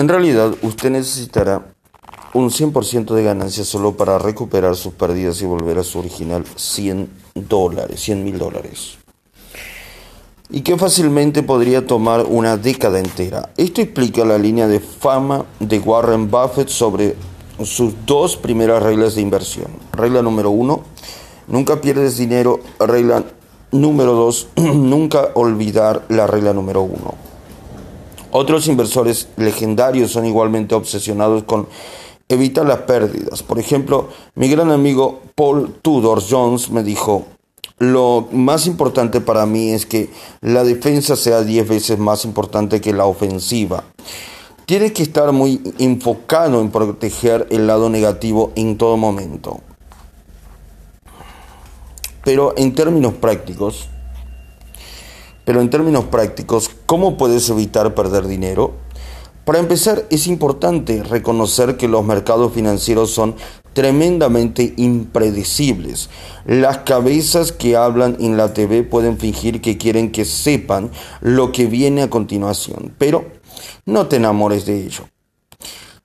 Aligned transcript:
En 0.00 0.08
realidad, 0.08 0.54
usted 0.62 0.88
necesitará 0.88 1.74
un 2.32 2.48
100% 2.48 3.12
de 3.12 3.22
ganancia 3.22 3.64
solo 3.64 3.98
para 3.98 4.18
recuperar 4.18 4.74
sus 4.74 4.94
pérdidas 4.94 5.42
y 5.42 5.44
volver 5.44 5.78
a 5.78 5.84
su 5.84 5.98
original 5.98 6.42
100 6.56 7.10
dólares, 7.34 8.00
100 8.00 8.24
mil 8.24 8.38
dólares. 8.38 8.96
Y 10.48 10.62
que 10.62 10.78
fácilmente 10.78 11.42
podría 11.42 11.86
tomar 11.86 12.24
una 12.24 12.56
década 12.56 12.98
entera. 12.98 13.50
Esto 13.58 13.82
explica 13.82 14.24
la 14.24 14.38
línea 14.38 14.68
de 14.68 14.80
fama 14.80 15.44
de 15.58 15.78
Warren 15.78 16.30
Buffett 16.30 16.68
sobre 16.68 17.14
sus 17.62 17.92
dos 18.06 18.38
primeras 18.38 18.82
reglas 18.82 19.16
de 19.16 19.20
inversión. 19.20 19.68
Regla 19.92 20.22
número 20.22 20.48
uno, 20.48 20.80
nunca 21.46 21.82
pierdes 21.82 22.16
dinero. 22.16 22.60
Regla 22.78 23.22
número 23.70 24.14
dos, 24.14 24.48
nunca 24.56 25.28
olvidar 25.34 26.06
la 26.08 26.26
regla 26.26 26.54
número 26.54 26.80
uno. 26.80 27.29
Otros 28.32 28.68
inversores 28.68 29.28
legendarios 29.36 30.12
son 30.12 30.24
igualmente 30.24 30.74
obsesionados 30.74 31.44
con 31.44 31.66
evitar 32.28 32.64
las 32.64 32.80
pérdidas. 32.80 33.42
Por 33.42 33.58
ejemplo, 33.58 34.08
mi 34.36 34.48
gran 34.48 34.70
amigo 34.70 35.20
Paul 35.34 35.74
Tudor 35.82 36.22
Jones 36.26 36.70
me 36.70 36.84
dijo, 36.84 37.26
lo 37.78 38.28
más 38.30 38.66
importante 38.66 39.20
para 39.20 39.46
mí 39.46 39.70
es 39.70 39.84
que 39.84 40.10
la 40.40 40.64
defensa 40.64 41.16
sea 41.16 41.42
10 41.42 41.68
veces 41.68 41.98
más 41.98 42.24
importante 42.24 42.80
que 42.80 42.92
la 42.92 43.06
ofensiva. 43.06 43.84
Tienes 44.64 44.92
que 44.92 45.02
estar 45.02 45.32
muy 45.32 45.60
enfocado 45.78 46.60
en 46.60 46.70
proteger 46.70 47.48
el 47.50 47.66
lado 47.66 47.90
negativo 47.90 48.52
en 48.54 48.78
todo 48.78 48.96
momento. 48.96 49.60
Pero 52.22 52.54
en 52.56 52.74
términos 52.74 53.14
prácticos, 53.14 53.88
pero 55.50 55.62
en 55.62 55.68
términos 55.68 56.04
prácticos, 56.04 56.70
¿cómo 56.86 57.16
puedes 57.16 57.50
evitar 57.50 57.92
perder 57.92 58.28
dinero? 58.28 58.74
Para 59.44 59.58
empezar, 59.58 60.06
es 60.08 60.28
importante 60.28 61.02
reconocer 61.02 61.76
que 61.76 61.88
los 61.88 62.04
mercados 62.04 62.52
financieros 62.52 63.10
son 63.10 63.34
tremendamente 63.72 64.74
impredecibles. 64.76 66.08
Las 66.46 66.78
cabezas 66.78 67.50
que 67.50 67.74
hablan 67.74 68.16
en 68.20 68.36
la 68.36 68.54
TV 68.54 68.84
pueden 68.84 69.18
fingir 69.18 69.60
que 69.60 69.76
quieren 69.76 70.12
que 70.12 70.24
sepan 70.24 70.92
lo 71.20 71.50
que 71.50 71.66
viene 71.66 72.02
a 72.02 72.10
continuación, 72.10 72.94
pero 72.96 73.24
no 73.86 74.06
te 74.06 74.18
enamores 74.18 74.66
de 74.66 74.84
ello. 74.84 75.08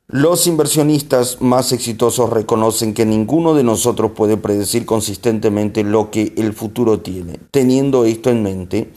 Los 0.07 0.45
inversionistas 0.45 1.41
más 1.41 1.71
exitosos 1.71 2.29
reconocen 2.29 2.93
que 2.93 3.07
ninguno 3.07 3.55
de 3.55 3.63
nosotros 3.63 4.11
puede 4.15 4.37
predecir 4.37 4.85
consistentemente 4.85 5.83
lo 5.83 6.11
que 6.11 6.31
el 6.37 6.53
futuro 6.53 6.99
tiene. 6.99 7.39
Teniendo 7.49 8.05
esto 8.05 8.29
en 8.29 8.43
mente, 8.43 8.91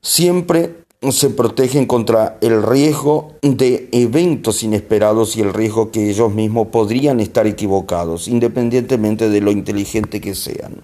siempre 0.00 0.84
se 1.10 1.30
protegen 1.30 1.86
contra 1.86 2.38
el 2.40 2.62
riesgo 2.62 3.34
de 3.42 3.88
eventos 3.92 4.62
inesperados 4.62 5.36
y 5.36 5.42
el 5.42 5.54
riesgo 5.54 5.92
que 5.92 6.10
ellos 6.10 6.34
mismos 6.34 6.68
podrían 6.68 7.20
estar 7.20 7.46
equivocados, 7.46 8.26
independientemente 8.26 9.28
de 9.28 9.40
lo 9.40 9.52
inteligente 9.52 10.20
que 10.20 10.34
sean. 10.34 10.82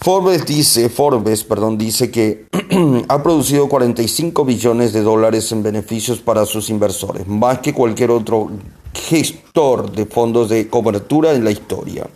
Forbes 0.00 0.46
dice, 0.46 0.90
Forbes, 0.90 1.42
perdón, 1.44 1.76
dice 1.76 2.10
que 2.10 2.46
ha 3.08 3.22
producido 3.22 3.68
45 3.68 4.44
billones 4.44 4.92
de 4.92 5.02
dólares 5.02 5.50
en 5.50 5.62
beneficios 5.62 6.20
para 6.20 6.46
sus 6.46 6.70
inversores, 6.70 7.26
más 7.26 7.58
que 7.58 7.72
cualquier 7.72 8.10
otro 8.12 8.50
gestor 8.92 9.90
de 9.90 10.06
fondos 10.06 10.50
de 10.50 10.68
cobertura 10.68 11.32
en 11.32 11.42
la 11.42 11.50
historia. 11.50 12.06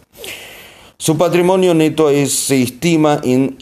Su 0.97 1.17
patrimonio 1.17 1.75
neto 1.75 2.09
se 2.27 2.63
estima 2.63 3.21
en 3.25 3.59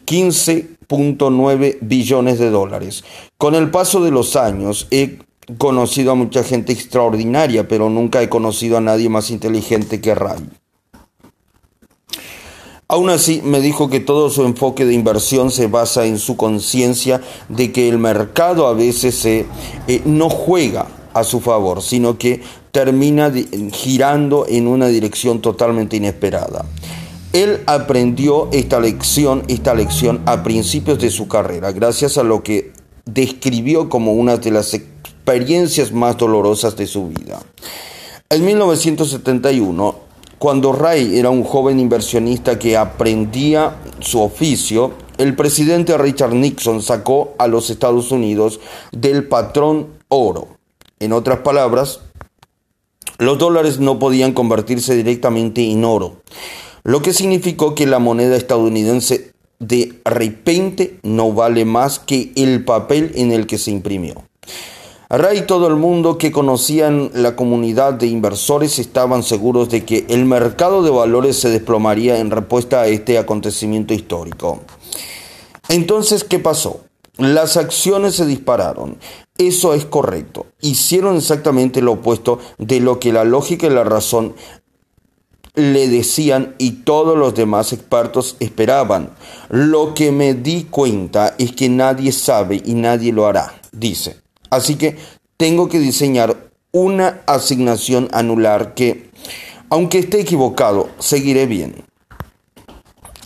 15.9 0.91 1.79
billones 1.81 2.39
de 2.39 2.51
dólares. 2.51 3.05
Con 3.39 3.55
el 3.55 3.71
paso 3.71 4.03
de 4.03 4.11
los 4.11 4.35
años 4.37 4.89
he 4.91 5.19
conocido 5.57 6.13
a 6.13 6.17
mucha 6.17 6.43
gente 6.43 6.73
extraordinaria, 6.73 7.69
pero 7.69 7.89
nunca 7.89 8.23
he 8.23 8.29
conocido 8.29 8.77
a 8.77 8.81
nadie 8.81 9.09
más 9.09 9.31
inteligente 9.31 10.01
que 10.01 10.15
Ray. 10.15 10.49
Aún 12.89 13.09
así, 13.09 13.41
me 13.45 13.61
dijo 13.61 13.89
que 13.89 14.01
todo 14.01 14.31
su 14.31 14.45
enfoque 14.45 14.85
de 14.85 14.95
inversión 14.95 15.53
se 15.53 15.69
basa 15.69 16.07
en 16.07 16.19
su 16.19 16.37
conciencia 16.37 17.21
de 17.49 17.71
que 17.71 17.89
el 17.89 17.99
mercado 17.99 18.67
a 18.67 18.75
veces 18.75 19.25
eh, 19.25 19.47
no 20.05 20.29
juega 20.29 20.89
a 21.15 21.23
su 21.23 21.41
favor, 21.41 21.83
sino 21.83 22.19
que 22.19 22.43
termina 22.73 23.33
girando 23.73 24.45
en 24.49 24.67
una 24.67 24.89
dirección 24.89 25.41
totalmente 25.41 25.97
inesperada. 25.97 26.65
Él 27.33 27.61
aprendió 27.67 28.49
esta 28.51 28.81
lección, 28.81 29.45
esta 29.47 29.73
lección 29.75 30.21
a 30.27 30.43
principios 30.43 30.99
de 30.99 31.11
su 31.11 31.29
carrera, 31.29 31.71
gracias 31.71 32.19
a 32.19 32.25
lo 32.25 32.43
que 32.43 32.73
describió 33.05 33.89
como 33.89 34.15
una 34.15 34.37
de 34.37 34.51
las 34.51 34.75
experiencias 34.75 35.93
más 35.93 36.17
dolorosas 36.17 36.77
de 36.77 36.89
su 36.89 37.09
vida. 37.09 37.41
En 38.29 38.45
1971, 38.45 39.95
cuando 40.41 40.73
Ray 40.73 41.19
era 41.19 41.31
un 41.31 41.45
joven 41.45 41.79
inversionista 41.79 42.59
que 42.59 42.77
aprendía 42.77 43.77
su 44.01 44.21
oficio, 44.21 44.93
el 45.19 45.37
presidente 45.37 45.97
Richard 45.99 46.35
Nixon 46.35 46.83
sacó 46.83 47.35
a 47.39 47.47
los 47.47 47.71
Estados 47.71 48.11
Unidos 48.11 48.59
del 48.91 49.29
patrón 49.29 49.89
oro. 50.09 50.49
En 50.99 51.13
otras 51.13 51.41
palabras, 51.41 52.01
los 53.19 53.39
dólares 53.39 53.79
no 53.79 53.99
podían 53.99 54.33
convertirse 54.33 54.97
directamente 54.97 55.71
en 55.71 55.85
oro, 55.85 56.23
lo 56.85 57.03
que 57.03 57.13
significó 57.13 57.75
que 57.75 57.87
la 57.87 57.99
moneda 57.99 58.37
estadounidense 58.37 59.33
de 59.59 60.01
repente 60.05 60.99
no 61.03 61.33
vale 61.33 61.65
más 61.65 61.99
que 61.99 62.33
el 62.35 62.65
papel 62.65 63.13
en 63.15 63.33
el 63.33 63.47
que 63.47 63.59
se 63.59 63.71
imprimió. 63.71 64.25
Ray 65.13 65.39
y 65.39 65.43
todo 65.43 65.67
el 65.67 65.75
mundo 65.75 66.19
que 66.19 66.31
conocían 66.31 67.11
la 67.15 67.35
comunidad 67.35 67.95
de 67.95 68.07
inversores 68.07 68.79
estaban 68.79 69.25
seguros 69.25 69.69
de 69.69 69.85
que 69.85 70.07
el 70.09 70.25
mercado 70.25 70.85
de 70.85 70.91
valores 70.91 71.37
se 71.37 71.51
desplomaría 71.51 72.21
en 72.21 72.31
respuesta 72.31 72.83
a 72.83 72.87
este 72.87 73.19
acontecimiento 73.19 73.93
histórico. 73.93 74.61
Entonces, 75.69 76.23
¿qué 76.23 76.39
pasó? 76.39 76.83
Las 77.17 77.57
acciones 77.57 78.15
se 78.15 78.25
dispararon. 78.25 78.99
Eso 79.37 79.75
es 79.75 79.85
correcto. 79.85 80.47
Hicieron 80.61 81.17
exactamente 81.17 81.83
lo 81.83 81.93
opuesto 81.93 82.39
de 82.59 82.79
lo 82.79 83.01
que 83.01 83.13
la 83.13 83.25
lógica 83.25 83.67
y 83.67 83.71
la 83.71 83.85
razón 83.85 84.35
le 85.55 85.89
decían 85.89 86.55
y 86.59 86.71
todos 86.83 87.17
los 87.19 87.35
demás 87.35 87.73
expertos 87.73 88.37
esperaban. 88.41 89.11
Lo 89.49 89.95
que 89.95 90.13
me 90.13 90.35
di 90.35 90.65
cuenta 90.65 91.35
es 91.39 91.53
que 91.53 91.69
nadie 91.69 92.13
sabe 92.13 92.63
y 92.65 92.75
nadie 92.75 93.13
lo 93.13 93.27
hará, 93.27 93.61
dice. 93.73 94.17
Así 94.51 94.77
que 94.77 94.97
tengo 95.37 95.69
que 95.69 95.79
diseñar 95.79 96.51
una 96.73 97.23
asignación 97.27 98.09
anular 98.13 98.75
que, 98.75 99.11
aunque 99.69 99.99
esté 99.99 100.21
equivocado, 100.21 100.89
seguiré 100.99 101.47
bien. 101.47 101.85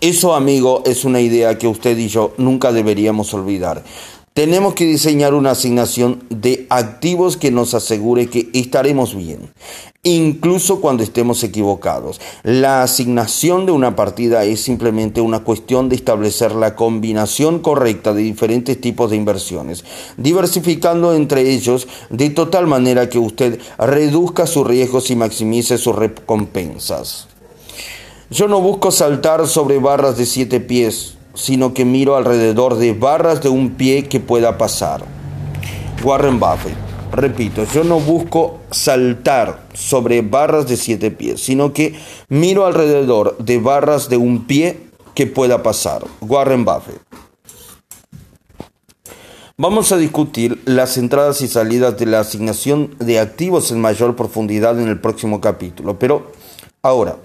Eso, 0.01 0.35
amigo, 0.35 0.83
es 0.85 1.05
una 1.05 1.21
idea 1.21 1.57
que 1.57 1.67
usted 1.67 1.97
y 1.97 2.09
yo 2.09 2.35
nunca 2.37 2.73
deberíamos 2.73 3.33
olvidar. 3.33 3.83
Tenemos 4.35 4.75
que 4.75 4.85
diseñar 4.85 5.33
una 5.33 5.53
asignación 5.53 6.25
de 6.29 6.67
activos 6.69 7.37
que 7.37 7.53
nos 7.53 7.73
asegure 7.73 8.29
que 8.29 8.51
estaremos 8.53 9.15
bien, 9.15 9.53
incluso 10.03 10.81
cuando 10.81 11.05
estemos 11.05 11.45
equivocados. 11.45 12.21
La 12.43 12.83
asignación 12.83 13.65
de 13.65 13.71
una 13.71 13.95
partida 13.95 14.43
es 14.43 14.61
simplemente 14.61 15.21
una 15.21 15.45
cuestión 15.45 15.89
de 15.89 15.95
establecer 15.95 16.51
la 16.51 16.75
combinación 16.75 17.61
correcta 17.61 18.13
de 18.13 18.23
diferentes 18.23 18.81
tipos 18.81 19.11
de 19.11 19.19
inversiones, 19.19 19.85
diversificando 20.17 21.15
entre 21.15 21.53
ellos 21.53 21.87
de 22.11 22.31
total 22.31 22.67
manera 22.67 23.09
que 23.09 23.21
usted 23.21 23.61
reduzca 23.79 24.49
sus 24.49 24.67
riesgos 24.67 25.13
y 25.13 25.15
maximice 25.15 25.79
sus 25.79 25.95
recompensas. 25.95 27.29
Yo 28.31 28.49
no 28.49 28.61
busco 28.61 28.91
saltar 28.91 29.47
sobre 29.47 29.79
barras 29.79 30.17
de 30.17 30.27
siete 30.27 30.59
pies 30.59 31.15
sino 31.35 31.75
que 31.75 31.85
miro 31.85 32.17
alrededor 32.17 32.77
de 32.77 32.93
barras 32.93 33.43
de 33.43 33.49
un 33.49 33.71
pie 33.71 34.05
que 34.05 34.21
pueda 34.21 34.59
pasar. 34.59 35.05
Warren 36.03 36.39
Buffett. 36.41 36.77
Repito, 37.13 37.65
yo 37.73 37.85
no 37.85 38.01
busco 38.01 38.61
saltar 38.71 39.67
sobre 39.73 40.23
barras 40.23 40.67
de 40.67 40.77
siete 40.77 41.11
pies, 41.11 41.41
sino 41.41 41.73
que 41.73 41.95
miro 42.29 42.67
alrededor 42.67 43.37
de 43.39 43.59
barras 43.59 44.09
de 44.09 44.17
un 44.17 44.47
pie 44.47 44.81
que 45.15 45.27
pueda 45.27 45.63
pasar. 45.63 46.05
Warren 46.21 46.65
Buffett. 46.65 47.01
Vamos 49.57 49.93
a 49.93 49.97
discutir 49.97 50.61
las 50.65 50.99
entradas 50.99 51.41
y 51.41 51.47
salidas 51.47 51.97
de 51.97 52.07
la 52.07 52.19
asignación 52.19 52.97
de 52.99 53.21
activos 53.21 53.71
en 53.71 53.81
mayor 53.81 54.17
profundidad 54.17 54.81
en 54.81 54.89
el 54.89 55.01
próximo 55.01 55.41
capítulo, 55.41 55.97
pero 55.97 56.33
ahora, 56.83 57.19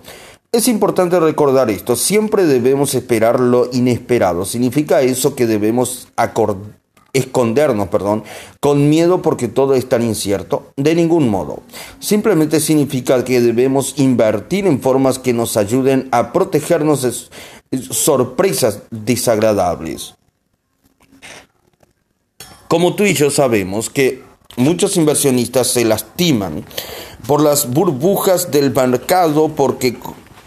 es 0.52 0.68
importante 0.68 1.20
recordar 1.20 1.70
esto, 1.70 1.96
siempre 1.96 2.46
debemos 2.46 2.96
esperar 2.96 3.40
lo 3.40 3.70
inesperado. 3.72 4.46
¿Significa 4.46 5.02
eso 5.02 5.36
que 5.36 5.46
debemos 5.46 6.08
escondernos, 7.14 7.90
perdón, 7.90 8.24
con 8.60 8.90
miedo 8.90 9.22
porque 9.22 9.48
todo 9.48 9.76
es 9.76 9.88
tan 9.88 10.02
incierto? 10.02 10.72
De 10.76 10.96
ningún 10.96 11.30
modo. 11.30 11.62
Simplemente 12.00 12.60
significa 12.60 13.24
que 13.24 13.42
debemos 13.42 13.94
invertir 13.98 14.66
en 14.66 14.82
formas 14.82 15.20
que 15.20 15.34
nos 15.34 15.56
ayuden 15.56 16.10
a 16.12 16.34
protegernos 16.34 17.04
de 17.04 17.82
sorpresas 17.82 18.82
desagradables. 18.90 20.16
Como 22.68 22.96
tú 22.96 23.04
y 23.04 23.14
yo 23.14 23.30
sabemos 23.32 23.90
que 23.90 24.30
Muchos 24.58 24.98
inversionistas 24.98 25.68
se 25.68 25.86
lastiman 25.86 26.66
por 27.28 27.42
las 27.42 27.72
burbujas 27.72 28.50
del 28.52 28.74
mercado 28.74 29.50
porque 29.50 29.96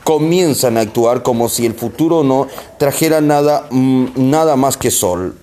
comienzan 0.05 0.77
a 0.77 0.81
actuar 0.81 1.23
como 1.23 1.49
si 1.49 1.67
el 1.67 1.75
futuro 1.75 2.25
no 2.25 2.49
trajera 2.79 3.21
nada, 3.21 3.67
mm, 3.71 4.07
nada 4.17 4.57
más 4.57 4.77
que 4.77 4.91
sol 4.91 5.37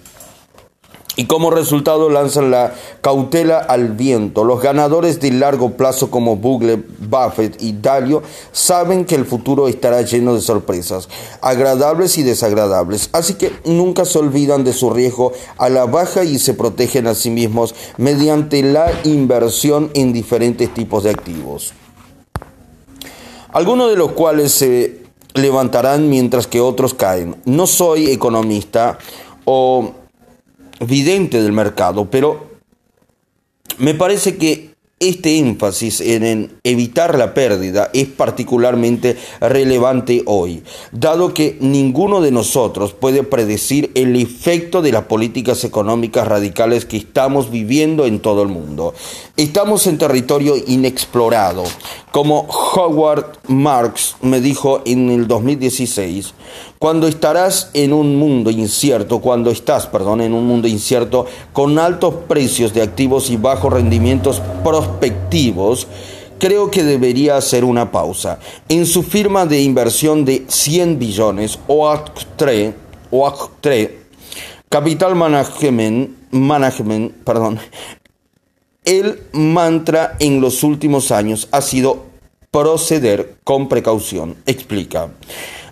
y 1.20 1.26
como 1.26 1.52
resultado 1.52 2.10
lanzan 2.10 2.50
la 2.50 2.74
cautela 3.02 3.58
al 3.58 3.90
viento. 3.90 4.46
Los 4.46 4.62
ganadores 4.62 5.20
de 5.20 5.32
largo 5.32 5.72
plazo 5.72 6.10
como 6.10 6.38
Bugle, 6.38 6.82
Buffett 6.98 7.62
y 7.62 7.74
Dalio 7.74 8.24
saben 8.54 9.04
que 9.04 9.16
el 9.16 9.26
futuro 9.26 9.68
estará 9.68 10.02
lleno 10.02 10.34
de 10.34 10.40
sorpresas, 10.40 11.10
agradables 11.42 12.18
y 12.18 12.24
desagradables, 12.24 13.10
así 13.12 13.34
que 13.34 13.52
nunca 13.66 14.06
se 14.06 14.18
olvidan 14.18 14.64
de 14.64 14.72
su 14.72 14.92
riesgo 14.92 15.34
a 15.58 15.68
la 15.68 15.84
baja 15.84 16.24
y 16.24 16.40
se 16.40 16.54
protegen 16.54 17.06
a 17.06 17.16
sí 17.16 17.30
mismos 17.30 17.76
mediante 17.98 18.64
la 18.64 18.90
inversión 19.04 19.92
en 19.96 20.14
diferentes 20.14 20.74
tipos 20.74 21.04
de 21.04 21.10
activos. 21.10 21.74
Algunos 23.52 23.90
de 23.90 23.96
los 23.96 24.12
cuales 24.12 24.52
se 24.52 25.02
levantarán 25.34 26.10
mientras 26.10 26.48
que 26.48 26.62
otros 26.62 26.94
caen. 26.94 27.36
No 27.46 27.68
soy 27.68 28.12
economista 28.12 28.98
o 29.46 29.94
vidente 30.86 31.42
del 31.42 31.52
mercado, 31.52 32.06
pero 32.06 32.48
me 33.78 33.94
parece 33.94 34.38
que 34.38 34.69
este 35.00 35.38
énfasis 35.38 36.02
en 36.02 36.52
evitar 36.64 37.18
la 37.18 37.34
pérdida 37.34 37.90
es 37.94 38.08
particularmente 38.08 39.18
relevante 39.40 40.24
hoy, 40.26 40.62
dado 40.92 41.34
que 41.34 41.58
ninguno 41.62 42.20
de 42.20 42.32
nosotros 42.32 42.94
puede 42.94 43.24
predecir 43.24 43.92
el 43.96 44.16
efecto 44.18 44.82
de 44.82 44.92
las 44.92 45.06
políticas 45.06 45.64
económicas 45.64 46.28
radicales 46.28 46.86
que 46.86 46.98
estamos 46.98 47.50
viviendo 47.50 48.06
en 48.06 48.20
todo 48.20 48.44
el 48.44 48.50
mundo. 48.50 48.94
Estamos 49.38 49.88
en 49.88 49.98
territorio 49.98 50.56
inexplorado, 50.68 51.64
como 52.12 52.48
Howard 52.76 53.40
Marks 53.48 54.16
me 54.22 54.42
dijo 54.42 54.82
en 54.86 55.10
el 55.10 55.28
2016. 55.28 56.34
Cuando 56.80 57.08
estarás 57.08 57.72
en 57.74 57.94
un 57.94 58.16
mundo 58.16 58.50
incierto, 58.52 59.20
cuando 59.20 59.52
estás, 59.52 59.86
perdón, 59.88 60.22
en 60.22 60.34
un 60.34 60.48
mundo 60.48 60.68
incierto 60.68 61.26
con 61.54 61.78
altos 61.78 62.14
precios 62.28 62.74
de 62.74 62.82
activos 62.82 63.30
y 63.30 63.38
bajos 63.38 63.74
rendimientos 63.74 64.42
prospectivos, 64.90 65.88
creo 66.40 66.72
que 66.72 66.84
debería 66.84 67.38
hacer 67.38 67.64
una 67.64 67.92
pausa. 67.92 68.40
En 68.68 68.86
su 68.86 69.04
firma 69.04 69.46
de 69.46 69.62
inversión 69.62 70.26
de 70.26 70.46
100 70.48 71.00
billones, 71.00 71.60
OAC3, 71.68 72.74
OAC3 73.12 73.90
Capital 74.70 75.16
Management, 75.16 76.30
Management, 76.30 77.24
perdón, 77.24 77.60
el 78.86 79.20
mantra 79.34 80.16
en 80.20 80.42
los 80.42 80.62
últimos 80.62 81.12
años 81.12 81.48
ha 81.52 81.62
sido 81.62 82.06
proceder 82.52 83.38
con 83.44 83.68
precaución. 83.68 84.36
Explica. 84.46 85.10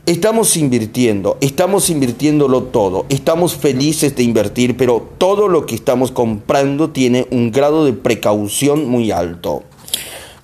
Estamos 0.07 0.55
invirtiendo, 0.55 1.37
estamos 1.41 1.89
invirtiéndolo 1.89 2.63
todo, 2.63 3.05
estamos 3.09 3.55
felices 3.57 4.15
de 4.15 4.23
invertir, 4.23 4.77
pero 4.77 5.05
todo 5.17 5.49
lo 5.49 5.65
que 5.65 5.75
estamos 5.75 6.11
comprando 6.11 6.91
tiene 6.91 7.27
un 7.29 7.51
grado 7.51 7.83
de 7.83 7.91
precaución 7.91 8.85
muy 8.87 9.11
alto. 9.11 9.63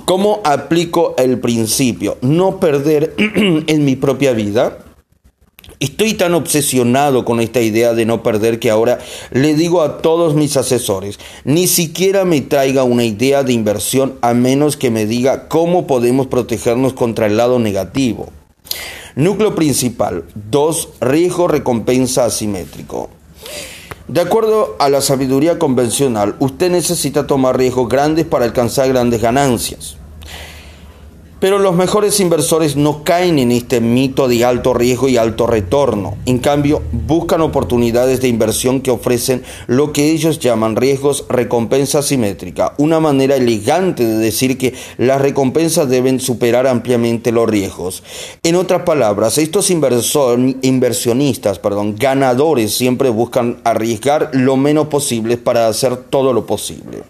¿Cómo 0.04 0.42
aplico 0.44 1.16
el 1.18 1.40
principio? 1.40 2.18
No 2.20 2.60
perder 2.60 3.16
en 3.18 3.86
mi 3.86 3.96
propia 3.96 4.34
vida. 4.34 4.80
Estoy 5.80 6.16
tan 6.16 6.34
obsesionado 6.34 7.24
con 7.24 7.40
esta 7.40 7.62
idea 7.62 7.94
de 7.94 8.06
no 8.06 8.22
perder 8.22 8.60
que 8.60 8.70
ahora 8.70 9.00
le 9.32 9.56
digo 9.56 9.82
a 9.82 10.00
todos 10.00 10.36
mis 10.36 10.58
asesores, 10.58 11.22
ni 11.46 11.68
siquiera 11.68 12.26
me 12.26 12.42
traiga 12.42 12.84
una 12.84 13.06
idea 13.06 13.44
de 13.44 13.54
inversión 13.54 14.16
a 14.20 14.34
menos 14.34 14.76
que 14.76 14.92
me 14.92 15.06
diga 15.06 15.48
cómo 15.48 15.88
podemos 15.88 16.28
protegernos 16.28 16.92
contra 16.92 17.28
el 17.28 17.38
lado 17.38 17.60
negativo. 17.60 18.28
Núcleo 19.16 19.54
principal. 19.54 20.24
2. 20.34 20.90
Riesgo 21.02 21.48
recompensa 21.48 22.26
asimétrico. 22.26 23.10
De 24.08 24.22
acuerdo 24.22 24.76
a 24.80 24.90
la 24.90 25.02
sabiduría 25.02 25.60
convencional, 25.60 26.36
usted 26.40 26.72
necesita 26.72 27.28
tomar 27.28 27.58
riesgos 27.58 27.88
grandes 27.88 28.26
para 28.26 28.46
alcanzar 28.46 28.90
grandes 28.90 29.22
ganancias. 29.22 29.98
Pero 31.44 31.60
los 31.60 31.76
mejores 31.76 32.22
inversores 32.22 32.78
no 32.78 33.04
caen 33.04 33.38
en 33.38 33.52
este 33.52 33.82
mito 33.82 34.30
de 34.30 34.46
alto 34.46 34.74
riesgo 34.74 35.10
y 35.10 35.18
alto 35.18 35.46
retorno. 35.46 36.16
En 36.26 36.40
cambio, 36.40 36.82
buscan 36.94 37.42
oportunidades 37.42 38.22
de 38.22 38.30
inversión 38.30 38.80
que 38.80 38.92
ofrecen 38.92 39.44
lo 39.68 39.92
que 39.92 40.12
ellos 40.12 40.40
llaman 40.40 40.78
riesgos 40.78 41.26
recompensa 41.28 42.02
simétrica, 42.02 42.76
una 42.78 43.02
manera 43.02 43.36
elegante 43.36 44.06
de 44.06 44.20
decir 44.20 44.58
que 44.58 44.74
las 44.98 45.20
recompensas 45.20 45.90
deben 45.90 46.22
superar 46.22 46.66
ampliamente 46.66 47.34
los 47.34 47.50
riesgos. 47.50 48.04
En 48.42 48.56
otras 48.56 48.84
palabras, 48.84 49.38
estos 49.38 49.70
inversionistas, 49.70 51.60
perdón, 51.60 51.98
ganadores 51.98 52.74
siempre 52.74 53.10
buscan 53.10 53.60
arriesgar 53.66 54.30
lo 54.32 54.56
menos 54.56 54.88
posible 54.88 55.36
para 55.36 55.68
hacer 55.68 55.98
todo 55.98 56.32
lo 56.32 56.46
posible. 56.46 57.04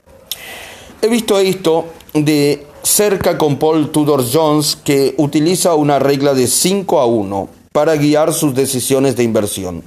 He 1.03 1.07
visto 1.07 1.37
esto 1.37 1.85
de 2.15 2.72
cerca 2.83 3.37
con 3.37 3.57
Paul 3.57 3.89
Tudor 3.89 4.23
Jones 4.31 4.75
que 4.75 5.15
utiliza 5.17 5.73
una 5.73 5.99
regla 5.99 6.33
de 6.33 6.47
5 6.47 6.99
a 6.99 7.05
1 7.05 7.49
para 7.71 7.95
guiar 7.95 8.33
sus 8.33 8.53
decisiones 8.53 9.15
de 9.15 9.23
inversión. 9.23 9.83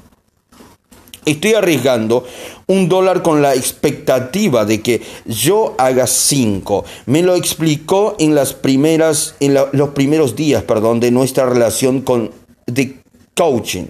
Estoy 1.25 1.55
arriesgando 1.55 2.25
un 2.69 2.89
dólar 2.89 3.23
con 3.23 3.43
la 3.43 3.55
expectativa 3.55 4.65
de 4.65 4.81
que 4.81 5.03
yo 5.27 5.75
haga 5.77 6.07
5. 6.07 6.85
Me 7.07 7.23
lo 7.23 7.35
explicó 7.35 8.15
en 8.19 8.35
las 8.35 8.55
primeras, 8.55 9.35
en 9.41 9.55
los 9.73 9.89
primeros 9.91 10.37
días, 10.37 10.63
perdón, 10.63 11.01
de 11.01 11.11
nuestra 11.11 11.47
relación 11.47 12.01
con 12.01 12.31
de 12.67 12.97
coaching. 13.35 13.87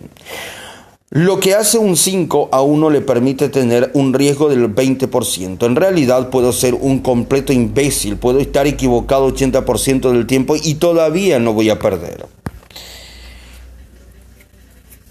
Lo 1.16 1.40
que 1.40 1.54
hace 1.54 1.78
un 1.78 1.96
5 1.96 2.50
a 2.52 2.60
1 2.60 2.90
le 2.90 3.00
permite 3.00 3.48
tener 3.48 3.90
un 3.94 4.12
riesgo 4.12 4.50
del 4.50 4.68
20%. 4.68 5.64
En 5.64 5.74
realidad 5.74 6.28
puedo 6.28 6.52
ser 6.52 6.74
un 6.74 6.98
completo 6.98 7.54
imbécil, 7.54 8.18
puedo 8.18 8.38
estar 8.38 8.66
equivocado 8.66 9.32
80% 9.32 10.12
del 10.12 10.26
tiempo 10.26 10.56
y 10.62 10.74
todavía 10.74 11.38
no 11.38 11.54
voy 11.54 11.70
a 11.70 11.78
perder. 11.78 12.26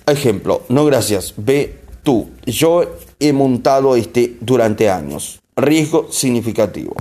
Ejemplo, 0.06 0.62
no 0.70 0.86
gracias, 0.86 1.34
ve 1.38 1.80
tú. 2.04 2.30
Yo 2.46 2.84
he 3.20 3.34
montado 3.34 3.96
este 3.96 4.36
durante 4.42 4.92
años. 4.92 5.40
Riesgo 5.56 6.12
significativo. 6.12 6.94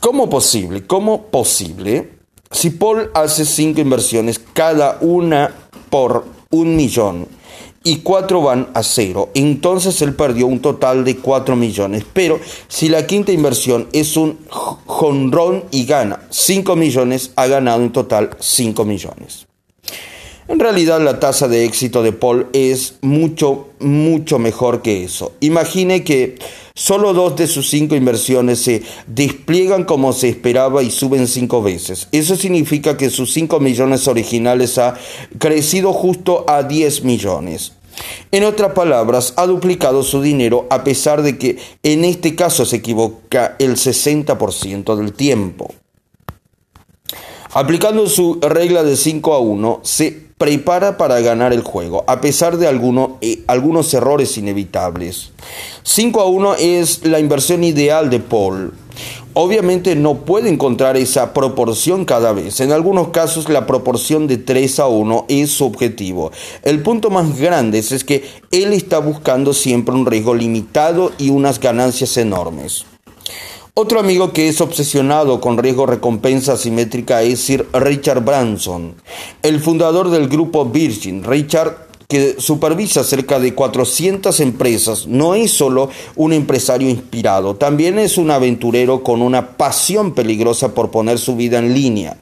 ¿Cómo 0.00 0.28
posible? 0.28 0.84
¿Cómo 0.84 1.26
posible? 1.26 2.18
Si 2.50 2.70
Paul 2.70 3.12
hace 3.14 3.44
cinco 3.44 3.80
inversiones, 3.80 4.40
cada 4.40 4.98
una 5.00 5.54
por 5.88 6.37
un 6.50 6.76
millón 6.76 7.28
y 7.84 7.98
cuatro 7.98 8.42
van 8.42 8.68
a 8.74 8.82
cero. 8.82 9.30
Entonces 9.34 10.02
él 10.02 10.14
perdió 10.14 10.46
un 10.46 10.60
total 10.60 11.04
de 11.04 11.16
cuatro 11.16 11.56
millones. 11.56 12.04
Pero 12.12 12.40
si 12.68 12.88
la 12.88 13.06
quinta 13.06 13.32
inversión 13.32 13.88
es 13.92 14.16
un 14.16 14.38
jonrón 14.48 15.64
y 15.70 15.84
gana 15.86 16.20
cinco 16.30 16.76
millones, 16.76 17.32
ha 17.36 17.46
ganado 17.46 17.82
en 17.82 17.92
total 17.92 18.30
cinco 18.40 18.84
millones. 18.84 19.46
En 20.48 20.58
realidad 20.58 21.00
la 21.02 21.20
tasa 21.20 21.46
de 21.46 21.64
éxito 21.64 22.02
de 22.02 22.12
Paul 22.12 22.48
es 22.54 22.96
mucho, 23.02 23.68
mucho 23.80 24.38
mejor 24.38 24.80
que 24.80 25.04
eso. 25.04 25.32
Imagine 25.40 26.04
que 26.04 26.38
solo 26.78 27.12
dos 27.12 27.34
de 27.34 27.48
sus 27.48 27.68
cinco 27.68 27.96
inversiones 27.96 28.60
se 28.60 28.82
despliegan 29.08 29.82
como 29.84 30.12
se 30.12 30.28
esperaba 30.28 30.82
y 30.84 30.92
suben 30.92 31.26
cinco 31.26 31.60
veces. 31.60 32.06
Eso 32.12 32.36
significa 32.36 32.96
que 32.96 33.10
sus 33.10 33.32
cinco 33.32 33.58
millones 33.58 34.06
originales 34.06 34.78
ha 34.78 34.94
crecido 35.38 35.92
justo 35.92 36.44
a 36.48 36.62
10 36.62 37.02
millones. 37.02 37.72
En 38.30 38.44
otras 38.44 38.74
palabras, 38.74 39.34
ha 39.36 39.46
duplicado 39.46 40.04
su 40.04 40.22
dinero 40.22 40.68
a 40.70 40.84
pesar 40.84 41.22
de 41.22 41.36
que 41.36 41.58
en 41.82 42.04
este 42.04 42.36
caso 42.36 42.64
se 42.64 42.76
equivoca 42.76 43.56
el 43.58 43.72
60% 43.72 44.94
del 44.94 45.12
tiempo. 45.12 45.74
Aplicando 47.52 48.06
su 48.08 48.38
regla 48.42 48.82
de 48.82 48.94
5 48.94 49.32
a 49.32 49.38
1, 49.38 49.80
se 49.82 50.28
prepara 50.36 50.98
para 50.98 51.20
ganar 51.20 51.54
el 51.54 51.62
juego, 51.62 52.04
a 52.06 52.20
pesar 52.20 52.58
de 52.58 52.66
eh, 53.20 53.42
algunos 53.46 53.94
errores 53.94 54.36
inevitables. 54.36 55.32
5 55.82 56.20
a 56.20 56.26
1 56.26 56.54
es 56.56 57.06
la 57.06 57.18
inversión 57.18 57.64
ideal 57.64 58.10
de 58.10 58.20
Paul. 58.20 58.74
Obviamente 59.32 59.96
no 59.96 60.26
puede 60.26 60.50
encontrar 60.50 60.98
esa 60.98 61.32
proporción 61.32 62.04
cada 62.04 62.32
vez. 62.32 62.60
En 62.60 62.72
algunos 62.72 63.08
casos 63.08 63.48
la 63.48 63.66
proporción 63.66 64.26
de 64.26 64.36
3 64.36 64.80
a 64.80 64.88
1 64.88 65.26
es 65.28 65.50
su 65.50 65.64
objetivo. 65.64 66.30
El 66.62 66.82
punto 66.82 67.08
más 67.08 67.38
grande 67.38 67.78
es 67.78 68.04
que 68.04 68.28
él 68.50 68.74
está 68.74 68.98
buscando 68.98 69.54
siempre 69.54 69.94
un 69.94 70.04
riesgo 70.04 70.34
limitado 70.34 71.12
y 71.16 71.30
unas 71.30 71.60
ganancias 71.60 72.16
enormes. 72.18 72.84
Otro 73.80 74.00
amigo 74.00 74.32
que 74.32 74.48
es 74.48 74.60
obsesionado 74.60 75.40
con 75.40 75.56
riesgo 75.56 75.86
recompensa 75.86 76.54
asimétrica 76.54 77.22
es 77.22 77.38
Sir 77.38 77.64
Richard 77.72 78.24
Branson, 78.24 78.96
el 79.40 79.60
fundador 79.60 80.10
del 80.10 80.26
grupo 80.26 80.64
Virgin. 80.64 81.22
Richard 81.22 81.86
que 82.08 82.34
supervisa 82.40 83.04
cerca 83.04 83.38
de 83.38 83.54
400 83.54 84.40
empresas, 84.40 85.06
no 85.06 85.36
es 85.36 85.52
solo 85.52 85.90
un 86.16 86.32
empresario 86.32 86.88
inspirado, 86.88 87.54
también 87.54 88.00
es 88.00 88.18
un 88.18 88.32
aventurero 88.32 89.04
con 89.04 89.22
una 89.22 89.56
pasión 89.56 90.12
peligrosa 90.12 90.74
por 90.74 90.90
poner 90.90 91.20
su 91.20 91.36
vida 91.36 91.60
en 91.60 91.72
línea. 91.72 92.16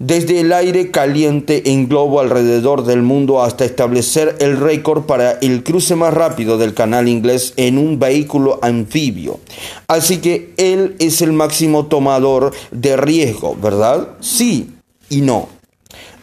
Desde 0.00 0.40
el 0.40 0.54
aire 0.54 0.90
caliente 0.90 1.72
en 1.72 1.86
globo 1.86 2.20
alrededor 2.20 2.84
del 2.84 3.02
mundo 3.02 3.42
hasta 3.42 3.66
establecer 3.66 4.34
el 4.40 4.56
récord 4.56 5.02
para 5.02 5.32
el 5.32 5.62
cruce 5.62 5.94
más 5.94 6.14
rápido 6.14 6.56
del 6.56 6.72
canal 6.72 7.06
inglés 7.06 7.52
en 7.58 7.76
un 7.76 7.98
vehículo 7.98 8.58
anfibio. 8.62 9.40
Así 9.88 10.16
que 10.16 10.54
él 10.56 10.96
es 11.00 11.20
el 11.20 11.34
máximo 11.34 11.84
tomador 11.84 12.50
de 12.70 12.96
riesgo, 12.96 13.54
¿verdad? 13.60 14.08
Sí 14.20 14.70
y 15.10 15.20
no. 15.20 15.50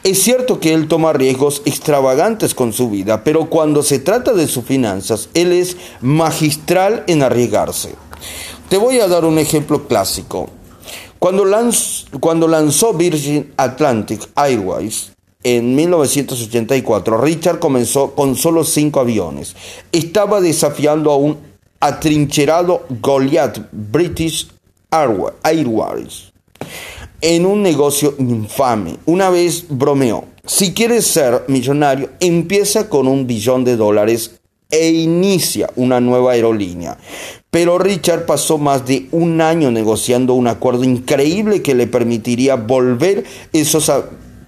Es 0.03 0.23
cierto 0.23 0.59
que 0.59 0.73
él 0.73 0.87
toma 0.87 1.13
riesgos 1.13 1.61
extravagantes 1.65 2.55
con 2.55 2.73
su 2.73 2.89
vida, 2.89 3.23
pero 3.23 3.45
cuando 3.45 3.83
se 3.83 3.99
trata 3.99 4.33
de 4.33 4.47
sus 4.47 4.65
finanzas, 4.65 5.29
él 5.35 5.51
es 5.51 5.77
magistral 6.01 7.03
en 7.05 7.21
arriesgarse. 7.21 7.93
Te 8.69 8.77
voy 8.77 8.99
a 9.01 9.07
dar 9.07 9.23
un 9.23 9.37
ejemplo 9.37 9.87
clásico. 9.87 10.49
Cuando, 11.19 12.47
lanzó 12.47 12.93
Virgin 12.93 13.53
Atlantic 13.57 14.29
Airways 14.35 15.11
en 15.43 15.75
1984, 15.75 17.21
Richard 17.21 17.59
comenzó 17.59 18.13
con 18.13 18.35
solo 18.35 18.63
cinco 18.63 18.99
aviones. 18.99 19.55
Estaba 19.91 20.41
desafiando 20.41 21.11
a 21.11 21.17
un 21.17 21.37
atrincherado 21.79 22.85
Goliath 23.01 23.59
British 23.71 24.47
Airways 24.91 26.31
en 27.21 27.45
un 27.45 27.61
negocio 27.61 28.15
infame. 28.19 28.97
Una 29.05 29.29
vez 29.29 29.65
bromeó, 29.69 30.25
si 30.45 30.73
quieres 30.73 31.07
ser 31.07 31.43
millonario, 31.47 32.09
empieza 32.19 32.89
con 32.89 33.07
un 33.07 33.27
billón 33.27 33.63
de 33.63 33.75
dólares 33.75 34.39
e 34.69 34.89
inicia 34.89 35.69
una 35.75 35.99
nueva 35.99 36.33
aerolínea. 36.33 36.97
Pero 37.49 37.77
Richard 37.77 38.25
pasó 38.25 38.57
más 38.57 38.85
de 38.85 39.07
un 39.11 39.41
año 39.41 39.71
negociando 39.71 40.33
un 40.33 40.47
acuerdo 40.47 40.83
increíble 40.83 41.61
que 41.61 41.75
le 41.75 41.87
permitiría 41.87 42.55
volver 42.55 43.23
esos, 43.53 43.91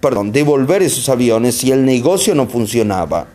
perdón, 0.00 0.32
devolver 0.32 0.82
esos 0.82 1.08
aviones 1.08 1.56
si 1.56 1.72
el 1.72 1.84
negocio 1.84 2.34
no 2.34 2.46
funcionaba. 2.46 3.26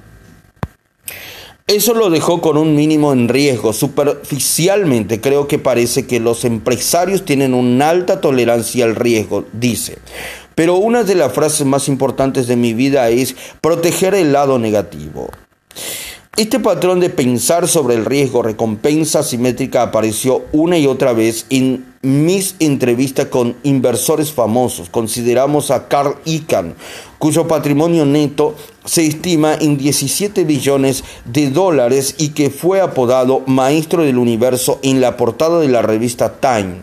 Eso 1.67 1.95
lo 1.95 2.11
dejó 2.11 2.41
con 2.41 2.57
un 2.57 2.75
mínimo 2.75 3.11
en 3.11 3.27
riesgo. 3.27 3.73
Superficialmente 3.73 5.19
creo 5.19 5.47
que 5.47 5.57
parece 5.57 6.05
que 6.05 6.19
los 6.19 6.45
empresarios 6.45 7.25
tienen 7.25 7.55
una 7.55 7.89
alta 7.89 8.21
tolerancia 8.21 8.85
al 8.85 8.95
riesgo, 8.95 9.45
dice. 9.51 9.97
Pero 10.53 10.75
una 10.75 11.03
de 11.03 11.15
las 11.15 11.33
frases 11.33 11.65
más 11.65 11.87
importantes 11.87 12.45
de 12.45 12.55
mi 12.55 12.75
vida 12.75 13.09
es 13.09 13.35
proteger 13.61 14.13
el 14.13 14.31
lado 14.31 14.59
negativo. 14.59 15.27
Este 16.37 16.59
patrón 16.59 16.99
de 16.99 17.09
pensar 17.09 17.65
sobre 17.69 17.95
el 17.95 18.03
riesgo 18.03 18.43
recompensa 18.43 19.23
simétrica 19.23 19.83
apareció 19.83 20.43
una 20.51 20.77
y 20.77 20.85
otra 20.85 21.13
vez 21.13 21.45
en 21.49 21.85
mis 22.01 22.57
entrevistas 22.59 23.27
con 23.27 23.55
inversores 23.63 24.33
famosos. 24.33 24.89
Consideramos 24.89 25.71
a 25.71 25.87
Carl 25.87 26.17
Icahn, 26.25 26.75
cuyo 27.19 27.47
patrimonio 27.47 28.05
neto 28.05 28.53
se 28.83 29.07
estima 29.07 29.55
en 29.55 29.77
17 29.77 30.43
billones 30.43 31.05
de 31.23 31.51
dólares 31.51 32.15
y 32.17 32.29
que 32.29 32.49
fue 32.49 32.81
apodado 32.81 33.41
Maestro 33.47 34.03
del 34.03 34.17
Universo 34.17 34.79
en 34.83 34.99
la 34.99 35.15
portada 35.15 35.61
de 35.61 35.69
la 35.69 35.83
revista 35.83 36.33
Time. 36.41 36.81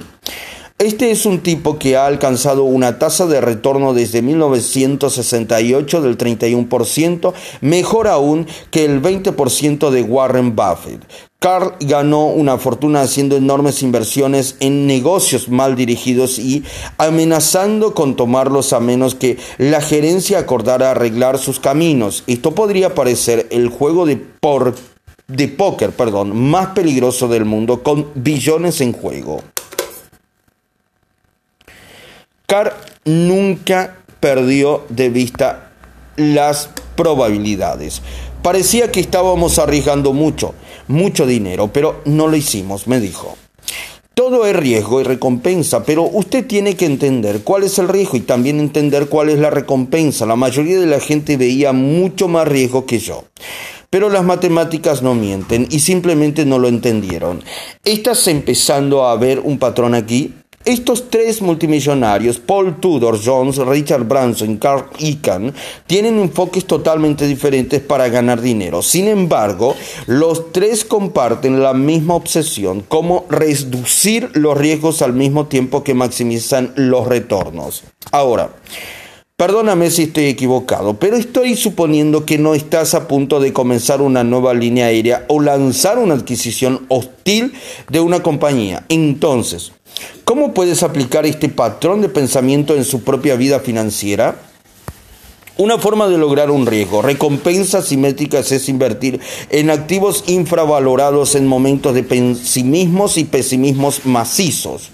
Este 0.83 1.12
es 1.12 1.27
un 1.27 1.39
tipo 1.39 1.79
que 1.79 1.97
ha 1.97 2.07
alcanzado 2.07 2.65
una 2.65 2.99
tasa 2.99 3.29
de 3.29 3.41
retorno 3.41 3.95
desde 3.95 4.21
1968 4.21 6.03
del 6.03 6.19
31%, 6.19 7.33
mejor 7.61 8.09
aún 8.09 8.49
que 8.73 8.85
el 8.85 9.01
20% 9.01 9.91
de 9.91 10.03
Warren 10.03 10.57
Buffett. 10.57 11.01
Carl 11.39 11.75
ganó 11.79 12.27
una 12.27 12.59
fortuna 12.59 13.03
haciendo 13.03 13.37
enormes 13.37 13.85
inversiones 13.85 14.57
en 14.59 14.89
negocios 14.89 15.49
mal 15.49 15.77
dirigidos 15.77 16.41
y 16.41 16.65
amenazando 16.99 17.95
con 17.95 18.17
tomarlos 18.17 18.73
a 18.73 18.81
menos 18.81 19.15
que 19.15 19.39
la 19.59 19.83
gerencia 19.83 20.41
acordara 20.41 20.91
arreglar 20.91 21.39
sus 21.39 21.61
caminos. 21.61 22.25
Esto 22.27 22.57
podría 22.57 22.93
parecer 22.93 23.47
el 23.53 23.69
juego 23.69 24.05
de, 24.05 24.17
póker 24.17 25.91
perdón, 25.93 26.37
más 26.37 26.71
peligroso 26.71 27.29
del 27.29 27.45
mundo 27.45 27.85
con 27.85 28.09
billones 28.17 28.81
en 28.81 28.93
juego. 28.93 29.45
Nunca 33.05 33.97
perdió 34.21 34.85
de 34.91 35.09
vista 35.09 35.73
las 36.17 36.69
probabilidades. 36.97 38.03
Parecía 38.43 38.93
que 38.93 39.01
estábamos 39.01 39.59
arriesgando 39.59 40.13
mucho, 40.13 40.55
mucho 40.87 41.27
dinero, 41.27 41.73
pero 41.73 42.03
no 42.05 42.29
lo 42.29 42.37
hicimos, 42.37 42.87
me 42.87 43.01
dijo. 43.01 43.39
Todo 44.15 44.45
es 44.45 44.55
riesgo 44.55 45.01
y 45.01 45.05
recompensa, 45.05 45.85
pero 45.85 46.03
usted 46.03 46.47
tiene 46.47 46.77
que 46.77 46.85
entender 46.85 47.41
cuál 47.43 47.63
es 47.63 47.79
el 47.79 47.89
riesgo 47.89 48.19
y 48.19 48.21
también 48.21 48.61
entender 48.61 49.07
cuál 49.09 49.31
es 49.31 49.39
la 49.39 49.49
recompensa. 49.49 50.27
La 50.27 50.37
mayoría 50.37 50.79
de 50.79 50.87
la 50.87 51.01
gente 51.01 51.39
veía 51.39 51.73
mucho 51.73 52.29
más 52.29 52.47
riesgo 52.47 52.85
que 52.85 52.99
yo. 52.99 53.25
Pero 53.89 54.11
las 54.11 54.25
matemáticas 54.25 55.03
no 55.03 55.15
mienten 55.15 55.67
y 55.71 55.81
simplemente 55.81 56.45
no 56.45 56.59
lo 56.59 56.69
entendieron. 56.69 57.43
¿Estás 57.85 58.29
empezando 58.29 59.07
a 59.07 59.17
ver 59.17 59.41
un 59.41 59.59
patrón 59.59 59.95
aquí? 59.95 60.35
Estos 60.64 61.11
tres 61.11 61.42
multimillonarios, 61.42 62.38
Paul 62.38 62.78
Tudor 62.78 63.19
Jones, 63.23 63.57
Richard 63.57 64.04
Branson 64.04 64.52
y 64.52 64.57
Carl 64.59 64.85
Icahn, 64.99 65.52
tienen 65.88 66.21
enfoques 66.21 66.66
totalmente 66.66 67.26
diferentes 67.26 67.81
para 67.81 68.09
ganar 68.09 68.40
dinero. 68.40 68.81
Sin 68.81 69.09
embargo, 69.09 69.75
los 70.07 70.52
tres 70.52 70.85
comparten 70.85 71.62
la 71.62 71.75
misma 71.75 72.14
obsesión, 72.14 72.83
como 72.83 73.26
reducir 73.28 74.31
los 74.35 74.57
riesgos 74.57 75.02
al 75.02 75.14
mismo 75.14 75.47
tiempo 75.47 75.83
que 75.83 75.95
maximizan 75.95 76.73
los 76.76 77.09
retornos. 77.09 77.83
Ahora, 78.12 78.50
Perdóname 79.43 79.91
si 79.91 80.05
estoy 80.05 80.27
equivocado, 80.27 81.01
pero 81.01 81.17
estoy 81.17 81.57
suponiendo 81.57 82.25
que 82.25 82.39
no 82.39 82.55
estás 82.55 82.95
a 82.95 83.09
punto 83.09 83.41
de 83.41 83.53
comenzar 83.53 84.01
una 84.01 84.23
nueva 84.23 84.55
línea 84.55 84.87
aérea 84.87 85.25
o 85.27 85.41
lanzar 85.41 85.99
una 85.99 86.15
adquisición 86.15 86.87
hostil 86.87 87.53
de 87.91 87.99
una 87.99 88.23
compañía. 88.23 88.85
Entonces, 88.89 89.73
¿Cómo 90.25 90.55
puedes 90.55 90.85
aplicar 90.85 91.27
este 91.27 91.49
patrón 91.49 92.03
de 92.03 92.09
pensamiento 92.09 92.77
en 92.77 92.85
su 92.85 93.03
propia 93.03 93.35
vida 93.35 93.59
financiera? 93.59 94.37
Una 95.57 95.77
forma 95.77 96.07
de 96.07 96.19
lograr 96.19 96.53
un 96.53 96.65
riesgo, 96.65 97.03
recompensas 97.03 97.87
simétricas 97.87 98.53
es 98.53 98.69
invertir 98.69 99.19
en 99.51 99.71
activos 99.71 100.23
infravalorados 100.29 101.35
en 101.35 101.49
momentos 101.49 101.97
de 101.97 102.05
pesimismos 102.05 103.19
y 103.19 103.25
pesimismos 103.25 104.07
macizos. 104.07 104.93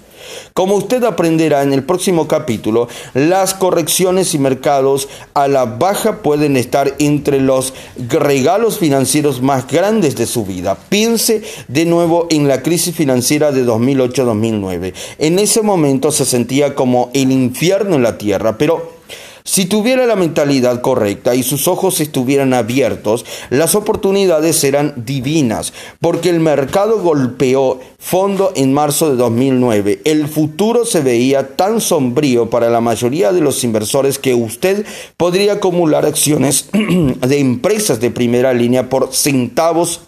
Como 0.53 0.75
usted 0.75 1.03
aprenderá 1.03 1.63
en 1.63 1.73
el 1.73 1.83
próximo 1.83 2.27
capítulo, 2.27 2.87
las 3.13 3.53
correcciones 3.53 4.33
y 4.33 4.39
mercados 4.39 5.07
a 5.33 5.47
la 5.47 5.65
baja 5.65 6.21
pueden 6.21 6.57
estar 6.57 6.95
entre 6.99 7.39
los 7.39 7.73
regalos 8.09 8.79
financieros 8.79 9.41
más 9.41 9.67
grandes 9.67 10.15
de 10.15 10.25
su 10.25 10.45
vida. 10.45 10.77
Piense 10.89 11.41
de 11.67 11.85
nuevo 11.85 12.27
en 12.29 12.47
la 12.47 12.61
crisis 12.61 12.95
financiera 12.95 13.51
de 13.51 13.65
2008-2009. 13.65 14.93
En 15.17 15.39
ese 15.39 15.61
momento 15.61 16.11
se 16.11 16.25
sentía 16.25 16.75
como 16.75 17.09
el 17.13 17.31
infierno 17.31 17.95
en 17.95 18.03
la 18.03 18.17
tierra, 18.17 18.57
pero 18.57 18.98
si 19.43 19.65
tuviera 19.65 20.05
la 20.05 20.15
mentalidad 20.15 20.81
correcta 20.81 21.35
y 21.35 21.43
sus 21.43 21.67
ojos 21.67 21.99
estuvieran 22.01 22.53
abiertos, 22.53 23.25
las 23.49 23.75
oportunidades 23.75 24.57
serán 24.57 24.93
divinas, 24.97 25.73
porque 25.99 26.29
el 26.29 26.39
mercado 26.39 27.01
golpeó 27.01 27.79
fondo 27.97 28.51
en 28.55 28.73
marzo 28.73 29.09
de 29.09 29.15
2009. 29.15 30.01
El 30.05 30.27
futuro 30.27 30.85
se 30.85 31.01
veía 31.01 31.55
tan 31.55 31.81
sombrío 31.81 32.49
para 32.49 32.69
la 32.69 32.81
mayoría 32.81 33.31
de 33.31 33.41
los 33.41 33.63
inversores 33.63 34.19
que 34.19 34.33
usted 34.33 34.85
podría 35.17 35.53
acumular 35.53 36.05
acciones 36.05 36.69
de 36.73 37.39
empresas 37.39 37.99
de 37.99 38.11
primera 38.11 38.53
línea 38.53 38.89
por 38.89 39.13
centavos 39.13 40.01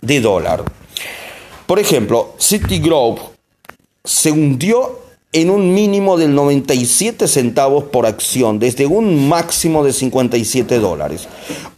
de 0.00 0.20
dólar. 0.20 0.64
Por 1.66 1.78
ejemplo, 1.78 2.34
Citigroup 2.38 3.18
se 4.04 4.30
hundió 4.30 5.01
en 5.34 5.48
un 5.48 5.72
mínimo 5.72 6.18
del 6.18 6.34
97 6.34 7.26
centavos 7.26 7.84
por 7.84 8.04
acción, 8.04 8.58
desde 8.58 8.84
un 8.84 9.30
máximo 9.30 9.82
de 9.82 9.94
57 9.94 10.78
dólares. 10.78 11.26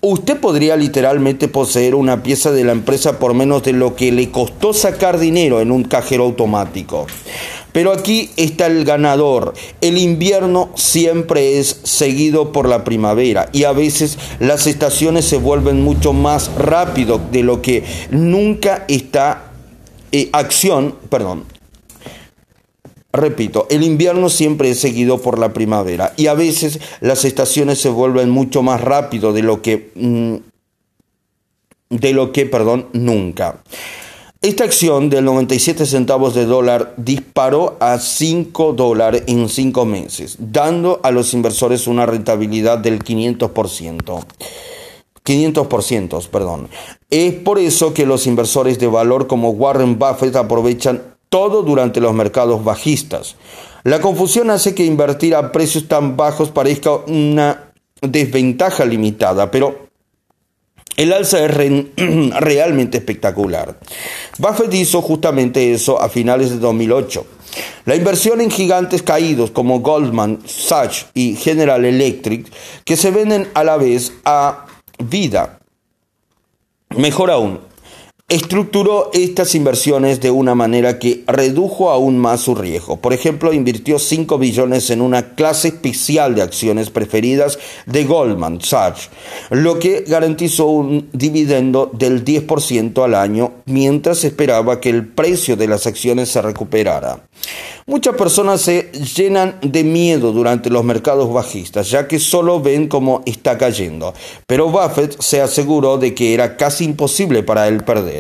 Usted 0.01 0.41
podría 0.41 0.77
literalmente 0.77 1.47
poseer 1.47 1.95
una 1.95 2.25
pieza 2.25 2.51
de 2.51 2.65
la 2.65 2.73
empresa 2.73 3.21
por 3.21 3.33
menos 3.33 3.63
de 3.63 3.73
lo 3.73 3.95
que 3.95 4.11
le 4.11 4.33
costó 4.33 4.73
sacar 4.73 5.21
dinero 5.21 5.61
en 5.61 5.71
un 5.71 5.85
cajero 5.85 6.25
automático. 6.25 7.07
Pero 7.73 7.93
aquí 7.93 8.31
está 8.37 8.67
el 8.67 8.85
ganador. 8.85 9.55
El 9.81 9.99
invierno 9.99 10.71
siempre 10.75 11.61
es 11.61 11.81
seguido 11.85 12.51
por 12.51 12.69
la 12.69 12.83
primavera 12.83 13.51
y 13.53 13.65
a 13.65 13.73
veces 13.73 14.19
las 14.41 14.67
estaciones 14.67 15.27
se 15.27 15.37
vuelven 15.37 15.81
mucho 15.81 16.13
más 16.13 16.53
rápido 16.57 17.21
de 17.31 17.45
lo 17.45 17.63
que 17.63 17.85
nunca 18.11 18.85
está 18.89 19.53
eh, 20.11 20.29
acción, 20.33 20.97
perdón, 21.09 21.45
Repito, 23.15 23.69
el 23.71 23.85
invierno 23.85 24.29
siempre 24.29 24.71
es 24.71 24.81
seguido 24.81 25.19
por 25.19 25.39
la 25.39 25.53
primavera 25.53 26.13
y 26.17 26.27
a 26.27 26.35
veces 26.35 26.81
las 27.01 27.25
estaciones 27.25 27.79
se 27.81 27.89
vuelven 27.89 28.29
mucho 28.29 28.65
más 28.65 28.81
rápido 28.81 29.33
de 29.33 29.43
lo 29.43 29.63
que 29.63 29.93
mm, 29.95 30.35
de 31.91 32.13
lo 32.13 32.33
que, 32.33 32.47
perdón, 32.47 32.89
nunca. 32.93 33.63
Esta 34.43 34.65
acción 34.65 35.11
del 35.11 35.25
97 35.27 35.87
centavos 35.87 36.35
de 36.35 36.45
dólar 36.45 36.95
disparó 36.97 37.77
a 37.79 38.01
5 38.01 38.73
dólares 38.73 39.23
en 39.29 39.49
5 39.49 39.85
meses, 39.85 40.37
dando 40.41 40.99
a 41.05 41.13
los 41.13 41.35
inversores 41.35 41.87
una 41.87 42.07
rentabilidad 42.07 42.79
del 42.79 42.99
500%. 42.99 44.25
500%, 45.25 46.29
perdón. 46.29 46.69
Es 47.11 47.33
por 47.35 47.61
eso 47.61 47.95
que 47.95 48.07
los 48.07 48.27
inversores 48.27 48.81
de 48.81 48.89
valor 48.89 49.29
como 49.29 49.51
Warren 49.51 50.01
Buffett 50.01 50.35
aprovechan 50.35 51.14
todo 51.35 51.65
durante 51.65 52.01
los 52.01 52.15
mercados 52.15 52.63
bajistas. 52.63 53.35
La 53.83 54.01
confusión 54.01 54.51
hace 54.51 54.73
que 54.73 54.85
invertir 54.85 55.35
a 55.35 55.51
precios 55.51 55.89
tan 55.89 56.17
bajos 56.17 56.51
parezca 56.51 56.93
una 56.93 57.73
desventaja 58.01 58.85
limitada, 58.85 59.51
pero 59.51 59.89
el 60.97 61.13
alza 61.13 61.45
es 61.45 61.51
realmente 62.41 62.99
espectacular. 62.99 63.77
Buffett 64.39 64.73
hizo 64.75 65.03
justamente 65.03 65.73
eso 65.73 66.01
a 66.01 66.09
finales 66.09 66.51
de 66.51 66.59
2008. 66.59 67.27
La 67.87 67.97
inversión 67.97 68.41
en 68.41 68.53
gigantes 68.53 69.03
caídos 69.03 69.51
como 69.51 69.81
Goldman, 69.81 70.39
Sachs 70.47 71.07
y 71.15 71.35
General 71.35 71.85
Electric, 71.85 72.47
que 72.85 72.97
se 72.97 73.11
venden 73.11 73.49
a 73.55 73.65
la 73.65 73.77
vez 73.77 74.13
a 74.25 74.67
vida. 75.01 75.59
Mejor 76.91 77.33
aún, 77.33 77.59
estructuró 78.31 79.11
estas 79.13 79.55
inversiones 79.55 80.19
de 80.23 80.31
una 80.31 80.55
manera 80.55 80.99
que 80.99 81.23
redujo 81.27 81.91
aún 81.91 82.19
más 82.19 82.41
su 82.41 82.55
riesgo. 82.55 82.97
Por 82.97 83.13
ejemplo, 83.13 83.53
invirtió 83.53 83.99
5 83.99 84.39
billones 84.39 84.89
en 84.89 85.03
una 85.03 85.35
clase 85.35 85.69
especial 85.69 86.35
de 86.35 86.41
acciones 86.41 86.89
preferidas 86.89 87.59
de 87.85 88.05
Goldman 88.05 88.63
Sachs, 88.63 89.11
lo 89.51 89.79
que 89.79 90.05
garantizó 90.09 90.69
un 90.69 91.11
dividendo 91.13 91.91
del 91.93 92.25
10% 92.25 93.05
al 93.05 93.15
año 93.15 93.53
mientras 93.67 94.25
esperaba 94.25 94.81
que 94.81 94.89
el 94.89 95.07
precio 95.07 95.57
de 95.57 95.69
las 95.69 95.87
acciones 95.87 96.31
se 96.31 96.41
recuperara. 96.41 97.21
Muchas 97.87 98.17
personas 98.17 98.63
se 98.63 98.91
llenan 98.93 99.59
de 99.61 99.85
miedo 99.85 100.33
durante 100.33 100.71
los 100.71 100.83
mercados 100.83 101.31
bajistas, 101.31 101.91
ya 101.91 102.09
que 102.09 102.19
solo 102.19 102.63
ven 102.63 102.89
cómo 102.89 103.23
está 103.27 103.59
cayendo, 103.59 104.15
pero 104.47 104.71
Buffett 104.71 105.21
se 105.21 105.43
aseguró 105.43 105.99
de 105.99 106.15
que 106.15 106.33
era 106.33 106.57
casi 106.57 106.85
imposible 106.85 107.43
para 107.43 107.69
él 107.69 107.85
perder. 107.85 108.14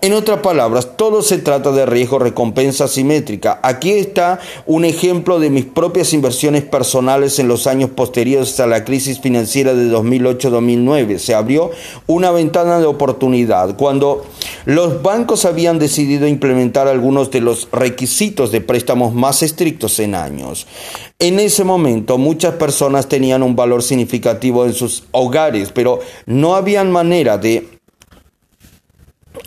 En 0.00 0.12
otras 0.12 0.38
palabras, 0.38 0.96
todo 0.96 1.22
se 1.22 1.38
trata 1.38 1.72
de 1.72 1.84
riesgo-recompensa 1.84 2.86
simétrica. 2.86 3.58
Aquí 3.62 3.90
está 3.90 4.38
un 4.66 4.84
ejemplo 4.84 5.40
de 5.40 5.50
mis 5.50 5.64
propias 5.64 6.12
inversiones 6.12 6.62
personales 6.62 7.38
en 7.40 7.48
los 7.48 7.66
años 7.66 7.90
posteriores 7.90 8.60
a 8.60 8.66
la 8.68 8.84
crisis 8.84 9.20
financiera 9.20 9.74
de 9.74 9.90
2008-2009. 9.90 11.18
Se 11.18 11.34
abrió 11.34 11.72
una 12.06 12.30
ventana 12.30 12.78
de 12.78 12.86
oportunidad 12.86 13.76
cuando 13.76 14.24
los 14.64 15.02
bancos 15.02 15.44
habían 15.44 15.80
decidido 15.80 16.28
implementar 16.28 16.86
algunos 16.86 17.30
de 17.32 17.40
los 17.40 17.68
requisitos 17.72 18.52
de 18.52 18.60
préstamos 18.60 19.14
más 19.14 19.42
estrictos 19.42 19.98
en 19.98 20.14
años. 20.14 20.66
En 21.18 21.40
ese 21.40 21.64
momento 21.64 22.18
muchas 22.18 22.54
personas 22.54 23.08
tenían 23.08 23.42
un 23.42 23.56
valor 23.56 23.82
significativo 23.82 24.64
en 24.64 24.74
sus 24.74 25.04
hogares, 25.10 25.72
pero 25.72 25.98
no 26.26 26.54
había 26.54 26.78
manera 26.84 27.38
de 27.38 27.77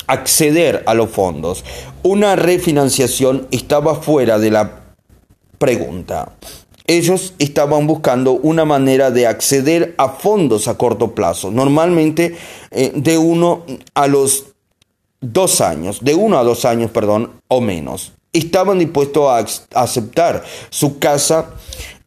acceder 0.08 0.84
a 0.86 0.94
los 0.94 1.10
fondos. 1.10 1.64
Una 2.04 2.36
refinanciación 2.36 3.48
estaba 3.52 3.96
fuera 3.96 4.40
de 4.40 4.52
la 4.52 4.82
pregunta. 5.58 6.34
Ellos 6.88 7.36
estaban 7.40 7.88
buscando 7.88 8.34
una 8.34 8.66
manera 8.66 9.12
de 9.12 9.28
acceder 9.28 9.96
a 9.98 10.10
fondos 10.10 10.68
a 10.68 10.78
corto 10.78 11.14
plazo, 11.16 11.52
normalmente 11.52 12.36
eh, 12.72 12.92
de 12.96 13.18
uno 13.18 13.64
a 13.94 14.08
los 14.08 14.48
dos 15.22 15.62
años, 15.62 16.00
de 16.02 16.16
uno 16.16 16.40
a 16.40 16.44
dos 16.44 16.66
años, 16.66 16.92
perdón, 16.92 17.32
o 17.48 17.62
menos. 17.62 18.14
Estaban 18.34 18.80
dispuestos 18.80 19.30
a 19.30 19.82
aceptar 19.82 20.44
su 20.70 21.00
casa, 21.00 21.52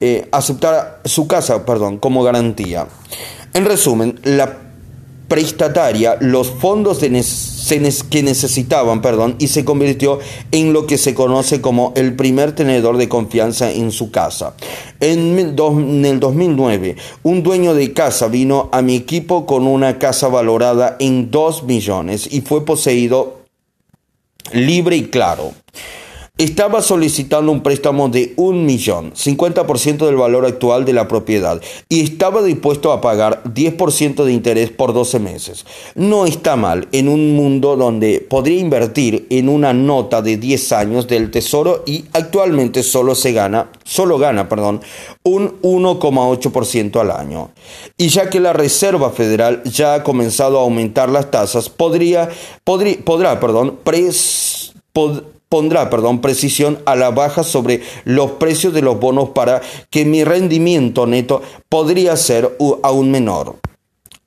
eh, 0.00 0.28
aceptar 0.32 1.00
su 1.04 1.26
casa, 1.28 1.64
perdón, 1.64 1.98
como 1.98 2.22
garantía. 2.22 2.86
En 3.52 3.64
resumen, 3.64 4.18
la 4.24 4.63
prestataria 5.28 6.16
los 6.20 6.50
fondos 6.50 7.00
de 7.00 7.08
que 8.10 8.22
necesitaban 8.22 9.00
perdón, 9.00 9.36
y 9.38 9.48
se 9.48 9.64
convirtió 9.64 10.18
en 10.50 10.72
lo 10.72 10.86
que 10.86 10.98
se 10.98 11.14
conoce 11.14 11.60
como 11.60 11.92
el 11.96 12.14
primer 12.14 12.52
tenedor 12.52 12.98
de 12.98 13.08
confianza 13.08 13.70
en 13.70 13.90
su 13.90 14.10
casa. 14.10 14.54
En, 15.00 15.38
el 15.38 16.20
2009, 16.20 16.96
un 17.22 17.42
dueño 17.42 17.74
de 17.74 17.92
casa 17.92 18.28
vino 18.28 18.68
a 18.72 18.82
mi 18.82 18.96
equipo 18.96 19.46
con 19.46 19.66
una 19.66 19.98
casa 19.98 20.28
valorada 20.28 20.96
en 20.98 21.30
2 21.30 21.64
millones 21.64 22.28
y 22.30 22.42
fue 22.42 22.64
poseído 22.64 23.40
libre 24.52 24.96
y 24.96 25.04
claro. 25.04 25.52
Estaba 26.36 26.82
solicitando 26.82 27.52
un 27.52 27.62
préstamo 27.62 28.08
de 28.08 28.32
un 28.34 28.66
millón, 28.66 29.12
50% 29.12 30.04
del 30.04 30.16
valor 30.16 30.44
actual 30.44 30.84
de 30.84 30.92
la 30.92 31.06
propiedad, 31.06 31.62
y 31.88 32.00
estaba 32.00 32.42
dispuesto 32.42 32.90
a 32.90 33.00
pagar 33.00 33.44
10% 33.44 34.24
de 34.24 34.32
interés 34.32 34.70
por 34.70 34.92
12 34.92 35.20
meses. 35.20 35.64
No 35.94 36.26
está 36.26 36.56
mal 36.56 36.88
en 36.90 37.08
un 37.08 37.36
mundo 37.36 37.76
donde 37.76 38.18
podría 38.18 38.58
invertir 38.58 39.28
en 39.30 39.48
una 39.48 39.72
nota 39.72 40.22
de 40.22 40.36
10 40.36 40.72
años 40.72 41.06
del 41.06 41.30
tesoro 41.30 41.84
y 41.86 42.06
actualmente 42.12 42.82
solo 42.82 43.14
se 43.14 43.32
gana, 43.32 43.70
solo 43.84 44.18
gana, 44.18 44.48
perdón, 44.48 44.80
un 45.22 45.62
1,8% 45.62 47.00
al 47.00 47.12
año. 47.12 47.52
Y 47.96 48.08
ya 48.08 48.28
que 48.28 48.40
la 48.40 48.52
Reserva 48.52 49.10
Federal 49.10 49.62
ya 49.62 49.94
ha 49.94 50.02
comenzado 50.02 50.58
a 50.58 50.62
aumentar 50.62 51.10
las 51.10 51.30
tasas, 51.30 51.68
podría, 51.68 52.28
podrá, 52.64 53.38
perdón, 53.38 53.78
pres, 53.84 54.72
pondrá 55.48 55.90
perdón, 55.90 56.20
precisión 56.20 56.78
a 56.86 56.96
la 56.96 57.10
baja 57.10 57.42
sobre 57.44 57.82
los 58.04 58.32
precios 58.32 58.72
de 58.72 58.82
los 58.82 58.98
bonos 58.98 59.30
para 59.30 59.62
que 59.90 60.04
mi 60.04 60.24
rendimiento 60.24 61.06
neto 61.06 61.42
podría 61.68 62.16
ser 62.16 62.56
aún 62.82 63.10
menor. 63.10 63.56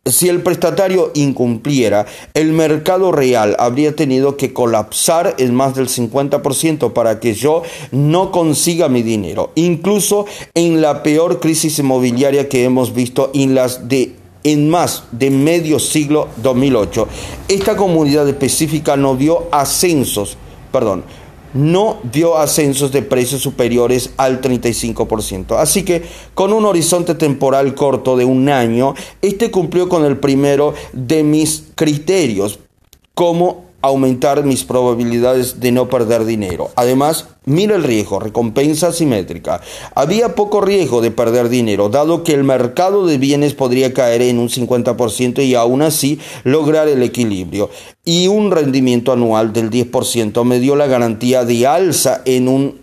Si 0.09 0.29
el 0.29 0.41
prestatario 0.41 1.11
incumpliera, 1.15 2.05
el 2.33 2.53
mercado 2.53 3.11
real 3.11 3.57
habría 3.59 3.93
tenido 3.93 4.37
que 4.37 4.53
colapsar 4.53 5.35
en 5.37 5.53
más 5.53 5.75
del 5.75 5.89
50% 5.89 6.93
para 6.93 7.19
que 7.19 7.33
yo 7.33 7.63
no 7.91 8.31
consiga 8.31 8.87
mi 8.87 9.03
dinero. 9.03 9.51
Incluso 9.55 10.25
en 10.53 10.81
la 10.81 11.03
peor 11.03 11.41
crisis 11.41 11.79
inmobiliaria 11.79 12.47
que 12.47 12.63
hemos 12.63 12.93
visto 12.93 13.31
en 13.33 13.53
las 13.53 13.89
de 13.89 14.15
en 14.43 14.69
más 14.69 15.03
de 15.11 15.29
medio 15.29 15.77
siglo 15.77 16.29
2008. 16.37 17.07
Esta 17.49 17.75
comunidad 17.75 18.29
específica 18.29 18.95
no 18.95 19.15
vio 19.15 19.47
ascensos 19.51 20.37
perdón, 20.71 21.03
no 21.53 21.97
dio 22.11 22.37
ascensos 22.37 22.91
de 22.91 23.01
precios 23.01 23.41
superiores 23.41 24.11
al 24.17 24.41
35%. 24.41 25.57
Así 25.57 25.83
que 25.83 26.03
con 26.33 26.53
un 26.53 26.65
horizonte 26.65 27.15
temporal 27.15 27.73
corto 27.73 28.17
de 28.17 28.25
un 28.25 28.49
año, 28.49 28.93
este 29.21 29.51
cumplió 29.51 29.89
con 29.89 30.05
el 30.05 30.17
primero 30.17 30.73
de 30.93 31.23
mis 31.23 31.65
criterios 31.75 32.59
como 33.13 33.66
aumentar 33.81 34.43
mis 34.43 34.63
probabilidades 34.63 35.59
de 35.59 35.71
no 35.71 35.87
perder 35.87 36.25
dinero. 36.25 36.71
Además, 36.75 37.27
mira 37.45 37.75
el 37.75 37.83
riesgo, 37.83 38.19
recompensa 38.19 38.91
simétrica. 38.91 39.61
Había 39.95 40.35
poco 40.35 40.61
riesgo 40.61 41.01
de 41.01 41.11
perder 41.11 41.49
dinero, 41.49 41.89
dado 41.89 42.23
que 42.23 42.33
el 42.33 42.43
mercado 42.43 43.05
de 43.05 43.17
bienes 43.17 43.53
podría 43.53 43.93
caer 43.93 44.21
en 44.21 44.39
un 44.39 44.49
50% 44.49 45.43
y 45.45 45.55
aún 45.55 45.81
así 45.81 46.19
lograr 46.43 46.87
el 46.87 47.03
equilibrio. 47.03 47.69
Y 48.03 48.27
un 48.27 48.51
rendimiento 48.51 49.11
anual 49.11 49.53
del 49.53 49.69
10% 49.69 50.43
me 50.43 50.59
dio 50.59 50.75
la 50.75 50.87
garantía 50.87 51.45
de 51.45 51.67
alza 51.67 52.21
en 52.25 52.47
un 52.47 52.79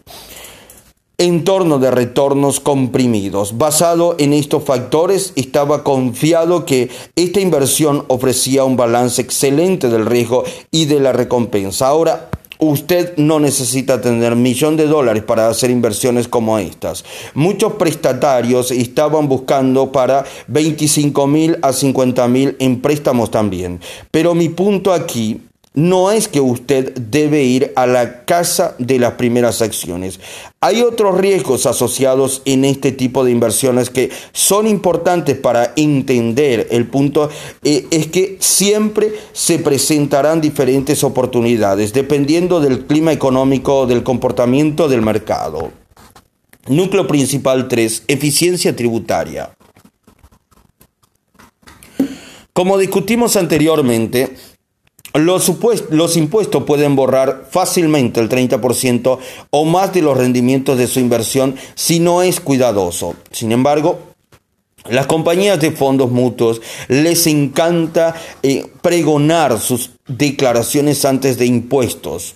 entorno 1.18 1.79
de 1.79 1.90
retornos 1.90 2.61
comprimidos. 2.61 3.57
Basado 3.59 4.16
en 4.18 4.33
estos 4.33 4.64
factores, 4.64 5.33
estaba 5.37 5.85
confiado 5.85 6.64
que 6.64 6.90
esta 7.16 7.40
inversión 7.40 8.05
ofrecía 8.09 8.64
un 8.64 8.77
balance 8.77 9.22
excelente 9.22 9.88
del 9.88 10.07
riesgo 10.07 10.44
y 10.70 10.87
de 10.87 11.00
la 11.00 11.12
recompensa. 11.12 11.88
Ahora, 11.88 12.31
Usted 12.61 13.16
no 13.16 13.40
necesita 13.40 14.00
tener 14.00 14.37
millón 14.37 14.77
de 14.77 14.87
dólares 14.87 15.24
para 15.24 15.48
hacer 15.48 15.70
inversiones 15.70 16.29
como 16.29 16.59
estas. 16.59 17.05
Muchos 17.35 17.74
prestatarios 17.74 18.70
estaban 18.70 19.29
buscando 19.29 19.90
para 19.90 20.24
25 20.46 21.27
mil 21.27 21.59
a 21.62 21.72
50 21.72 22.29
mil 22.29 22.57
en 22.61 22.81
préstamos 22.81 23.31
también. 23.31 23.81
Pero 24.11 24.35
mi 24.35 24.48
punto 24.48 24.92
aquí 24.92 25.40
no 25.75 26.13
es 26.13 26.29
que 26.29 26.41
usted 26.41 26.95
debe 26.95 27.43
ir 27.43 27.73
a 27.75 27.89
la 27.89 28.25
casa 28.25 28.77
de 28.79 29.01
las 29.01 29.15
primeras 29.15 29.61
acciones. 29.61 30.21
Hay 30.61 30.83
otros 30.83 31.19
riesgos 31.19 31.67
asociados 31.67 32.43
en 32.45 32.65
este 32.65 32.93
tipo 32.93 33.25
de 33.25 33.33
inversiones 33.33 33.91
que 33.91 34.11
son 34.33 34.69
importantes 34.69 35.37
para 35.37 35.73
entender 35.77 36.69
el 36.71 36.87
punto. 36.87 37.29
Eh, 37.65 37.87
es 37.91 38.07
que 38.07 38.37
siempre 38.39 39.13
se 39.33 39.59
presentarán 39.59 40.41
diferentes 40.41 41.03
oportunidades 41.03 41.93
dependiendo 41.93 42.61
del 42.61 42.87
clima 42.87 43.13
económico 43.13 43.87
del 43.87 44.05
comportamiento 44.05 44.89
del 44.89 45.03
mercado. 45.03 45.73
Núcleo 46.69 47.09
principal 47.09 47.67
3. 47.67 48.05
Eficiencia 48.07 48.75
tributaria. 48.77 49.51
Como 52.53 52.79
discutimos 52.79 53.35
anteriormente, 53.35 54.37
los, 55.14 56.16
impuestos 56.16 56.64
pueden 56.64 56.96
borrar 56.96 57.46
fácilmente 57.48 58.20
el 58.20 58.29
30% 58.29 59.18
o 59.50 59.64
más 59.64 59.92
de 59.92 60.03
los 60.03 60.16
rendimientos 60.16 60.77
de 60.77 60.88
su 60.88 60.98
inversión 60.98 61.55
si 61.74 62.00
no 62.00 62.22
es 62.22 62.40
cuidadoso. 62.40 63.14
Sin 63.31 63.53
embargo, 63.53 64.00
las 64.88 65.07
compañías 65.07 65.61
de 65.61 65.70
fondos 65.70 66.11
mutuos 66.11 66.61
les 66.88 67.27
encanta 67.29 68.14
eh, 68.42 68.66
pregonar 68.83 69.61
sus 69.61 69.92
declaraciones 70.09 71.05
antes 71.05 71.38
de 71.38 71.46
impuestos, 71.46 72.35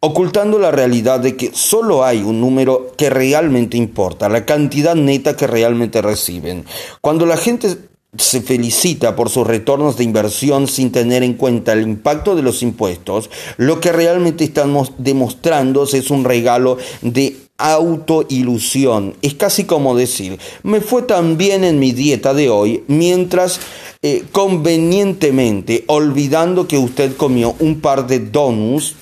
ocultando 0.00 0.58
la 0.58 0.72
realidad 0.72 1.20
de 1.20 1.36
que 1.36 1.52
solo 1.54 2.04
hay 2.04 2.22
un 2.22 2.40
número 2.40 2.92
que 2.98 3.10
realmente 3.10 3.76
importa, 3.76 4.28
la 4.28 4.44
cantidad 4.44 4.96
neta 4.96 5.36
que 5.36 5.46
realmente 5.46 6.02
reciben. 6.02 6.66
Cuando 7.00 7.26
la 7.26 7.36
gente 7.36 7.91
se 8.16 8.42
felicita 8.42 9.16
por 9.16 9.30
sus 9.30 9.46
retornos 9.46 9.96
de 9.96 10.04
inversión 10.04 10.68
sin 10.68 10.92
tener 10.92 11.22
en 11.22 11.34
cuenta 11.34 11.72
el 11.72 11.82
impacto 11.82 12.34
de 12.34 12.42
los 12.42 12.62
impuestos, 12.62 13.30
lo 13.56 13.80
que 13.80 13.90
realmente 13.90 14.44
estamos 14.44 14.92
demostrando 14.98 15.84
es 15.84 16.10
un 16.10 16.24
regalo 16.24 16.76
de 17.00 17.36
autoilusión. 17.56 19.16
Es 19.22 19.34
casi 19.34 19.64
como 19.64 19.96
decir, 19.96 20.38
me 20.62 20.80
fue 20.80 21.02
tan 21.02 21.38
bien 21.38 21.64
en 21.64 21.78
mi 21.78 21.92
dieta 21.92 22.34
de 22.34 22.50
hoy, 22.50 22.84
mientras 22.86 23.60
eh, 24.02 24.24
convenientemente, 24.30 25.84
olvidando 25.86 26.68
que 26.68 26.76
usted 26.76 27.16
comió 27.16 27.54
un 27.60 27.80
par 27.80 28.06
de 28.06 28.18
donuts, 28.18 28.94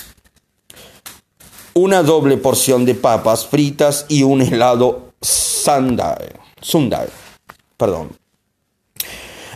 una 1.75 2.03
doble 2.03 2.37
porción 2.37 2.85
de 2.85 2.95
papas 2.95 3.47
fritas 3.47 4.07
y 4.09 4.23
un 4.23 4.41
helado 4.43 5.13
sundae. 5.21 6.35
sundae 6.61 7.09
perdón. 7.77 8.20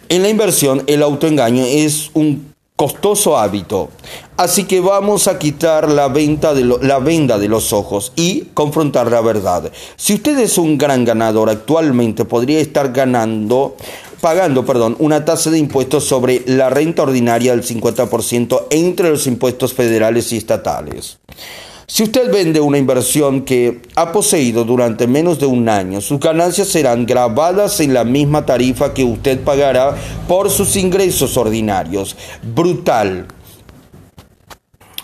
En 0.08 0.22
la 0.22 0.28
inversión, 0.28 0.82
el 0.86 1.02
autoengaño 1.02 1.64
es 1.64 2.10
un 2.14 2.54
costoso 2.76 3.38
hábito. 3.38 3.88
Así 4.36 4.64
que 4.64 4.80
vamos 4.80 5.28
a 5.28 5.38
quitar 5.38 5.88
la, 5.88 6.08
venda 6.08 6.52
de 6.54 7.48
los 7.48 7.72
ojos 7.72 8.12
y 8.16 8.46
confrontar 8.52 9.10
la 9.10 9.20
verdad. 9.20 9.70
Si 9.96 10.14
usted 10.14 10.38
es 10.40 10.58
un 10.58 10.76
gran 10.76 11.04
ganador 11.04 11.48
actualmente, 11.48 12.24
podría 12.24 12.60
estar 12.60 12.92
ganando 12.92 13.76
pagando, 14.20 14.64
perdón, 14.64 14.96
una 15.00 15.26
tasa 15.26 15.50
de 15.50 15.58
impuestos 15.58 16.04
sobre 16.04 16.42
la 16.46 16.70
renta 16.70 17.02
ordinaria 17.02 17.54
del 17.54 17.62
50% 17.62 18.68
entre 18.70 19.10
los 19.10 19.26
impuestos 19.26 19.74
federales 19.74 20.32
y 20.32 20.38
estatales. 20.38 21.18
Si 21.86 22.02
usted 22.02 22.32
vende 22.32 22.60
una 22.60 22.78
inversión 22.78 23.42
que 23.42 23.82
ha 23.94 24.10
poseído 24.10 24.64
durante 24.64 25.06
menos 25.06 25.38
de 25.38 25.46
un 25.46 25.68
año, 25.68 26.00
sus 26.00 26.18
ganancias 26.18 26.68
serán 26.68 27.04
grabadas 27.04 27.78
en 27.80 27.92
la 27.92 28.04
misma 28.04 28.46
tarifa 28.46 28.94
que 28.94 29.04
usted 29.04 29.40
pagará 29.40 29.94
por 30.26 30.50
sus 30.50 30.76
ingresos 30.76 31.36
ordinarios. 31.36 32.16
Brutal. 32.42 33.26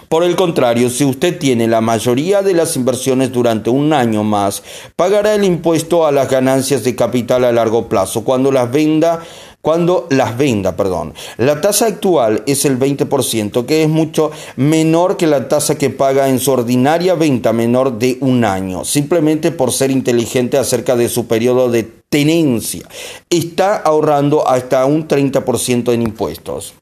Por 0.09 0.25
el 0.25 0.35
contrario, 0.35 0.91
si 0.91 1.05
usted 1.05 1.39
tiene 1.39 1.69
la 1.69 1.81
mayoría 1.81 2.43
de 2.43 2.55
las 2.55 2.75
inversiones 2.75 3.31
durante 3.31 3.71
un 3.71 3.93
año 3.93 4.25
más, 4.25 4.61
pagará 4.97 5.37
el 5.37 5.45
impuesto 5.45 6.05
a 6.05 6.11
las 6.11 6.29
ganancias 6.29 6.83
de 6.83 6.97
capital 6.97 7.45
a 7.45 7.53
largo 7.53 7.89
plazo 7.89 8.25
cuando 8.25 8.51
las 8.51 8.73
venda 8.73 9.21
cuando 9.63 10.07
las 10.11 10.39
venda, 10.39 10.77
perdón. 10.77 11.15
La 11.37 11.61
tasa 11.61 11.87
actual 11.87 12.43
es 12.47 12.65
el 12.65 12.79
20%, 12.79 13.67
que 13.67 13.83
es 13.83 13.89
mucho 13.89 14.31
menor 14.57 15.17
que 15.17 15.27
la 15.27 15.49
tasa 15.49 15.77
que 15.77 15.91
paga 15.91 16.29
en 16.29 16.39
su 16.39 16.51
ordinaria 16.51 17.15
venta 17.15 17.53
menor 17.53 17.99
de 17.99 18.17
un 18.21 18.45
año, 18.45 18.85
simplemente 18.85 19.53
por 19.53 19.73
ser 19.73 19.91
inteligente 19.91 20.57
acerca 20.57 20.97
de 20.97 21.09
su 21.09 21.27
periodo 21.27 21.71
de 21.71 21.83
tenencia. 22.09 22.89
Está 23.29 23.77
ahorrando 23.77 24.49
hasta 24.49 24.85
un 24.87 25.07
30% 25.07 25.93
en 25.93 26.03
impuestos. 26.03 26.75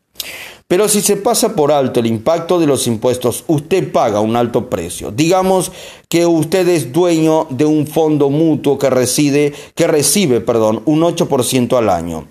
Pero 0.69 0.87
si 0.87 1.01
se 1.01 1.17
pasa 1.17 1.57
por 1.57 1.73
alto 1.73 2.01
el 2.01 2.07
impacto 2.07 2.61
de 2.61 2.67
los 2.67 2.87
impuestos, 2.87 3.43
usted 3.47 3.91
paga 3.91 4.21
un 4.21 4.37
alto 4.37 4.69
precio. 4.69 5.11
Digamos 5.11 5.73
que 6.11 6.27
usted 6.27 6.69
es 6.69 6.93
dueño 6.93 7.47
de 7.49 7.65
un 7.65 7.87
fondo 7.87 8.29
mutuo 8.29 8.79
que, 8.79 8.91
reside, 8.91 9.55
que 9.75 9.87
recibe 9.87 10.43
perdón, 10.43 10.83
un 10.85 11.01
8% 11.01 11.79
al 11.79 11.89
año. 11.89 12.27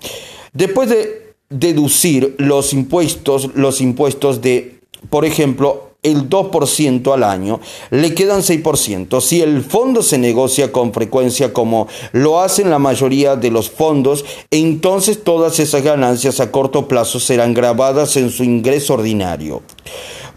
Después 0.52 0.88
de 0.88 1.34
deducir 1.50 2.34
los 2.38 2.72
impuestos, 2.72 3.50
los 3.54 3.80
impuestos 3.80 4.40
de, 4.40 4.80
por 5.10 5.24
ejemplo, 5.24 5.88
el 6.02 6.28
2% 6.28 7.12
al 7.12 7.24
año, 7.24 7.60
le 7.90 8.14
quedan 8.14 8.40
6%. 8.40 9.20
Si 9.20 9.42
el 9.42 9.62
fondo 9.62 10.02
se 10.02 10.18
negocia 10.18 10.70
con 10.70 10.92
frecuencia 10.92 11.52
como 11.52 11.88
lo 12.12 12.40
hacen 12.40 12.70
la 12.70 12.78
mayoría 12.78 13.34
de 13.34 13.50
los 13.50 13.68
fondos, 13.70 14.24
entonces 14.50 15.24
todas 15.24 15.58
esas 15.58 15.82
ganancias 15.82 16.40
a 16.40 16.52
corto 16.52 16.86
plazo 16.86 17.18
serán 17.18 17.52
grabadas 17.52 18.16
en 18.16 18.30
su 18.30 18.44
ingreso 18.44 18.94
ordinario. 18.94 19.62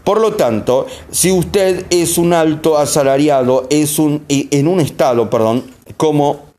Por 0.02 0.20
lo 0.20 0.32
tanto, 0.32 0.86
si 1.12 1.30
usted 1.30 1.86
es 1.90 2.18
un 2.18 2.32
alto 2.32 2.76
asalariado 2.76 3.68
es 3.70 4.00
un, 4.00 4.24
en 4.28 4.66
un 4.66 4.80
estado 4.80 5.30
perdón, 5.30 5.64
como 5.96 6.51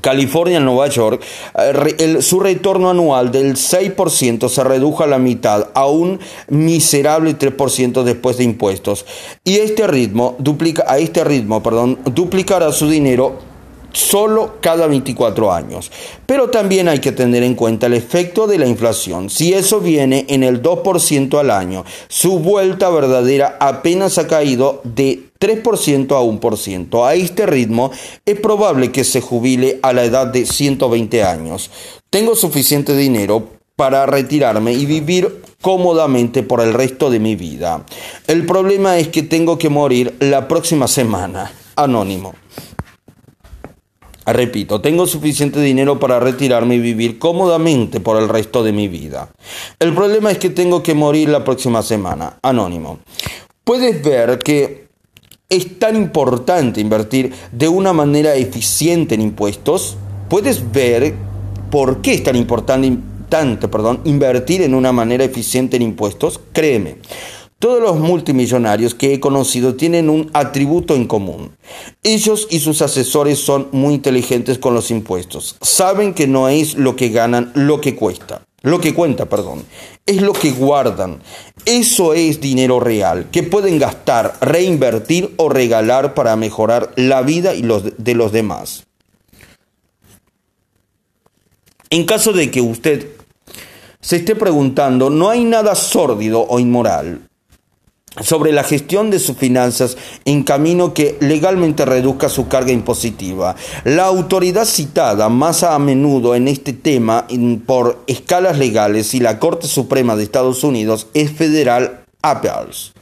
California, 0.00 0.60
Nueva 0.60 0.88
York, 0.88 1.22
eh, 1.54 2.18
su 2.20 2.40
retorno 2.40 2.90
anual 2.90 3.30
del 3.30 3.56
6% 3.56 4.48
se 4.48 4.64
redujo 4.64 5.02
a 5.02 5.06
la 5.06 5.18
mitad, 5.18 5.68
a 5.74 5.86
un 5.86 6.18
miserable 6.48 7.36
3% 7.38 8.02
después 8.02 8.36
de 8.36 8.44
impuestos. 8.44 9.04
Y 9.44 9.56
este 9.56 9.86
ritmo, 9.86 10.36
duplica, 10.38 10.84
a 10.86 10.98
este 10.98 11.24
ritmo, 11.24 11.62
perdón, 11.62 11.98
duplicará 12.04 12.72
su 12.72 12.88
dinero 12.88 13.45
solo 13.96 14.56
cada 14.60 14.86
24 14.86 15.52
años. 15.52 15.90
Pero 16.26 16.50
también 16.50 16.86
hay 16.86 17.00
que 17.00 17.12
tener 17.12 17.42
en 17.42 17.54
cuenta 17.54 17.86
el 17.86 17.94
efecto 17.94 18.46
de 18.46 18.58
la 18.58 18.66
inflación. 18.66 19.30
Si 19.30 19.54
eso 19.54 19.80
viene 19.80 20.26
en 20.28 20.44
el 20.44 20.62
2% 20.62 21.38
al 21.40 21.50
año, 21.50 21.84
su 22.08 22.38
vuelta 22.38 22.90
verdadera 22.90 23.56
apenas 23.58 24.18
ha 24.18 24.26
caído 24.26 24.82
de 24.84 25.30
3% 25.40 26.12
a 26.12 26.20
1%. 26.20 27.06
A 27.06 27.14
este 27.14 27.46
ritmo 27.46 27.90
es 28.26 28.38
probable 28.38 28.92
que 28.92 29.02
se 29.02 29.22
jubile 29.22 29.80
a 29.82 29.94
la 29.94 30.04
edad 30.04 30.26
de 30.26 30.44
120 30.44 31.24
años. 31.24 31.70
Tengo 32.10 32.36
suficiente 32.36 32.94
dinero 32.94 33.48
para 33.76 34.04
retirarme 34.04 34.74
y 34.74 34.84
vivir 34.84 35.42
cómodamente 35.62 36.42
por 36.42 36.60
el 36.60 36.74
resto 36.74 37.08
de 37.08 37.18
mi 37.18 37.34
vida. 37.34 37.84
El 38.26 38.44
problema 38.44 38.98
es 38.98 39.08
que 39.08 39.22
tengo 39.22 39.56
que 39.56 39.70
morir 39.70 40.14
la 40.20 40.48
próxima 40.48 40.86
semana. 40.86 41.50
Anónimo. 41.76 42.34
Repito, 44.26 44.80
tengo 44.80 45.06
suficiente 45.06 45.60
dinero 45.60 46.00
para 46.00 46.18
retirarme 46.18 46.74
y 46.74 46.80
vivir 46.80 47.18
cómodamente 47.18 48.00
por 48.00 48.20
el 48.20 48.28
resto 48.28 48.64
de 48.64 48.72
mi 48.72 48.88
vida. 48.88 49.30
El 49.78 49.94
problema 49.94 50.32
es 50.32 50.38
que 50.38 50.50
tengo 50.50 50.82
que 50.82 50.94
morir 50.94 51.28
la 51.28 51.44
próxima 51.44 51.82
semana. 51.82 52.38
Anónimo. 52.42 52.98
Puedes 53.62 54.02
ver 54.02 54.38
que 54.38 54.88
es 55.48 55.78
tan 55.78 55.94
importante 55.94 56.80
invertir 56.80 57.32
de 57.52 57.68
una 57.68 57.92
manera 57.92 58.34
eficiente 58.34 59.14
en 59.14 59.20
impuestos. 59.20 59.96
Puedes 60.28 60.72
ver 60.72 61.14
por 61.70 62.02
qué 62.02 62.14
es 62.14 62.24
tan 62.24 62.36
importante 62.36 63.16
perdón, 63.70 64.00
invertir 64.04 64.62
en 64.62 64.74
una 64.74 64.92
manera 64.92 65.24
eficiente 65.24 65.76
en 65.76 65.82
impuestos. 65.82 66.40
Créeme. 66.52 66.96
Todos 67.58 67.80
los 67.80 67.98
multimillonarios 67.98 68.94
que 68.94 69.14
he 69.14 69.20
conocido 69.20 69.76
tienen 69.76 70.10
un 70.10 70.30
atributo 70.34 70.94
en 70.94 71.06
común. 71.06 71.56
Ellos 72.02 72.48
y 72.50 72.60
sus 72.60 72.82
asesores 72.82 73.38
son 73.38 73.68
muy 73.72 73.94
inteligentes 73.94 74.58
con 74.58 74.74
los 74.74 74.90
impuestos. 74.90 75.56
Saben 75.62 76.12
que 76.12 76.26
no 76.26 76.50
es 76.50 76.74
lo 76.74 76.96
que 76.96 77.08
ganan 77.08 77.52
lo 77.54 77.80
que 77.80 77.96
cuesta. 77.96 78.42
Lo 78.60 78.78
que 78.78 78.92
cuenta, 78.92 79.24
perdón. 79.24 79.64
Es 80.04 80.20
lo 80.20 80.34
que 80.34 80.50
guardan. 80.50 81.20
Eso 81.64 82.12
es 82.12 82.42
dinero 82.42 82.78
real 82.78 83.28
que 83.30 83.42
pueden 83.42 83.78
gastar, 83.78 84.36
reinvertir 84.42 85.32
o 85.38 85.48
regalar 85.48 86.12
para 86.12 86.36
mejorar 86.36 86.92
la 86.96 87.22
vida 87.22 87.54
y 87.54 87.62
los 87.62 87.84
de 87.96 88.14
los 88.14 88.32
demás. 88.32 88.86
En 91.88 92.04
caso 92.04 92.34
de 92.34 92.50
que 92.50 92.60
usted 92.60 93.08
se 94.00 94.16
esté 94.16 94.36
preguntando, 94.36 95.08
no 95.08 95.30
hay 95.30 95.44
nada 95.44 95.74
sórdido 95.74 96.46
o 96.46 96.58
inmoral 96.58 97.26
sobre 98.22 98.52
la 98.52 98.64
gestión 98.64 99.10
de 99.10 99.18
sus 99.18 99.36
finanzas 99.36 99.96
en 100.24 100.42
camino 100.42 100.94
que 100.94 101.16
legalmente 101.20 101.84
reduzca 101.84 102.28
su 102.28 102.48
carga 102.48 102.72
impositiva. 102.72 103.56
La 103.84 104.06
autoridad 104.06 104.64
citada 104.64 105.28
más 105.28 105.62
a 105.62 105.78
menudo 105.78 106.34
en 106.34 106.48
este 106.48 106.72
tema 106.72 107.26
por 107.66 108.02
escalas 108.06 108.58
legales 108.58 109.14
y 109.14 109.20
la 109.20 109.38
Corte 109.38 109.66
Suprema 109.66 110.16
de 110.16 110.24
Estados 110.24 110.64
Unidos 110.64 111.08
es 111.14 111.32
Federal 111.32 112.04
Appeals. 112.22 112.92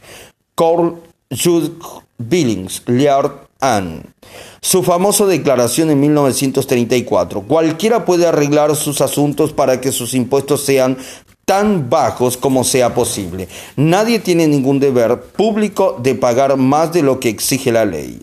Court 0.55 0.97
Jude 1.31 1.71
Billings, 2.17 2.83
Liard 2.87 3.31
Ann. 3.59 4.13
Su 4.61 4.83
famosa 4.83 5.25
declaración 5.25 5.91
en 5.91 5.99
1934. 5.99 7.41
Cualquiera 7.43 8.05
puede 8.05 8.25
arreglar 8.25 8.75
sus 8.75 9.01
asuntos 9.01 9.53
para 9.53 9.79
que 9.79 9.91
sus 9.91 10.13
impuestos 10.13 10.63
sean 10.63 10.97
tan 11.45 11.89
bajos 11.89 12.37
como 12.37 12.63
sea 12.63 12.93
posible. 12.93 13.47
Nadie 13.75 14.19
tiene 14.19 14.47
ningún 14.47 14.79
deber 14.79 15.21
público 15.21 15.97
de 16.01 16.15
pagar 16.15 16.57
más 16.57 16.91
de 16.91 17.03
lo 17.03 17.19
que 17.19 17.29
exige 17.29 17.71
la 17.71 17.85
ley. 17.85 18.21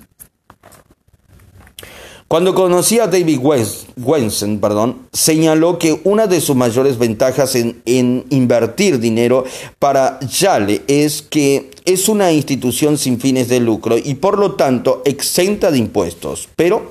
Cuando 2.33 2.55
conocí 2.55 2.99
a 2.99 3.09
David 3.09 3.41
Wensen, 3.99 4.59
perdón, 4.59 5.07
señaló 5.13 5.79
que 5.79 6.01
una 6.05 6.27
de 6.27 6.41
sus 6.41 6.57
mayores 6.57 6.97
ventajas 6.97 7.55
en, 7.57 7.83
en, 7.85 8.25
invertir 8.31 8.99
dinero 8.99 9.45
para 9.79 10.19
Yale 10.21 10.81
es 10.87 11.21
que 11.21 11.71
es 11.85 12.09
una 12.09 12.33
institución 12.33 12.97
sin 12.97 13.21
fines 13.21 13.49
de 13.49 13.61
lucro 13.61 13.99
y 13.99 14.15
por 14.15 14.39
lo 14.39 14.53
tanto 14.53 15.03
exenta 15.05 15.71
de 15.71 15.77
impuestos. 15.77 16.49
Pero, 16.57 16.91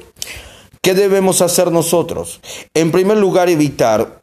¿qué 0.80 0.94
debemos 0.94 1.41
hacer 1.41 1.72
nosotros? 1.72 2.39
En 2.76 2.91
primer 2.91 3.17
lugar, 3.17 3.50
evitar 3.50 4.20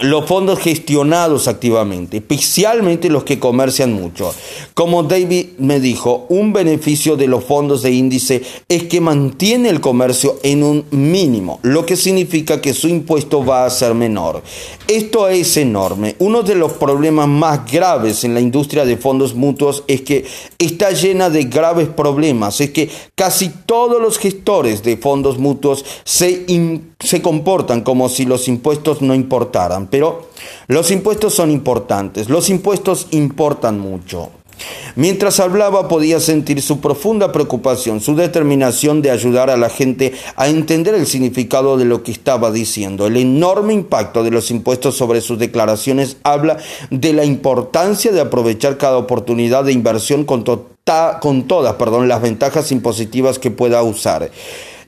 los 0.00 0.26
fondos 0.26 0.60
gestionados 0.60 1.48
activamente, 1.48 2.18
especialmente 2.18 3.08
los 3.08 3.24
que 3.24 3.38
comercian 3.38 3.92
mucho. 3.92 4.32
Como 4.74 5.02
David 5.02 5.46
me 5.58 5.80
dijo, 5.80 6.26
un 6.28 6.52
beneficio 6.52 7.16
de 7.16 7.26
los 7.26 7.44
fondos 7.44 7.82
de 7.82 7.90
índice 7.90 8.42
es 8.68 8.84
que 8.84 9.00
mantiene 9.00 9.68
el 9.68 9.80
comercio 9.80 10.38
en 10.42 10.62
un 10.62 10.84
mínimo, 10.90 11.58
lo 11.62 11.84
que 11.84 11.96
significa 11.96 12.60
que 12.60 12.74
su 12.74 12.88
impuesto 12.88 13.44
va 13.44 13.64
a 13.64 13.70
ser 13.70 13.94
menor. 13.94 14.42
Esto 14.86 15.28
es 15.28 15.56
enorme. 15.56 16.16
Uno 16.18 16.42
de 16.42 16.54
los 16.54 16.72
problemas 16.72 17.28
más 17.28 17.70
graves 17.70 18.24
en 18.24 18.34
la 18.34 18.40
industria 18.40 18.84
de 18.84 18.96
fondos 18.96 19.34
mutuos 19.34 19.84
es 19.86 20.02
que 20.02 20.24
está 20.58 20.90
llena 20.92 21.28
de 21.30 21.44
graves 21.44 21.88
problemas. 21.88 22.60
Es 22.60 22.70
que 22.70 22.88
casi 23.14 23.50
todos 23.66 24.00
los 24.00 24.18
gestores 24.18 24.82
de 24.82 24.96
fondos 24.96 25.38
mutuos 25.38 25.84
se, 26.04 26.46
se 27.00 27.22
comportan 27.22 27.82
como 27.82 28.08
si 28.08 28.24
los 28.24 28.48
impuestos 28.48 29.02
no 29.02 29.14
importaran 29.14 29.77
pero 29.86 30.28
los 30.66 30.90
impuestos 30.90 31.34
son 31.34 31.50
importantes, 31.50 32.28
los 32.28 32.50
impuestos 32.50 33.06
importan 33.12 33.78
mucho. 33.78 34.30
Mientras 34.96 35.40
hablaba 35.40 35.88
podía 35.88 36.20
sentir 36.20 36.60
su 36.62 36.80
profunda 36.80 37.32
preocupación, 37.32 38.00
su 38.00 38.16
determinación 38.16 39.02
de 39.02 39.10
ayudar 39.10 39.50
a 39.50 39.56
la 39.56 39.68
gente 39.68 40.12
a 40.36 40.48
entender 40.48 40.94
el 40.94 41.06
significado 41.06 41.76
de 41.76 41.84
lo 41.84 42.02
que 42.02 42.12
estaba 42.12 42.50
diciendo. 42.50 43.06
El 43.06 43.16
enorme 43.16 43.74
impacto 43.74 44.24
de 44.24 44.30
los 44.30 44.50
impuestos 44.50 44.96
sobre 44.96 45.20
sus 45.20 45.38
declaraciones 45.38 46.16
habla 46.24 46.58
de 46.90 47.12
la 47.12 47.24
importancia 47.24 48.12
de 48.12 48.20
aprovechar 48.20 48.78
cada 48.78 48.96
oportunidad 48.96 49.64
de 49.64 49.72
inversión 49.72 50.24
con, 50.24 50.44
con 51.20 51.42
todas 51.44 51.74
perdón, 51.74 52.08
las 52.08 52.22
ventajas 52.22 52.72
impositivas 52.72 53.38
que 53.38 53.50
pueda 53.50 53.82
usar. 53.82 54.30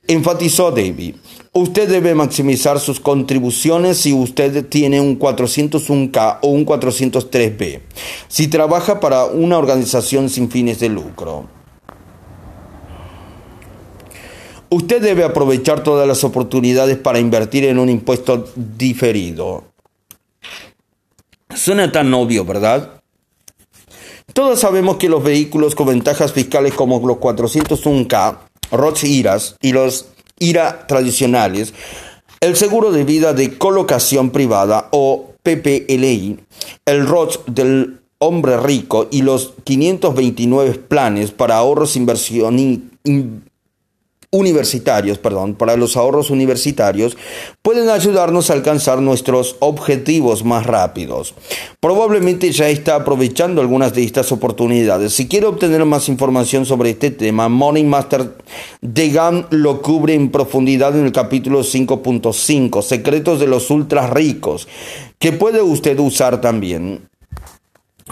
Enfatizó 0.06 0.72
David. 0.72 1.14
Usted 1.52 1.88
debe 1.88 2.14
maximizar 2.14 2.78
sus 2.78 3.00
contribuciones 3.00 3.98
si 3.98 4.12
usted 4.12 4.66
tiene 4.66 5.00
un 5.00 5.18
401k 5.18 6.38
o 6.42 6.48
un 6.48 6.64
403b, 6.64 7.80
si 8.28 8.46
trabaja 8.46 9.00
para 9.00 9.24
una 9.24 9.58
organización 9.58 10.30
sin 10.30 10.48
fines 10.48 10.78
de 10.78 10.90
lucro. 10.90 11.48
Usted 14.68 15.02
debe 15.02 15.24
aprovechar 15.24 15.82
todas 15.82 16.06
las 16.06 16.22
oportunidades 16.22 16.96
para 16.96 17.18
invertir 17.18 17.64
en 17.64 17.80
un 17.80 17.88
impuesto 17.88 18.48
diferido. 18.54 19.64
Suena 21.52 21.90
tan 21.90 22.14
obvio, 22.14 22.44
¿verdad? 22.44 23.02
Todos 24.32 24.60
sabemos 24.60 24.98
que 24.98 25.08
los 25.08 25.24
vehículos 25.24 25.74
con 25.74 25.88
ventajas 25.88 26.32
fiscales 26.32 26.74
como 26.74 27.04
los 27.04 27.16
401k, 27.16 28.38
ROTS 28.70 29.04
IRAS 29.04 29.56
y 29.60 29.72
los 29.72 30.06
IRA 30.40 30.86
tradicionales, 30.88 31.72
el 32.40 32.56
seguro 32.56 32.90
de 32.90 33.04
vida 33.04 33.34
de 33.34 33.56
colocación 33.56 34.30
privada 34.30 34.88
o 34.90 35.34
PPLI, 35.42 36.40
el 36.86 37.06
ROT 37.06 37.46
del 37.46 38.00
hombre 38.18 38.58
rico 38.58 39.08
y 39.10 39.22
los 39.22 39.54
529 39.64 40.74
planes 40.74 41.30
para 41.30 41.56
ahorros 41.56 41.96
inversión 41.96 42.90
universitarios, 44.32 45.18
perdón, 45.18 45.54
para 45.54 45.76
los 45.76 45.96
ahorros 45.96 46.30
universitarios, 46.30 47.16
pueden 47.62 47.88
ayudarnos 47.88 48.48
a 48.48 48.52
alcanzar 48.52 49.00
nuestros 49.00 49.56
objetivos 49.58 50.44
más 50.44 50.66
rápidos. 50.66 51.34
Probablemente 51.80 52.52
ya 52.52 52.68
está 52.68 52.94
aprovechando 52.94 53.60
algunas 53.60 53.92
de 53.92 54.04
estas 54.04 54.30
oportunidades. 54.30 55.14
Si 55.14 55.26
quiere 55.26 55.46
obtener 55.46 55.84
más 55.84 56.08
información 56.08 56.64
sobre 56.64 56.90
este 56.90 57.10
tema, 57.10 57.48
Money 57.48 57.82
Master 57.82 58.36
Degan 58.80 59.46
lo 59.50 59.82
cubre 59.82 60.14
en 60.14 60.30
profundidad 60.30 60.96
en 60.96 61.06
el 61.06 61.12
capítulo 61.12 61.60
5.5, 61.60 62.82
Secretos 62.82 63.40
de 63.40 63.48
los 63.48 63.68
Ultra 63.70 64.06
Ricos, 64.06 64.68
que 65.18 65.32
puede 65.32 65.60
usted 65.60 65.98
usar 65.98 66.40
también. 66.40 67.09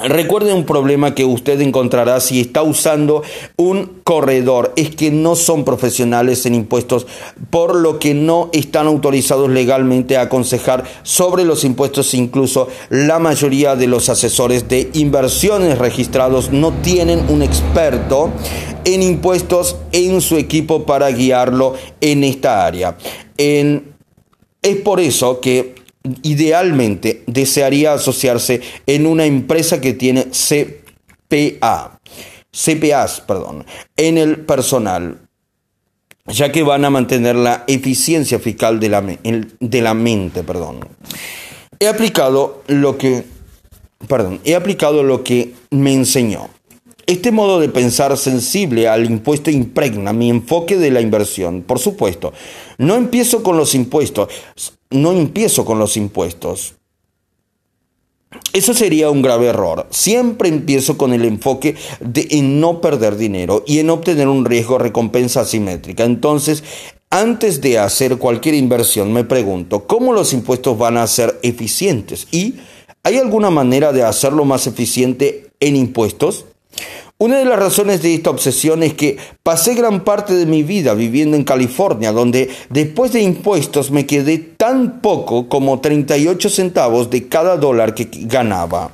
Recuerde 0.03 0.53
un 0.53 0.65
problema 0.65 1.15
que 1.15 1.25
usted 1.25 1.61
encontrará 1.61 2.21
si 2.21 2.41
está 2.41 2.63
usando 2.63 3.23
un 3.57 4.01
corredor, 4.05 4.73
es 4.77 4.95
que 4.95 5.11
no 5.11 5.35
son 5.35 5.65
profesionales 5.65 6.47
en 6.47 6.55
impuestos, 6.55 7.07
por 7.51 7.75
lo 7.75 7.99
que 7.99 8.15
no 8.15 8.49
están 8.53 8.87
autorizados 8.87 9.51
legalmente 9.51 10.17
a 10.17 10.23
aconsejar 10.23 10.85
sobre 11.03 11.45
los 11.45 11.65
impuestos. 11.65 12.15
Incluso 12.15 12.69
la 12.91 13.19
mayoría 13.19 13.77
de 13.77 13.87
los 13.87 14.09
asesores 14.09 14.69
de 14.69 14.91
inversiones 14.95 15.79
registrados 15.79 16.53
no 16.53 16.73
tienen 16.83 17.25
un 17.29 17.43
experto 17.43 18.31
en 18.85 19.03
impuestos 19.03 19.77
en 19.93 20.21
su 20.21 20.37
equipo 20.37 20.85
para 20.85 21.11
guiarlo 21.11 21.75
en 22.01 22.25
esta 22.25 22.65
área. 22.65 22.97
es 23.37 24.77
por 24.83 25.01
eso 25.01 25.41
que 25.41 25.75
idealmente 26.23 27.23
desearía 27.27 27.95
asociarse 27.95 28.61
en 28.87 29.07
una 29.07 29.25
empresa 29.25 29.81
que 29.81 29.93
tiene 29.93 30.27
CPA, 30.31 32.01
CPAs, 32.51 33.21
perdón, 33.21 33.65
en 33.97 34.19
el 34.19 34.41
personal, 34.41 35.21
ya 36.27 36.53
que 36.53 36.63
van 36.63 36.85
a 36.85 36.91
mantener 36.91 37.37
la 37.37 37.65
eficiencia 37.67 38.39
fiscal 38.39 38.81
de 38.81 38.89
la, 38.89 39.03
de 39.03 39.83
la 39.83 39.95
mente, 39.95 40.43
perdón. 40.43 40.81
He 41.81 41.89
aplicado 41.89 42.63
lo 42.67 42.99
que, 42.99 43.25
perdón, 44.09 44.41
he 44.45 44.55
aplicado 44.55 45.03
lo 45.03 45.25
que 45.25 45.55
me 45.71 45.95
enseñó. 45.95 46.51
Este 47.09 47.33
modo 47.33 47.59
de 47.59 47.71
pensar 47.71 48.19
sensible 48.19 48.87
al 48.87 49.07
impuesto 49.07 49.51
impregna 49.51 50.13
mi 50.13 50.29
enfoque 50.29 50.77
de 50.77 50.91
la 50.91 51.01
inversión. 51.01 51.63
Por 51.63 51.79
supuesto, 51.79 52.35
no 52.77 52.97
empiezo 52.97 53.43
con 53.43 53.57
los 53.57 53.75
impuestos, 53.75 54.29
no 54.91 55.13
empiezo 55.13 55.65
con 55.65 55.79
los 55.79 55.97
impuestos. 55.97 56.75
Eso 58.53 58.75
sería 58.75 59.09
un 59.09 59.23
grave 59.23 59.47
error. 59.47 59.87
Siempre 59.89 60.51
empiezo 60.51 60.99
con 60.99 61.15
el 61.15 61.25
enfoque 61.25 61.77
de 62.01 62.29
no 62.43 62.83
perder 62.83 63.17
dinero 63.17 63.65
y 63.67 63.79
en 63.79 63.89
obtener 63.89 64.29
un 64.29 64.45
riesgo 64.45 64.77
recompensa 64.77 65.41
asimétrica. 65.41 66.05
Entonces, 66.05 66.63
antes 67.09 67.63
de 67.63 67.79
hacer 67.79 68.19
cualquier 68.19 68.55
inversión, 68.55 69.15
me 69.15 69.25
pregunto, 69.25 69.87
¿cómo 69.87 70.13
los 70.13 70.35
impuestos 70.35 70.77
van 70.77 70.99
a 70.99 71.07
ser 71.07 71.41
eficientes? 71.43 72.29
¿Y 72.31 72.57
hay 73.03 73.17
alguna 73.17 73.49
manera 73.49 73.95
de 73.95 74.03
hacerlo 74.03 74.45
más 74.45 74.67
eficiente 74.67 75.47
en 75.59 75.75
impuestos? 75.75 76.45
Una 77.21 77.39
de 77.39 77.47
las 77.47 77.59
razones 77.59 78.01
de 78.01 78.15
esta 78.15 78.31
obsesión 78.31 78.85
es 78.85 78.95
que 78.95 79.17
pasé 79.43 79.75
gran 79.75 80.05
parte 80.05 80.35
de 80.35 80.47
mi 80.47 80.63
vida 80.63 80.95
viviendo 80.95 81.37
en 81.37 81.43
California, 81.43 82.13
donde 82.13 82.49
después 82.71 83.13
de 83.13 83.23
impuestos 83.23 83.91
me 83.91 84.07
quedé 84.07 84.39
tan 84.39 85.01
poco 85.01 85.49
como 85.49 85.81
38 85.81 86.49
centavos 86.49 87.11
de 87.11 87.27
cada 87.27 87.57
dólar 87.57 87.95
que 87.95 88.09
ganaba. 88.13 88.93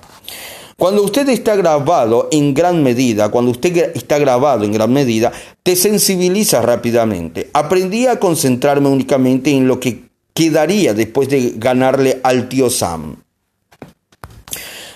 Cuando 0.78 1.02
usted 1.02 1.28
está 1.28 1.54
grabado 1.54 2.28
en 2.32 2.54
gran 2.54 2.82
medida, 2.82 3.28
cuando 3.28 3.50
usted 3.50 3.92
está 3.94 4.18
grabado 4.18 4.64
en 4.64 4.72
gran 4.72 4.92
medida, 4.92 5.30
te 5.62 5.76
sensibiliza 5.76 6.62
rápidamente. 6.62 7.50
Aprendí 7.52 8.06
a 8.06 8.18
concentrarme 8.18 8.88
únicamente 8.88 9.50
en 9.50 9.68
lo 9.68 9.78
que 9.78 10.04
quedaría 10.32 10.94
después 10.94 11.28
de 11.28 11.52
ganarle 11.56 12.20
al 12.24 12.48
tío 12.48 12.70
Sam. 12.70 13.23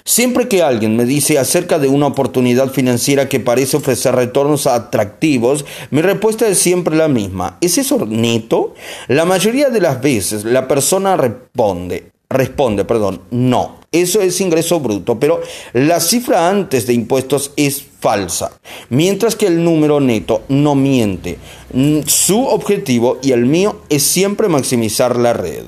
Siempre 0.09 0.49
que 0.49 0.63
alguien 0.63 0.97
me 0.97 1.05
dice 1.05 1.39
acerca 1.39 1.79
de 1.79 1.87
una 1.87 2.07
oportunidad 2.07 2.73
financiera 2.73 3.29
que 3.29 3.41
parece 3.41 3.77
ofrecer 3.77 4.15
retornos 4.15 4.67
atractivos, 4.67 5.67
mi 5.91 6.01
respuesta 6.01 6.49
es 6.49 6.59
siempre 6.59 6.97
la 6.97 7.09
misma. 7.09 7.59
¿Es 7.61 7.77
eso 7.77 8.07
neto? 8.07 8.73
La 9.09 9.27
mayoría 9.27 9.69
de 9.69 9.83
las 9.83 10.01
veces 10.01 10.45
la 10.45 10.67
persona 10.67 11.19
responde, 11.19 12.11
responde, 12.31 12.87
perdón, 12.87 13.21
no. 13.31 13.81
Eso 13.93 14.23
es 14.23 14.41
ingreso 14.41 14.81
bruto, 14.81 15.21
pero 15.21 15.43
la 15.75 16.01
cifra 16.01 16.49
antes 16.49 16.87
de 16.87 16.95
impuestos 16.95 17.53
es 17.57 17.85
falsa, 18.01 18.53
mientras 18.89 19.37
que 19.37 19.49
el 19.49 19.63
número 19.63 20.01
neto 20.01 20.41
no 20.49 20.75
miente. 20.75 21.37
Mm, 21.75 22.01
su 22.07 22.47
objetivo 22.47 23.19
y 23.23 23.33
el 23.33 23.45
mío 23.45 23.83
es 23.91 24.05
siempre 24.05 24.49
maximizar 24.49 25.17
la 25.17 25.35
red. 25.35 25.65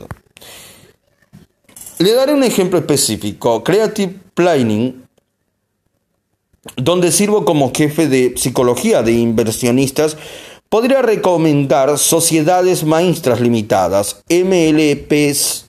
Le 1.99 2.15
daré 2.15 2.33
un 2.33 2.43
ejemplo 2.43 2.79
específico. 2.79 3.63
Creative 3.63 4.30
Planning, 4.41 5.05
donde 6.77 7.13
sirvo 7.13 7.45
como 7.45 7.75
jefe 7.75 8.09
de 8.09 8.33
psicología 8.39 9.03
de 9.03 9.13
inversionistas, 9.13 10.17
podría 10.71 11.03
recomendar 11.03 11.99
sociedades 11.99 12.83
maestras 12.83 13.39
limitadas, 13.39 14.23
MLPs, 14.31 15.67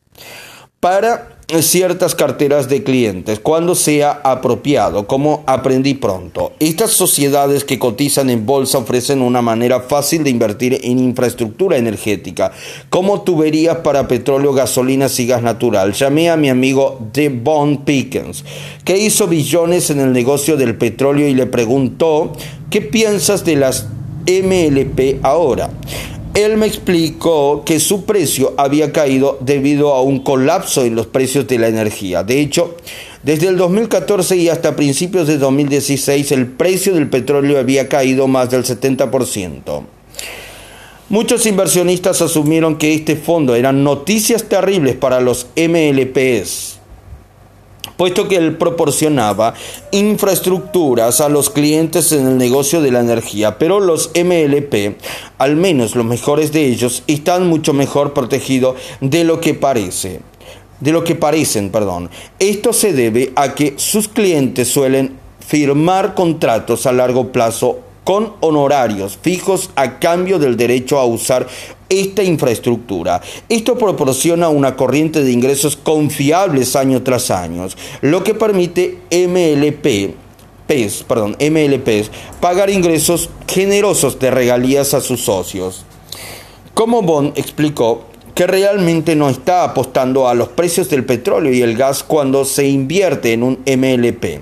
para 0.80 1.41
ciertas 1.60 2.16
carteras 2.16 2.70
de 2.70 2.84
clientes 2.84 3.40
cuando 3.40 3.76
sea 3.76 4.22
apropiado, 4.24 5.06
como 5.08 5.44
aprendí 5.46 5.94
pronto. 5.94 6.54
Estas 6.60 6.92
sociedades 6.92 7.66
que 7.66 7.78
cotizan 7.78 8.30
en 8.30 8.46
bolsa 8.46 8.78
ofrecen 8.78 9.22
una 9.22 9.42
manera 9.42 9.82
fácil 9.82 10.24
de 10.24 10.30
invertir 10.30 10.80
en 10.82 11.00
infraestructura 11.00 11.78
energética, 11.78 12.52
como 12.90 13.22
tuberías 13.22 13.78
para 13.78 14.08
petróleo, 14.08 14.54
gasolinas 14.54 15.20
y 15.20 15.28
gas 15.28 15.44
natural. 15.44 15.94
Llamé 15.94 16.30
a 16.30 16.38
mi 16.38 16.50
amigo 16.50 17.00
Devon 17.12 17.84
Pickens, 17.84 18.46
que 18.86 18.98
hizo 18.98 19.28
billones 19.28 19.90
en 19.90 20.00
el 20.00 20.14
negocio 20.14 20.56
del 20.56 20.78
petróleo 20.78 21.28
y 21.28 21.34
le 21.34 21.48
preguntó, 21.48 22.32
¿qué 22.70 22.82
piensas 22.82 23.44
de 23.44 23.58
las 23.58 23.88
MLP 24.26 25.24
ahora? 25.24 25.70
Él 26.34 26.56
me 26.56 26.66
explicó 26.66 27.64
que 27.66 27.82
su 27.82 28.06
precio 28.06 28.54
había 28.58 28.94
caído 28.94 29.38
debido 29.42 29.94
a 29.94 30.02
un 30.02 30.20
colapso 30.20 30.86
en 30.86 30.96
los 30.96 31.08
precios 31.08 31.46
de 31.48 31.60
la 31.60 31.68
energía. 31.68 32.24
De 32.24 32.40
hecho, 32.40 32.78
desde 33.22 33.48
el 33.48 33.58
2014 33.58 34.38
y 34.38 34.48
hasta 34.48 34.78
principios 34.78 35.28
de 35.28 35.38
2016 35.38 36.32
el 36.32 36.48
precio 36.48 36.94
del 36.94 37.10
petróleo 37.10 37.60
había 37.60 37.90
caído 37.90 38.28
más 38.28 38.50
del 38.50 38.64
70%. 38.64 39.84
Muchos 41.10 41.46
inversionistas 41.46 42.22
asumieron 42.22 42.78
que 42.78 42.94
este 42.94 43.18
fondo 43.18 43.54
eran 43.56 43.84
noticias 43.84 44.46
terribles 44.46 44.96
para 44.96 45.20
los 45.20 45.48
MLPs 45.58 46.81
puesto 47.98 48.28
que 48.28 48.36
él 48.36 48.58
proporcionaba 48.58 49.54
infraestructuras 49.92 51.22
a 51.22 51.30
los 51.30 51.50
clientes 51.50 52.12
en 52.12 52.28
el 52.28 52.38
negocio 52.38 52.82
de 52.82 52.92
la 52.92 53.00
energía, 53.00 53.58
pero 53.58 53.80
los 53.80 54.12
MLP, 54.16 54.98
al 55.38 55.56
menos 55.56 55.96
los 55.96 56.06
mejores 56.06 56.52
de 56.52 56.66
ellos, 56.66 57.04
están 57.08 57.48
mucho 57.48 57.74
mejor 57.74 58.14
protegidos 58.14 58.76
de 59.02 59.24
lo 59.24 59.40
que 59.40 59.54
parece. 59.54 60.22
De 60.80 60.92
lo 60.92 61.04
que 61.04 61.14
parecen, 61.14 61.70
perdón. 61.70 62.10
Esto 62.40 62.74
se 62.74 62.92
debe 62.92 63.34
a 63.36 63.54
que 63.54 63.76
sus 63.78 64.08
clientes 64.08 64.68
suelen 64.68 65.20
firmar 65.40 66.16
contratos 66.16 66.88
a 66.88 66.92
largo 66.92 67.32
plazo 67.32 67.82
con 68.04 68.34
honorarios 68.40 69.20
fijos 69.22 69.70
a 69.76 70.00
cambio 70.00 70.40
del 70.40 70.58
derecho 70.58 70.98
a 70.98 71.06
usar 71.06 71.48
esta 71.92 72.24
infraestructura. 72.24 73.22
Esto 73.50 73.78
proporciona 73.78 74.50
una 74.50 74.76
corriente 74.76 75.24
de 75.24 75.32
ingresos 75.32 75.76
confiables 75.76 76.76
año 76.76 77.04
tras 77.04 77.30
año, 77.30 77.68
lo 78.02 78.24
que 78.24 78.34
permite 78.34 78.98
MLP 79.12 80.16
perdón, 81.08 81.36
MLPs 81.40 82.10
pagar 82.40 82.70
ingresos 82.70 83.30
generosos 83.46 84.20
de 84.20 84.32
regalías 84.32 84.94
a 84.94 85.02
sus 85.02 85.22
socios. 85.22 85.84
Como 86.74 87.02
Bond 87.02 87.38
explicó, 87.38 88.06
que 88.34 88.48
realmente 88.48 89.16
no 89.16 89.30
está 89.30 89.66
apostando 89.66 90.30
a 90.30 90.34
los 90.34 90.48
precios 90.48 90.90
del 90.90 91.04
petróleo 91.04 91.52
y 91.52 91.62
el 91.62 91.76
gas 91.76 92.04
cuando 92.04 92.46
se 92.46 92.66
invierte 92.68 93.34
en 93.34 93.44
un 93.44 93.60
MLP 93.66 94.42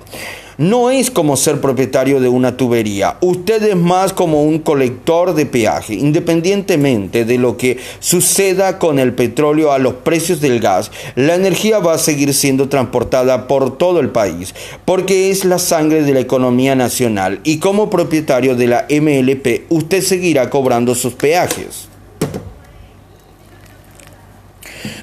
no 0.60 0.92
es 0.92 1.10
como 1.10 1.38
ser 1.38 1.62
propietario 1.62 2.20
de 2.20 2.28
una 2.28 2.58
tubería. 2.58 3.16
Usted 3.22 3.64
es 3.64 3.76
más 3.78 4.12
como 4.12 4.44
un 4.44 4.60
colector 4.60 5.34
de 5.34 5.46
peaje. 5.46 5.94
Independientemente 5.94 7.24
de 7.24 7.38
lo 7.38 7.56
que 7.56 7.78
suceda 8.00 8.78
con 8.78 9.00
el 9.00 9.14
petróleo 9.14 9.72
a 9.72 9.80
los 9.80 9.94
precios 9.96 10.42
del 10.42 10.60
gas, 10.60 10.92
la 11.16 11.36
energía 11.36 11.80
va 11.80 11.94
a 11.94 11.98
seguir 11.98 12.34
siendo 12.34 12.68
transportada 12.68 13.48
por 13.48 13.78
todo 13.78 14.02
el 14.02 14.10
país, 14.10 14.54
porque 14.84 15.32
es 15.32 15.46
la 15.46 15.60
sangre 15.60 16.04
de 16.04 16.14
la 16.14 16.20
economía 16.20 16.76
nacional 16.76 17.40
y 17.46 17.60
como 17.60 17.90
propietario 17.90 18.56
de 18.56 18.68
la 18.68 18.86
MLP 18.90 19.64
usted 19.70 20.02
seguirá 20.02 20.50
cobrando 20.50 20.94
sus 20.94 21.14
peajes. 21.14 21.89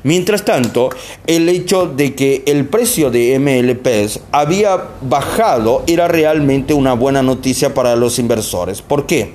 Mientras 0.02 0.44
tanto, 0.44 0.90
el 1.26 1.48
hecho 1.48 1.86
de 1.86 2.14
que 2.14 2.42
el 2.46 2.66
precio 2.66 3.10
de 3.10 3.38
MLPs 3.38 4.20
había 4.32 4.82
bajado 5.02 5.82
era 5.86 6.08
realmente 6.08 6.74
una 6.74 6.94
buena 6.94 7.22
noticia 7.22 7.74
para 7.74 7.96
los 7.96 8.18
inversores. 8.18 8.82
¿Por 8.82 9.06
qué? 9.06 9.34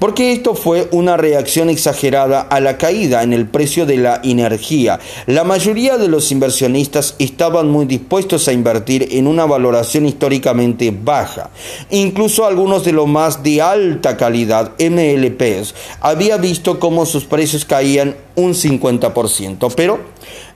Porque 0.00 0.32
esto 0.32 0.56
fue 0.56 0.88
una 0.90 1.16
reacción 1.16 1.70
exagerada 1.70 2.40
a 2.40 2.58
la 2.58 2.76
caída 2.78 3.22
en 3.22 3.32
el 3.32 3.46
precio 3.46 3.86
de 3.86 3.98
la 3.98 4.20
energía. 4.24 4.98
La 5.26 5.44
mayoría 5.44 5.98
de 5.98 6.08
los 6.08 6.32
inversionistas 6.32 7.14
estaban 7.18 7.68
muy 7.68 7.86
dispuestos 7.86 8.48
a 8.48 8.52
invertir 8.52 9.06
en 9.12 9.28
una 9.28 9.46
valoración 9.46 10.06
históricamente 10.06 10.90
baja. 10.90 11.50
Incluso 11.90 12.46
algunos 12.46 12.84
de 12.84 12.92
los 12.92 13.06
más 13.06 13.42
de 13.42 13.62
alta 13.62 14.16
calidad, 14.16 14.72
MLPs, 14.80 15.74
había 16.00 16.38
visto 16.38 16.80
cómo 16.80 17.04
sus 17.06 17.24
precios 17.24 17.64
caían 17.64 18.16
un 18.36 18.54
50%, 18.54 19.72
pero 19.76 20.00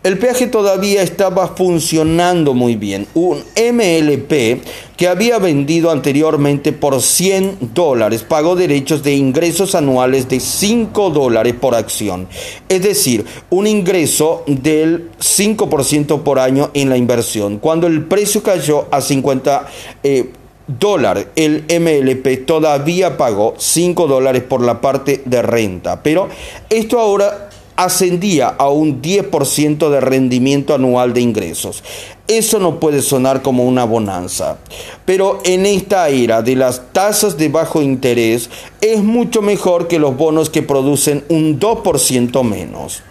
el 0.05 0.19
peaje 0.19 0.49
todavía 0.49 1.03
estaba 1.03 1.49
funcionando 1.57 2.53
muy 2.53 2.77
bien. 2.77 3.07
Un 3.15 3.39
MLP 3.57 4.61
que 4.99 5.09
había 5.09 5.39
vendido 5.39 5.91
anteriormente 5.91 6.73
por 6.73 7.01
100 7.01 7.71
dólares 7.73 8.23
pagó 8.23 8.55
derechos 8.55 9.03
de 9.03 9.15
ingresos 9.15 9.75
anuales 9.75 10.29
de 10.29 10.41
5 10.41 11.09
dólares 11.09 11.55
por 11.59 11.75
acción. 11.75 12.29
Es 12.69 12.83
decir, 12.83 13.25
un 13.49 13.67
ingreso 13.67 14.45
del 14.47 15.11
5% 15.19 16.23
por 16.23 16.39
año 16.39 16.71
en 16.75 16.91
la 16.91 16.99
inversión. 16.99 17.57
Cuando 17.57 17.87
el 17.87 18.05
precio 18.05 18.43
cayó 18.43 18.87
a 18.91 19.01
50 19.01 19.67
eh, 20.03 20.31
dólares, 20.67 21.29
el 21.35 21.65
MLP 21.67 22.45
todavía 22.45 23.17
pagó 23.17 23.55
5 23.57 24.07
dólares 24.07 24.43
por 24.43 24.61
la 24.61 24.83
parte 24.83 25.23
de 25.25 25.41
renta. 25.41 26.03
Pero 26.03 26.29
esto 26.69 27.01
ahora 27.01 27.49
ascendía 27.77 28.49
a 28.49 28.69
un 28.69 29.03
10% 29.03 29.91
de 29.91 30.01
rendimiento 30.01 30.75
anual 30.75 31.13
de 31.13 31.21
ingresos. 31.21 31.83
Eso 32.27 32.59
no 32.59 32.81
puede 32.81 33.03
sonar 33.03 33.43
como 33.43 33.65
una 33.65 33.85
bonanza, 33.85 34.59
pero 35.05 35.41
en 35.45 35.67
esta 35.67 36.09
era 36.09 36.43
de 36.43 36.57
las 36.57 36.93
tasas 36.93 37.37
de 37.37 37.49
bajo 37.49 37.83
interés 37.83 38.49
es 38.81 39.03
mucho 39.03 39.43
mejor 39.43 39.89
que 39.89 39.99
los 39.99 40.17
bonos 40.17 40.49
que 40.49 40.63
producen 40.63 41.25
un 41.29 41.61
2% 41.61 42.43
menos. 42.43 43.03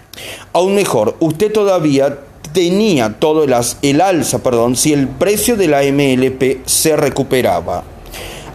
Aún 0.52 0.76
mejor, 0.76 1.16
usted 1.20 1.52
todavía 1.52 2.20
tenía 2.54 3.20
todo 3.20 3.44
el, 3.44 3.54
el 3.82 4.02
alza, 4.02 4.40
perdón, 4.40 4.76
si 4.76 4.94
el 4.94 5.08
precio 5.08 5.58
de 5.58 5.68
la 5.68 5.82
MLP 5.82 6.66
se 6.66 6.96
recuperaba. 6.96 7.84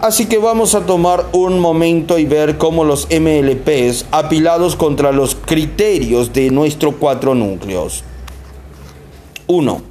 Así 0.00 0.26
que 0.26 0.38
vamos 0.38 0.76
a 0.76 0.86
tomar 0.86 1.26
un 1.32 1.58
momento 1.58 2.18
y 2.18 2.24
ver 2.24 2.56
cómo 2.56 2.84
los 2.84 3.08
MLPs 3.10 4.06
apilados 4.12 4.76
contra 4.76 5.10
los 5.10 5.34
criterios 5.34 6.32
de 6.32 6.50
nuestros 6.50 6.94
cuatro 7.00 7.34
núcleos. 7.34 8.04
1. 9.48 9.82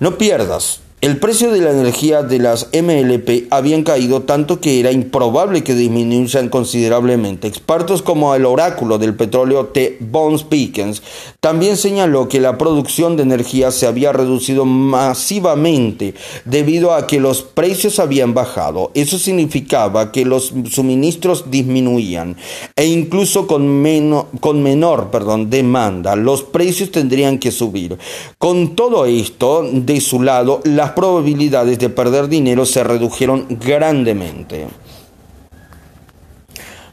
No 0.00 0.18
pierdas 0.18 0.80
el 1.02 1.16
precio 1.16 1.50
de 1.50 1.60
la 1.60 1.72
energía 1.72 2.22
de 2.22 2.38
las 2.38 2.68
MLP 2.72 3.48
habían 3.50 3.82
caído 3.82 4.22
tanto 4.22 4.60
que 4.60 4.78
era 4.78 4.92
improbable 4.92 5.64
que 5.64 5.74
disminuyeran 5.74 6.48
considerablemente. 6.48 7.48
Expertos 7.48 8.02
como 8.02 8.36
el 8.36 8.46
oráculo 8.46 8.98
del 8.98 9.16
petróleo 9.16 9.66
T. 9.66 9.96
Bones 9.98 10.44
Pickens 10.44 11.02
también 11.40 11.76
señaló 11.76 12.28
que 12.28 12.38
la 12.38 12.56
producción 12.56 13.16
de 13.16 13.24
energía 13.24 13.72
se 13.72 13.88
había 13.88 14.12
reducido 14.12 14.64
masivamente 14.64 16.14
debido 16.44 16.94
a 16.94 17.08
que 17.08 17.18
los 17.18 17.42
precios 17.42 17.98
habían 17.98 18.32
bajado. 18.32 18.92
Eso 18.94 19.18
significaba 19.18 20.12
que 20.12 20.24
los 20.24 20.52
suministros 20.70 21.50
disminuían 21.50 22.36
e 22.76 22.86
incluso 22.86 23.48
con, 23.48 23.82
menor 23.82 25.10
demanda 25.48 26.14
los 26.14 26.44
precios 26.44 26.92
tendrían 26.92 27.38
que 27.38 27.50
subir. 27.50 27.98
Con 28.38 28.76
todo 28.76 29.04
esto, 29.06 29.68
de 29.68 30.00
su 30.00 30.22
lado, 30.22 30.60
las 30.62 30.91
probabilidades 30.94 31.78
de 31.78 31.88
perder 31.88 32.28
dinero 32.28 32.66
se 32.66 32.84
redujeron 32.84 33.46
grandemente. 33.48 34.66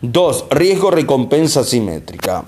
2. 0.02 0.46
Riesgo 0.50 0.92
recompensa 0.92 1.64
simétrica. 1.64 2.46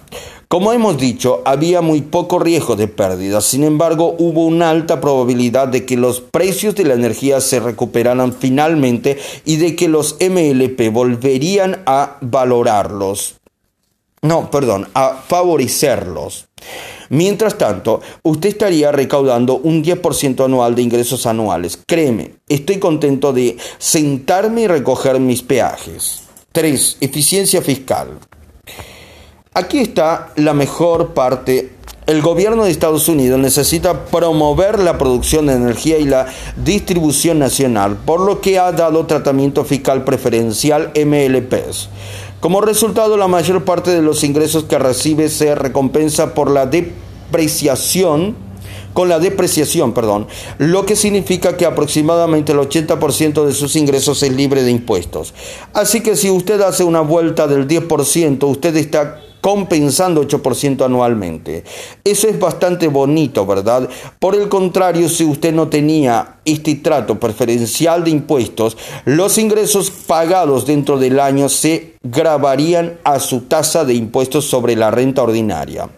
Como 0.47 0.73
hemos 0.73 0.97
dicho, 0.97 1.41
había 1.45 1.81
muy 1.81 2.01
poco 2.01 2.37
riesgo 2.37 2.75
de 2.75 2.89
pérdida, 2.89 3.39
sin 3.39 3.63
embargo 3.63 4.15
hubo 4.19 4.45
una 4.45 4.69
alta 4.69 4.99
probabilidad 4.99 5.69
de 5.69 5.85
que 5.85 5.95
los 5.95 6.19
precios 6.19 6.75
de 6.75 6.83
la 6.83 6.93
energía 6.93 7.39
se 7.39 7.61
recuperaran 7.61 8.33
finalmente 8.33 9.17
y 9.45 9.55
de 9.57 9.77
que 9.77 9.87
los 9.87 10.17
MLP 10.19 10.91
volverían 10.91 11.81
a 11.85 12.17
valorarlos. 12.19 13.35
No, 14.21 14.51
perdón, 14.51 14.89
a 14.93 15.23
favorecerlos. 15.25 16.47
Mientras 17.11 17.57
tanto, 17.57 17.99
usted 18.23 18.47
estaría 18.47 18.89
recaudando 18.93 19.57
un 19.57 19.83
10% 19.83 20.45
anual 20.45 20.75
de 20.75 20.81
ingresos 20.81 21.25
anuales. 21.25 21.77
Créeme, 21.85 22.35
estoy 22.47 22.79
contento 22.79 23.33
de 23.33 23.57
sentarme 23.77 24.61
y 24.61 24.67
recoger 24.67 25.19
mis 25.19 25.41
peajes. 25.41 26.21
3. 26.53 26.97
Eficiencia 27.01 27.61
fiscal. 27.61 28.17
Aquí 29.53 29.79
está 29.79 30.31
la 30.37 30.53
mejor 30.53 31.13
parte 31.13 31.71
el 32.07 32.21
gobierno 32.21 32.65
de 32.65 32.71
Estados 32.71 33.07
Unidos 33.07 33.39
necesita 33.39 34.05
promover 34.05 34.79
la 34.79 34.97
producción 34.97 35.45
de 35.45 35.53
energía 35.53 35.99
y 35.99 36.05
la 36.05 36.25
distribución 36.57 37.39
nacional, 37.39 37.95
por 37.95 38.19
lo 38.21 38.41
que 38.41 38.57
ha 38.57 38.71
dado 38.71 39.05
tratamiento 39.05 39.63
fiscal 39.63 40.03
preferencial 40.03 40.91
MLPs. 40.95 41.89
Como 42.41 42.59
resultado, 42.59 43.17
la 43.17 43.27
mayor 43.27 43.63
parte 43.65 43.91
de 43.91 44.01
los 44.01 44.23
ingresos 44.23 44.63
que 44.63 44.79
recibe 44.79 45.29
se 45.29 45.53
recompensa 45.53 46.33
por 46.33 46.49
la 46.49 46.65
depreciación 46.65 48.35
con 48.93 49.07
la 49.07 49.19
depreciación, 49.19 49.93
perdón, 49.93 50.27
lo 50.57 50.85
que 50.85 50.97
significa 50.97 51.55
que 51.55 51.65
aproximadamente 51.65 52.51
el 52.51 52.57
80% 52.57 53.45
de 53.45 53.53
sus 53.53 53.77
ingresos 53.77 54.21
es 54.21 54.33
libre 54.33 54.63
de 54.63 54.71
impuestos. 54.71 55.33
Así 55.71 56.01
que 56.01 56.17
si 56.17 56.29
usted 56.29 56.59
hace 56.61 56.83
una 56.83 56.99
vuelta 56.99 57.47
del 57.47 57.67
10%, 57.67 58.43
usted 58.49 58.75
está 58.75 59.21
compensando 59.41 60.25
8% 60.25 60.85
anualmente. 60.85 61.63
Eso 62.03 62.27
es 62.27 62.39
bastante 62.39 62.87
bonito, 62.87 63.45
¿verdad? 63.45 63.89
Por 64.19 64.35
el 64.35 64.47
contrario, 64.47 65.09
si 65.09 65.23
usted 65.25 65.53
no 65.53 65.67
tenía 65.67 66.35
este 66.45 66.75
trato 66.75 67.19
preferencial 67.19 68.03
de 68.03 68.11
impuestos, 68.11 68.77
los 69.05 69.37
ingresos 69.37 69.89
pagados 69.89 70.65
dentro 70.65 70.97
del 70.97 71.19
año 71.19 71.49
se 71.49 71.95
grabarían 72.03 72.99
a 73.03 73.19
su 73.19 73.41
tasa 73.41 73.85
de 73.85 73.93
impuestos 73.93 74.45
sobre 74.45 74.75
la 74.75 74.89
renta 74.91 75.23
ordinaria. 75.23 75.89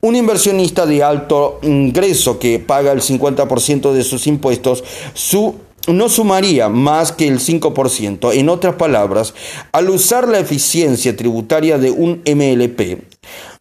Un 0.00 0.16
inversionista 0.16 0.86
de 0.86 1.02
alto 1.02 1.58
ingreso 1.62 2.38
que 2.38 2.58
paga 2.58 2.92
el 2.92 3.02
50% 3.02 3.92
de 3.92 4.04
sus 4.04 4.26
impuestos, 4.26 4.82
su 5.12 5.56
no 5.88 6.08
sumaría 6.08 6.68
más 6.68 7.12
que 7.12 7.26
el 7.26 7.38
5%. 7.38 8.32
En 8.34 8.48
otras 8.48 8.74
palabras, 8.74 9.34
al 9.72 9.90
usar 9.90 10.28
la 10.28 10.38
eficiencia 10.38 11.16
tributaria 11.16 11.78
de 11.78 11.90
un 11.90 12.22
MLP, 12.26 13.02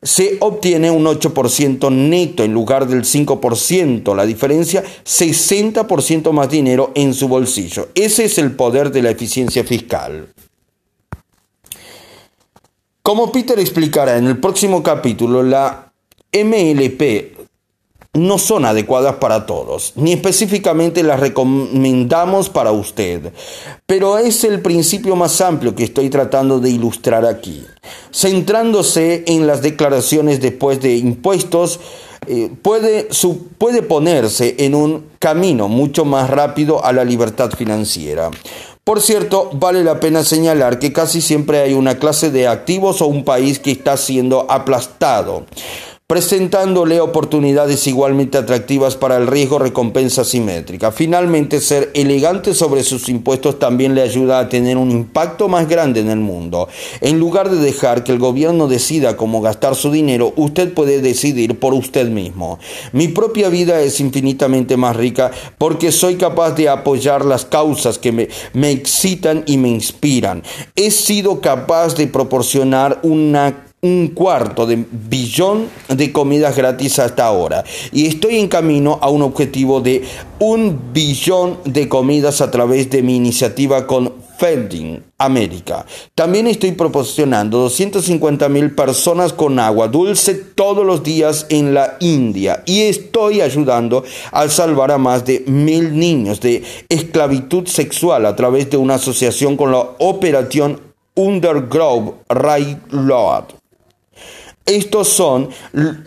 se 0.01 0.37
obtiene 0.39 0.91
un 0.91 1.05
8% 1.05 1.91
neto 1.91 2.43
en 2.43 2.53
lugar 2.53 2.87
del 2.87 3.03
5%. 3.03 4.15
La 4.15 4.25
diferencia, 4.25 4.83
60% 5.05 6.31
más 6.31 6.49
dinero 6.49 6.91
en 6.95 7.13
su 7.13 7.27
bolsillo. 7.27 7.89
Ese 7.95 8.25
es 8.25 8.37
el 8.37 8.51
poder 8.51 8.91
de 8.91 9.01
la 9.01 9.11
eficiencia 9.11 9.63
fiscal. 9.63 10.29
Como 13.01 13.31
Peter 13.31 13.59
explicará 13.59 14.17
en 14.17 14.27
el 14.27 14.37
próximo 14.37 14.83
capítulo, 14.83 15.41
la 15.41 15.91
MLP 16.31 17.38
no 18.13 18.39
son 18.39 18.65
adecuadas 18.65 19.17
para 19.17 19.45
todos, 19.45 19.93
ni 19.95 20.13
específicamente 20.13 21.03
las 21.03 21.19
recomendamos 21.19 22.49
para 22.49 22.71
usted, 22.71 23.31
pero 23.85 24.17
es 24.17 24.43
el 24.43 24.61
principio 24.61 25.15
más 25.15 25.39
amplio 25.41 25.75
que 25.75 25.83
estoy 25.83 26.09
tratando 26.09 26.59
de 26.59 26.71
ilustrar 26.71 27.25
aquí. 27.25 27.63
Centrándose 28.11 29.23
en 29.27 29.45
las 29.45 29.61
declaraciones 29.61 30.41
después 30.41 30.81
de 30.81 30.97
impuestos, 30.97 31.79
eh, 32.25 32.51
puede, 32.61 33.09
puede 33.59 33.83
ponerse 33.83 34.55
en 34.57 34.73
un 34.73 35.05
camino 35.19 35.67
mucho 35.67 36.03
más 36.03 36.31
rápido 36.31 36.83
a 36.83 36.91
la 36.93 37.05
libertad 37.05 37.51
financiera. 37.51 38.31
Por 38.83 39.01
cierto, 39.01 39.51
vale 39.53 39.83
la 39.83 39.99
pena 39.99 40.23
señalar 40.23 40.79
que 40.79 40.91
casi 40.91 41.21
siempre 41.21 41.59
hay 41.59 41.73
una 41.73 41.99
clase 41.99 42.31
de 42.31 42.47
activos 42.47 43.03
o 43.03 43.07
un 43.07 43.23
país 43.23 43.59
que 43.59 43.71
está 43.71 43.97
siendo 43.97 44.49
aplastado 44.49 45.45
presentándole 46.09 46.99
oportunidades 47.01 47.85
igualmente 47.85 48.39
atractivas 48.39 48.95
para 48.95 49.15
el 49.17 49.27
riesgo 49.27 49.59
recompensa 49.59 50.23
simétrica. 50.23 50.91
Finalmente, 50.91 51.61
ser 51.61 51.91
elegante 51.93 52.55
sobre 52.55 52.83
sus 52.83 53.09
impuestos 53.09 53.59
también 53.59 53.93
le 53.93 54.01
ayuda 54.01 54.39
a 54.39 54.49
tener 54.49 54.77
un 54.77 54.89
impacto 54.89 55.47
más 55.47 55.69
grande 55.69 55.99
en 55.99 56.09
el 56.09 56.17
mundo. 56.17 56.67
En 57.01 57.19
lugar 57.19 57.51
de 57.51 57.57
dejar 57.57 58.03
que 58.03 58.11
el 58.11 58.17
gobierno 58.17 58.67
decida 58.67 59.17
cómo 59.17 59.39
gastar 59.39 59.75
su 59.75 59.91
dinero, 59.91 60.33
usted 60.35 60.73
puede 60.73 60.99
decidir 60.99 61.59
por 61.59 61.75
usted 61.75 62.09
mismo. 62.09 62.57
Mi 62.91 63.09
propia 63.09 63.49
vida 63.49 63.79
es 63.79 63.99
infinitamente 63.99 64.77
más 64.77 64.95
rica 64.95 65.29
porque 65.59 65.91
soy 65.91 66.15
capaz 66.15 66.55
de 66.55 66.69
apoyar 66.69 67.23
las 67.23 67.45
causas 67.45 67.99
que 67.99 68.11
me, 68.11 68.29
me 68.53 68.71
excitan 68.71 69.43
y 69.45 69.57
me 69.57 69.69
inspiran. 69.69 70.41
He 70.75 70.89
sido 70.89 71.39
capaz 71.39 71.93
de 71.93 72.07
proporcionar 72.07 72.99
una 73.03 73.68
un 73.81 74.09
cuarto 74.09 74.65
de 74.65 74.85
billón 74.91 75.69
de 75.87 76.11
comidas 76.11 76.55
gratis 76.55 76.99
hasta 76.99 77.25
ahora 77.25 77.63
y 77.93 78.07
estoy 78.07 78.37
en 78.37 78.49
camino 78.49 78.99
a 79.01 79.09
un 79.09 79.21
objetivo 79.21 79.79
de 79.79 80.03
un 80.39 80.91
billón 80.91 81.59
de 81.63 81.87
comidas 81.87 82.41
a 82.41 82.51
través 82.51 82.89
de 82.89 83.01
mi 83.01 83.15
iniciativa 83.15 83.87
con 83.87 84.13
Feeding 84.37 85.03
América. 85.17 85.85
También 86.15 86.47
estoy 86.47 86.71
proporcionando 86.71 87.59
250 87.59 88.47
mil 88.47 88.73
personas 88.73 89.33
con 89.33 89.59
agua 89.59 89.89
dulce 89.89 90.33
todos 90.33 90.85
los 90.85 91.03
días 91.03 91.45
en 91.49 91.73
la 91.73 91.97
India 91.99 92.63
y 92.65 92.81
estoy 92.83 93.41
ayudando 93.41 94.03
a 94.31 94.47
salvar 94.47 94.91
a 94.91 94.97
más 94.97 95.25
de 95.25 95.43
mil 95.47 95.97
niños 95.97 96.39
de 96.39 96.63
esclavitud 96.87 97.67
sexual 97.67 98.25
a 98.25 98.35
través 98.35 98.69
de 98.69 98.77
una 98.77 98.95
asociación 98.95 99.57
con 99.57 99.71
la 99.71 99.89
operación 99.99 100.79
Undergrove 101.15 102.13
Railroad. 102.29 103.58
Estos 104.69 105.07
son 105.07 105.49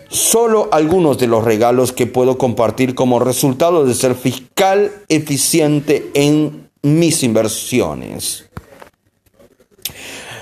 solo 0.09 0.69
algunos 0.71 1.19
de 1.19 1.27
los 1.27 1.43
regalos 1.43 1.91
que 1.91 2.07
puedo 2.07 2.39
compartir 2.39 2.95
como 2.95 3.19
resultado 3.19 3.85
de 3.85 3.93
ser 3.93 4.15
fiscal 4.15 4.93
eficiente 5.09 6.13
en 6.15 6.71
mis 6.81 7.25
inversiones. 7.25 8.45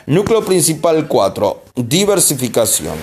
Núcleo 0.04 0.44
principal 0.44 1.08
4. 1.08 1.62
Diversificación. 1.76 2.96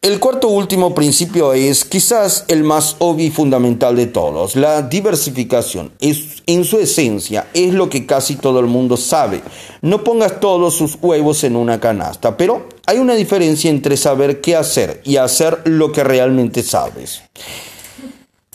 El 0.00 0.18
cuarto 0.18 0.48
último 0.48 0.94
principio 0.94 1.52
es 1.52 1.84
quizás 1.84 2.46
el 2.48 2.64
más 2.64 2.96
obvio 3.00 3.26
y 3.26 3.30
fundamental 3.30 3.96
de 3.96 4.06
todos. 4.06 4.56
La 4.56 4.80
diversificación 4.80 5.92
es, 6.00 6.42
en 6.46 6.64
su 6.64 6.78
esencia 6.78 7.48
es 7.52 7.74
lo 7.74 7.90
que 7.90 8.06
casi 8.06 8.36
todo 8.36 8.60
el 8.60 8.66
mundo 8.66 8.96
sabe. 8.96 9.42
No 9.82 10.02
pongas 10.02 10.40
todos 10.40 10.72
sus 10.72 10.96
huevos 11.02 11.44
en 11.44 11.54
una 11.54 11.80
canasta, 11.80 12.38
pero 12.38 12.66
hay 12.90 12.98
una 12.98 13.14
diferencia 13.14 13.70
entre 13.70 13.96
saber 13.96 14.40
qué 14.40 14.56
hacer 14.56 15.00
y 15.04 15.16
hacer 15.16 15.62
lo 15.64 15.92
que 15.92 16.02
realmente 16.02 16.64
sabes. 16.64 17.22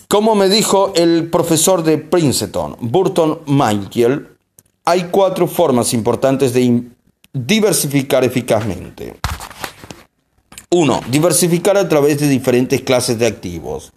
Como 0.09 0.35
me 0.35 0.49
dijo 0.49 0.91
el 0.93 1.29
profesor 1.29 1.83
de 1.83 1.99
Princeton, 1.99 2.75
Burton 2.81 3.39
Michael, 3.45 4.27
hay 4.83 5.05
cuatro 5.09 5.47
formas 5.47 5.93
importantes 5.93 6.53
de 6.53 6.83
diversificar 7.31 8.25
eficazmente. 8.25 9.15
1. 10.69 11.01
Diversificar 11.09 11.77
a 11.77 11.87
través 11.87 12.19
de 12.19 12.27
diferentes 12.27 12.81
clases 12.81 13.17
de 13.17 13.27
activos. 13.27 13.93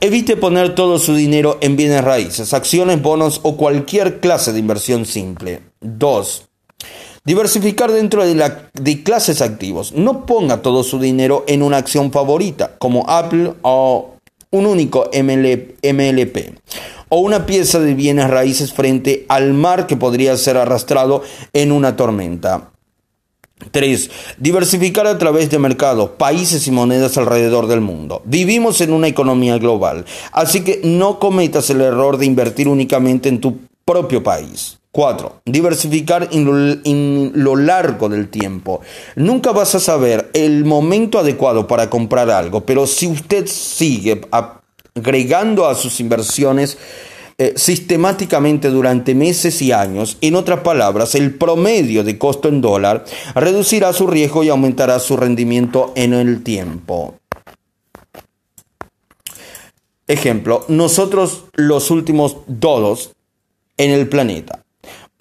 Evite 0.00 0.36
poner 0.36 0.74
todo 0.74 0.98
su 0.98 1.14
dinero 1.14 1.56
en 1.62 1.76
bienes 1.76 2.04
raíces, 2.04 2.52
acciones, 2.52 3.00
bonos 3.00 3.40
o 3.42 3.56
cualquier 3.56 4.20
clase 4.20 4.52
de 4.52 4.58
inversión 4.58 5.06
simple. 5.06 5.62
2. 5.80 6.50
Diversificar 7.24 7.90
dentro 7.90 8.22
de, 8.26 8.34
la, 8.34 8.68
clases 9.02 9.40
activos. 9.40 9.92
No 9.92 10.26
ponga 10.26 10.60
todo 10.60 10.84
su 10.84 10.98
dinero 10.98 11.44
en 11.46 11.62
una 11.62 11.78
acción 11.78 12.12
favorita, 12.12 12.76
como 12.78 13.08
Apple 13.08 13.54
o 13.62 14.16
un 14.50 14.66
único 14.66 15.10
MLP, 15.10 16.36
o 17.08 17.20
una 17.20 17.46
pieza 17.46 17.80
de 17.80 17.94
bienes 17.94 18.28
raíces 18.28 18.74
frente 18.74 19.24
al 19.28 19.54
mar 19.54 19.86
que 19.86 19.96
podría 19.96 20.36
ser 20.36 20.58
arrastrado 20.58 21.22
en 21.54 21.72
una 21.72 21.96
tormenta. 21.96 22.72
3. 23.70 24.10
Diversificar 24.36 25.06
a 25.06 25.16
través 25.16 25.48
de 25.48 25.58
mercados, 25.58 26.10
países 26.18 26.66
y 26.66 26.72
monedas 26.72 27.16
alrededor 27.16 27.68
del 27.68 27.80
mundo. 27.80 28.20
Vivimos 28.26 28.82
en 28.82 28.92
una 28.92 29.08
economía 29.08 29.56
global, 29.56 30.04
así 30.32 30.62
que 30.62 30.82
no 30.84 31.18
cometas 31.18 31.70
el 31.70 31.80
error 31.80 32.18
de 32.18 32.26
invertir 32.26 32.68
únicamente 32.68 33.30
en 33.30 33.40
tu 33.40 33.60
propio 33.86 34.22
país. 34.22 34.78
4. 34.94 35.40
Diversificar 35.44 36.28
en 36.30 37.32
lo, 37.34 37.56
largo 37.56 38.08
del 38.08 38.28
tiempo. 38.28 38.80
Nunca 39.16 39.50
vas 39.50 39.74
a 39.74 39.80
saber 39.80 40.30
el 40.34 40.64
momento 40.64 41.18
adecuado 41.18 41.66
para 41.66 41.90
comprar 41.90 42.30
algo, 42.30 42.60
pero 42.64 42.86
si 42.86 43.08
usted 43.08 43.48
sigue 43.48 44.20
agregando 44.30 45.66
a 45.66 45.74
sus 45.74 45.98
inversiones, 45.98 46.78
eh, 47.38 47.54
sistemáticamente 47.56 48.70
durante 48.70 49.16
meses 49.16 49.60
y 49.62 49.72
años. 49.72 50.16
En 50.20 50.36
otras 50.36 50.60
palabras, 50.60 51.16
el 51.16 51.34
promedio 51.34 52.04
de 52.04 52.16
costo 52.16 52.46
en 52.48 52.60
dólar 52.60 53.04
reducirá 53.34 53.92
su 53.92 54.06
riesgo 54.06 54.44
y 54.44 54.48
aumentará 54.48 55.00
su 55.00 55.16
rendimiento 55.16 55.92
en 55.96 56.14
el 56.14 56.44
tiempo. 56.44 57.16
Ejemplo, 60.06 60.64
nosotros 60.68 61.46
los 61.54 61.90
últimos 61.90 62.36
dodos 62.46 63.10
en 63.76 63.90
el 63.90 64.08
planeta. 64.08 64.63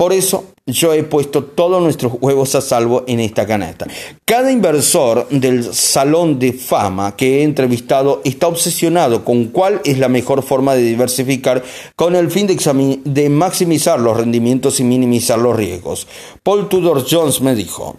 Por 0.04 0.12
eso 0.12 0.48
yo 0.66 0.94
he 0.94 1.04
puesto 1.04 1.46
todos 1.46 1.82
nuestros 1.82 2.12
huevos 2.20 2.56
a 2.56 2.62
salvo 2.62 3.06
en 3.08 3.22
esta 3.22 3.48
canasta. 3.48 3.88
Cada 4.26 4.52
inversor 4.52 5.30
del 5.30 5.74
salón 5.74 6.40
de 6.40 6.52
fama 6.52 7.16
que 7.16 7.40
he 7.40 7.44
entrevistado 7.44 8.20
está 8.26 8.48
obsesionado 8.48 9.24
con 9.24 9.46
cuál 9.46 9.80
es 9.86 10.00
la 10.00 10.10
mejor 10.10 10.44
forma 10.44 10.76
de 10.76 10.82
diversificar 10.82 11.64
con 11.96 12.18
el 12.18 12.30
fin 12.30 12.48
de, 12.48 13.00
de 13.06 13.30
maximizar 13.30 13.98
los 13.98 14.18
rendimientos 14.18 14.82
y 14.82 14.84
minimizar 14.84 15.40
los 15.40 15.56
riesgos. 15.56 16.06
Paul 16.44 16.68
Tudor 16.68 17.06
Jones 17.10 17.40
me 17.40 17.56
dijo, 17.56 17.96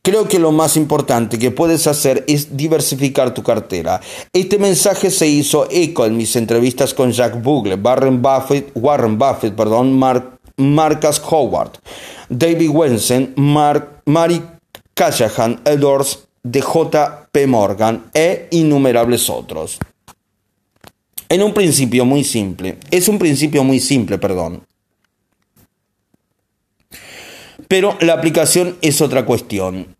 creo 0.00 0.26
que 0.28 0.38
lo 0.38 0.52
más 0.52 0.78
importante 0.78 1.38
que 1.38 1.50
puedes 1.50 1.86
hacer 1.86 2.24
es 2.28 2.56
diversificar 2.56 3.34
tu 3.34 3.42
cartera. 3.42 4.00
Este 4.32 4.58
mensaje 4.58 5.10
se 5.10 5.26
hizo 5.26 5.68
eco 5.70 6.06
en 6.06 6.16
mis 6.16 6.34
entrevistas 6.34 6.94
con 6.94 7.12
Jack 7.12 7.42
Bogle, 7.42 7.74
Warren 7.74 8.22
Buffett, 8.22 8.70
Warren 8.74 9.18
Buffett, 9.18 9.54
perdón, 9.54 9.98
Mark 9.98 10.31
Marcus 10.56 11.20
Howard, 11.30 11.78
David 12.28 12.70
Wensen, 12.70 13.34
Mark, 13.36 14.02
Mary 14.06 14.42
Callahan, 14.94 15.60
Edwards 15.64 16.26
J.P. 16.44 17.46
Morgan 17.46 18.10
e 18.12 18.48
innumerables 18.50 19.30
otros. 19.30 19.78
En 21.28 21.42
un 21.42 21.54
principio 21.54 22.04
muy 22.04 22.24
simple, 22.24 22.76
es 22.90 23.08
un 23.08 23.18
principio 23.18 23.64
muy 23.64 23.80
simple, 23.80 24.18
perdón. 24.18 24.64
Pero 27.68 27.96
la 28.00 28.12
aplicación 28.12 28.76
es 28.82 29.00
otra 29.00 29.24
cuestión. 29.24 29.96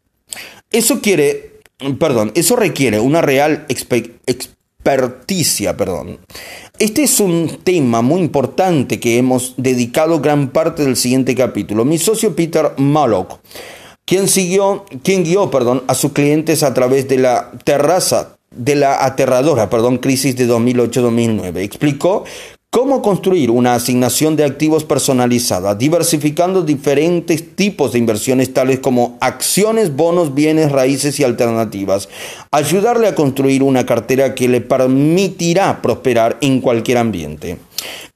Eso 0.70 1.00
quiere, 1.00 1.61
perdón, 1.98 2.32
eso 2.34 2.55
requiere 2.57 3.00
una 3.00 3.22
real 3.22 3.64
experticia, 4.26 5.76
perdón. 5.76 6.18
Este 6.82 7.04
es 7.04 7.20
un 7.20 7.60
tema 7.62 8.02
muy 8.02 8.20
importante 8.20 8.98
que 8.98 9.16
hemos 9.16 9.54
dedicado 9.56 10.18
gran 10.18 10.48
parte 10.48 10.82
del 10.82 10.96
siguiente 10.96 11.36
capítulo. 11.36 11.84
Mi 11.84 11.96
socio 11.96 12.34
Peter 12.34 12.72
Mallock, 12.76 13.38
quien 14.04 14.26
siguió, 14.26 14.84
quien 15.04 15.22
guió, 15.22 15.48
perdón, 15.48 15.84
a 15.86 15.94
sus 15.94 16.10
clientes 16.10 16.64
a 16.64 16.74
través 16.74 17.06
de 17.06 17.18
la 17.18 17.52
terraza 17.62 18.36
de 18.50 18.74
la 18.74 19.04
aterradora, 19.04 19.70
perdón, 19.70 19.98
crisis 19.98 20.34
de 20.34 20.48
2008-2009, 20.48 21.58
explicó 21.58 22.24
Cómo 22.74 23.02
construir 23.02 23.50
una 23.50 23.74
asignación 23.74 24.34
de 24.34 24.46
activos 24.46 24.84
personalizada, 24.84 25.74
diversificando 25.74 26.62
diferentes 26.62 27.54
tipos 27.54 27.92
de 27.92 27.98
inversiones 27.98 28.54
tales 28.54 28.78
como 28.78 29.18
acciones, 29.20 29.94
bonos, 29.94 30.34
bienes, 30.34 30.72
raíces 30.72 31.20
y 31.20 31.22
alternativas. 31.22 32.08
Ayudarle 32.50 33.08
a 33.08 33.14
construir 33.14 33.62
una 33.62 33.84
cartera 33.84 34.34
que 34.34 34.48
le 34.48 34.62
permitirá 34.62 35.82
prosperar 35.82 36.38
en 36.40 36.62
cualquier 36.62 36.96
ambiente. 36.96 37.58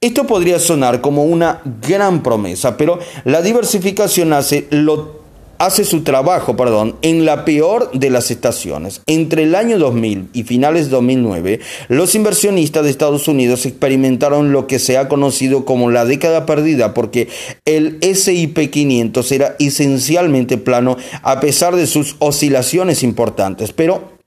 Esto 0.01 0.25
podría 0.25 0.57
sonar 0.57 1.01
como 1.01 1.25
una 1.25 1.61
gran 1.87 2.23
promesa, 2.23 2.77
pero 2.77 2.97
la 3.25 3.43
diversificación 3.43 4.33
hace 4.33 4.65
lo 4.71 5.26
hace 5.57 5.83
su 5.83 6.01
trabajo, 6.01 6.55
perdón, 6.55 6.95
en 7.01 7.25
la 7.25 7.45
peor 7.45 7.91
de 7.91 8.09
las 8.09 8.31
estaciones. 8.31 9.01
Entre 9.05 9.43
el 9.43 9.55
año 9.55 9.77
2000 9.77 10.29
y 10.33 10.43
finales 10.43 10.85
de 10.85 10.91
2009, 10.91 11.59
los 11.87 12.15
inversionistas 12.15 12.83
de 12.83 12.89
Estados 12.89 13.27
Unidos 13.27 13.65
experimentaron 13.65 14.51
lo 14.51 14.67
que 14.67 14.79
se 14.79 14.97
ha 14.97 15.07
conocido 15.07 15.65
como 15.65 15.91
la 15.91 16.05
década 16.05 16.45
perdida 16.45 16.93
porque 16.93 17.29
el 17.65 17.99
SIP 18.01 18.69
500 18.69 19.31
era 19.31 19.55
esencialmente 19.59 20.57
plano 20.57 20.97
a 21.21 21.39
pesar 21.39 21.75
de 21.75 21.87
sus 21.87 22.15
oscilaciones 22.19 23.03
importantes, 23.03 23.73
pero 23.73 24.17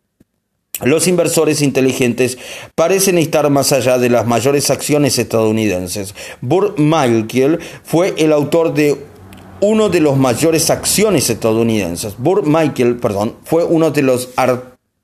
los 0.82 1.06
inversores 1.08 1.60
inteligentes 1.60 2.38
parecen 2.74 3.18
estar 3.18 3.50
más 3.50 3.72
allá 3.72 3.98
de 3.98 4.08
las 4.08 4.26
mayores 4.26 4.70
acciones 4.70 5.18
estadounidenses. 5.18 6.14
Burr 6.40 6.74
Michael 6.78 7.58
fue 7.84 8.14
el 8.16 8.32
autor 8.32 8.72
de 8.72 9.09
uno 9.60 9.88
de 9.88 10.00
los 10.00 10.16
mayores 10.16 10.70
acciones 10.70 11.30
estadounidenses. 11.30 12.14
Burr 12.18 12.46
Michael, 12.46 12.96
perdón, 12.96 13.36
fue 13.44 13.64
uno 13.64 13.90
de 13.90 14.02
los 14.02 14.30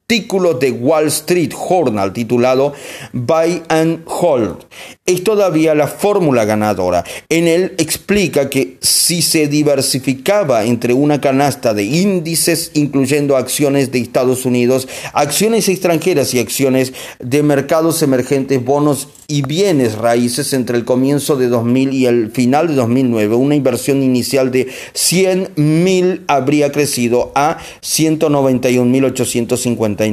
artículo 0.08 0.54
de 0.54 0.70
Wall 0.70 1.08
Street 1.08 1.52
Journal 1.52 2.12
titulado 2.12 2.72
Buy 3.12 3.64
and 3.66 4.04
Hold. 4.06 4.64
Es 5.04 5.24
todavía 5.24 5.74
la 5.74 5.88
fórmula 5.88 6.44
ganadora. 6.44 7.02
En 7.28 7.48
él 7.48 7.74
explica 7.78 8.48
que 8.48 8.78
si 8.80 9.20
se 9.20 9.48
diversificaba 9.48 10.64
entre 10.64 10.94
una 10.94 11.20
canasta 11.20 11.74
de 11.74 11.82
índices, 11.82 12.70
incluyendo 12.74 13.36
acciones 13.36 13.90
de 13.90 13.98
Estados 13.98 14.44
Unidos, 14.44 14.86
acciones 15.12 15.68
extranjeras 15.68 16.32
y 16.34 16.38
acciones 16.38 16.92
de 17.18 17.42
mercados 17.42 18.00
emergentes, 18.00 18.64
bonos 18.64 19.08
y 19.28 19.42
bienes 19.42 19.96
raíces 19.96 20.52
entre 20.52 20.76
el 20.76 20.84
comienzo 20.84 21.36
de 21.36 21.48
2000 21.48 21.92
y 21.92 22.06
el 22.06 22.30
final 22.30 22.68
de 22.68 22.74
2009, 22.74 23.34
una 23.34 23.54
inversión 23.54 24.02
inicial 24.02 24.50
de 24.50 24.68
100 24.94 25.52
mil 25.56 26.24
habría 26.28 26.72
crecido 26.72 27.32
a 27.34 27.58
191.850 27.82 30.06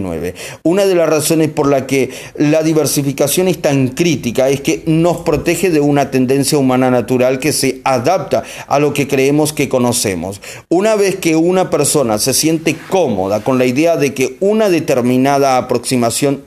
una 0.63 0.85
de 0.85 0.95
las 0.95 1.09
razones 1.09 1.49
por 1.49 1.67
la 1.67 1.87
que 1.87 2.09
la 2.35 2.63
diversificación 2.63 3.47
es 3.47 3.61
tan 3.61 3.89
crítica 3.89 4.49
es 4.49 4.61
que 4.61 4.83
nos 4.85 5.17
protege 5.17 5.69
de 5.69 5.79
una 5.79 6.11
tendencia 6.11 6.57
humana 6.57 6.89
natural 6.89 7.39
que 7.39 7.53
se 7.53 7.81
adapta 7.83 8.43
a 8.67 8.79
lo 8.79 8.93
que 8.93 9.07
creemos 9.07 9.53
que 9.53 9.69
conocemos. 9.69 10.41
Una 10.69 10.95
vez 10.95 11.17
que 11.17 11.35
una 11.35 11.69
persona 11.69 12.17
se 12.17 12.33
siente 12.33 12.75
cómoda 12.89 13.43
con 13.43 13.57
la 13.57 13.65
idea 13.65 13.97
de 13.97 14.13
que 14.13 14.37
una 14.39 14.69
determinada 14.69 15.57
aproximación, 15.57 16.43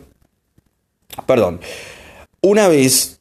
perdón, 1.26 1.60
una 2.46 2.68
vez 2.68 3.18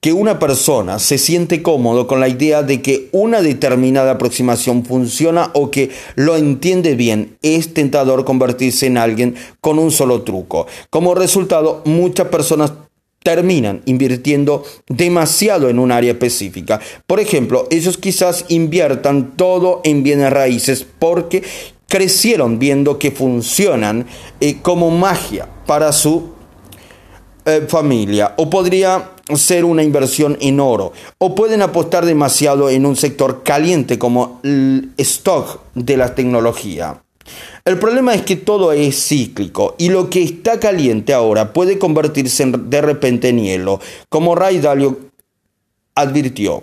que 0.00 0.12
una 0.12 0.38
persona 0.38 0.98
se 0.98 1.16
siente 1.16 1.62
cómodo 1.62 2.06
con 2.06 2.20
la 2.20 2.28
idea 2.28 2.62
de 2.62 2.82
que 2.82 3.08
una 3.12 3.40
determinada 3.40 4.12
aproximación 4.12 4.84
funciona 4.84 5.50
o 5.54 5.70
que 5.70 5.88
lo 6.14 6.36
entiende 6.36 6.96
bien, 6.96 7.38
es 7.40 7.72
tentador 7.72 8.26
convertirse 8.26 8.86
en 8.86 8.98
alguien 8.98 9.36
con 9.62 9.78
un 9.78 9.90
solo 9.90 10.20
truco. 10.20 10.66
Como 10.90 11.14
resultado, 11.14 11.80
muchas 11.86 12.28
personas 12.28 12.74
terminan 13.22 13.80
invirtiendo 13.86 14.64
demasiado 14.88 15.70
en 15.70 15.78
un 15.78 15.90
área 15.90 16.12
específica. 16.12 16.80
Por 17.06 17.20
ejemplo, 17.20 17.66
ellos 17.70 17.96
quizás 17.96 18.44
inviertan 18.48 19.34
todo 19.34 19.80
en 19.82 20.02
bienes 20.02 20.30
raíces 20.30 20.86
porque 20.98 21.42
crecieron 21.88 22.58
viendo 22.58 22.98
que 22.98 23.12
funcionan 23.12 24.06
eh, 24.40 24.58
como 24.60 24.90
magia 24.90 25.48
para 25.64 25.92
su 25.92 26.37
eh, 27.48 27.64
familia. 27.66 28.34
O 28.36 28.50
podría 28.50 29.12
ser 29.34 29.64
una 29.64 29.82
inversión 29.82 30.36
en 30.40 30.60
oro 30.60 30.92
o 31.18 31.34
pueden 31.34 31.62
apostar 31.62 32.04
demasiado 32.04 32.68
en 32.68 32.84
un 32.84 32.94
sector 32.94 33.42
caliente 33.42 33.98
como 33.98 34.40
el 34.42 34.92
stock 34.98 35.60
de 35.74 35.96
la 35.96 36.14
tecnología. 36.14 37.02
El 37.64 37.78
problema 37.78 38.14
es 38.14 38.22
que 38.22 38.36
todo 38.36 38.72
es 38.72 39.08
cíclico 39.08 39.74
y 39.78 39.88
lo 39.88 40.10
que 40.10 40.22
está 40.22 40.60
caliente 40.60 41.12
ahora 41.14 41.52
puede 41.52 41.78
convertirse 41.78 42.44
de 42.46 42.80
repente 42.80 43.30
en 43.30 43.38
hielo, 43.38 43.80
como 44.08 44.34
Ray 44.34 44.58
Dalio 44.60 44.98
advirtió. 45.94 46.62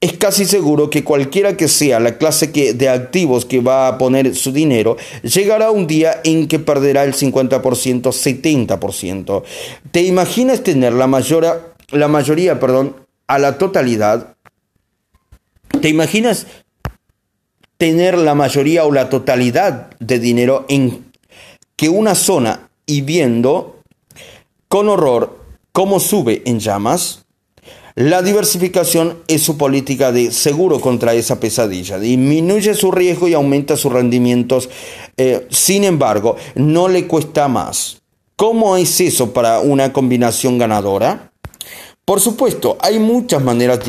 Es 0.00 0.12
casi 0.12 0.44
seguro 0.44 0.90
que 0.90 1.04
cualquiera 1.04 1.56
que 1.56 1.68
sea 1.68 2.00
la 2.00 2.18
clase 2.18 2.48
de 2.48 2.88
activos 2.88 3.46
que 3.46 3.60
va 3.60 3.88
a 3.88 3.96
poner 3.96 4.34
su 4.36 4.52
dinero, 4.52 4.96
llegará 5.22 5.70
un 5.70 5.86
día 5.86 6.20
en 6.22 6.48
que 6.48 6.58
perderá 6.58 7.04
el 7.04 7.14
50%, 7.14 7.60
70%. 8.02 9.42
¿Te 9.90 10.02
imaginas 10.02 10.62
tener 10.62 10.92
la 10.92 11.06
mayor 11.06 11.74
la 11.90 12.08
mayoría, 12.08 12.58
perdón, 12.58 12.96
a 13.26 13.38
la 13.38 13.58
totalidad, 13.58 14.36
¿te 15.80 15.88
imaginas 15.88 16.46
tener 17.76 18.18
la 18.18 18.34
mayoría 18.34 18.84
o 18.84 18.92
la 18.92 19.08
totalidad 19.08 19.90
de 19.98 20.18
dinero 20.18 20.64
en 20.68 21.12
que 21.76 21.88
una 21.88 22.14
zona 22.14 22.70
y 22.86 23.02
viendo 23.02 23.80
con 24.68 24.88
horror 24.88 25.38
cómo 25.72 26.00
sube 26.00 26.42
en 26.46 26.60
llamas? 26.60 27.25
La 27.98 28.20
diversificación 28.20 29.22
es 29.26 29.42
su 29.42 29.56
política 29.56 30.12
de 30.12 30.30
seguro 30.30 30.82
contra 30.82 31.14
esa 31.14 31.40
pesadilla, 31.40 31.98
disminuye 31.98 32.74
su 32.74 32.92
riesgo 32.92 33.26
y 33.26 33.32
aumenta 33.32 33.74
sus 33.74 33.90
rendimientos, 33.90 34.68
eh, 35.16 35.46
sin 35.48 35.82
embargo, 35.82 36.36
no 36.56 36.88
le 36.88 37.06
cuesta 37.06 37.48
más. 37.48 38.02
¿Cómo 38.36 38.76
es 38.76 39.00
eso 39.00 39.32
para 39.32 39.60
una 39.60 39.94
combinación 39.94 40.58
ganadora? 40.58 41.32
Por 42.06 42.20
supuesto, 42.20 42.78
hay 42.82 43.00
muchas 43.00 43.42
maneras 43.42 43.80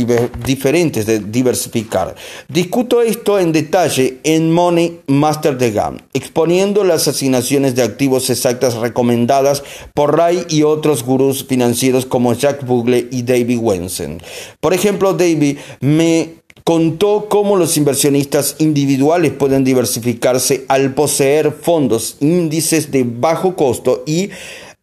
diferentes 0.44 1.06
de 1.06 1.20
diversificar. 1.20 2.16
Discuto 2.48 3.04
esto 3.04 3.38
en 3.38 3.52
detalle 3.52 4.18
en 4.24 4.52
Money 4.52 5.02
Master 5.06 5.56
the 5.56 5.70
Game, 5.70 6.00
exponiendo 6.16 6.84
las 6.84 7.08
asignaciones 7.08 7.76
de 7.76 7.84
activos 7.84 8.32
exactas 8.32 8.74
recomendadas 8.74 9.62
por 9.94 10.18
Ray 10.18 10.48
y 10.50 10.64
otros 10.64 11.04
gurús 11.04 11.46
financieros 11.46 12.08
como 12.08 12.34
Jack 12.34 12.66
Bugle 12.66 13.08
y 13.12 13.22
David 13.22 13.60
Wensen. 13.60 14.20
Por 14.62 14.74
ejemplo, 14.74 15.14
David 15.14 15.60
me 15.80 16.38
contó 16.64 17.28
cómo 17.30 17.56
los 17.56 17.78
inversionistas 17.78 18.56
individuales 18.58 19.32
pueden 19.32 19.64
diversificarse 19.64 20.66
al 20.70 20.96
poseer 20.96 21.52
fondos 21.52 22.18
índices 22.20 22.90
de 22.92 23.06
bajo 23.08 23.56
costo 23.56 24.04
y 24.08 24.32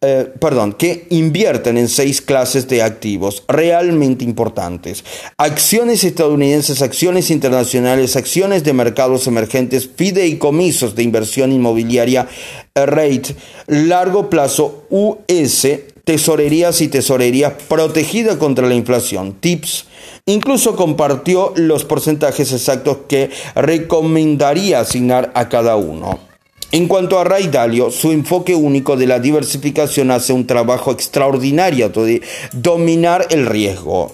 eh, 0.01 0.31
perdón, 0.39 0.73
que 0.73 1.07
invierten 1.09 1.77
en 1.77 1.87
seis 1.87 2.21
clases 2.21 2.67
de 2.67 2.83
activos 2.83 3.43
realmente 3.47 4.23
importantes. 4.23 5.03
Acciones 5.37 6.03
estadounidenses, 6.03 6.81
acciones 6.81 7.31
internacionales, 7.31 8.15
acciones 8.15 8.63
de 8.63 8.73
mercados 8.73 9.25
emergentes, 9.25 9.89
fideicomisos 9.95 10.95
de 10.95 11.03
inversión 11.03 11.51
inmobiliaria, 11.51 12.27
eh, 12.75 12.85
rate, 12.85 13.35
largo 13.67 14.29
plazo, 14.29 14.83
US, 14.89 15.67
tesorerías 16.03 16.81
y 16.81 16.87
tesorerías 16.87 17.53
protegida 17.67 18.37
contra 18.37 18.67
la 18.67 18.75
inflación, 18.75 19.33
tips. 19.39 19.85
Incluso 20.27 20.75
compartió 20.75 21.53
los 21.55 21.83
porcentajes 21.85 22.51
exactos 22.51 22.97
que 23.07 23.29
recomendaría 23.55 24.81
asignar 24.81 25.31
a 25.35 25.49
cada 25.49 25.77
uno. 25.77 26.34
En 26.75 26.89
cuanto 26.89 27.17
a 27.17 27.23
Ray 27.23 27.47
Dalio, 27.47 27.89
su 27.89 28.11
enfoque 28.11 28.53
único 28.53 28.97
de 28.97 29.07
la 29.07 29.19
diversificación 29.19 30.11
hace 30.11 30.33
un 30.33 30.45
trabajo 30.45 30.91
extraordinario 30.91 31.87
de 31.87 32.21
dominar 32.51 33.27
el 33.29 33.45
riesgo. 33.45 34.11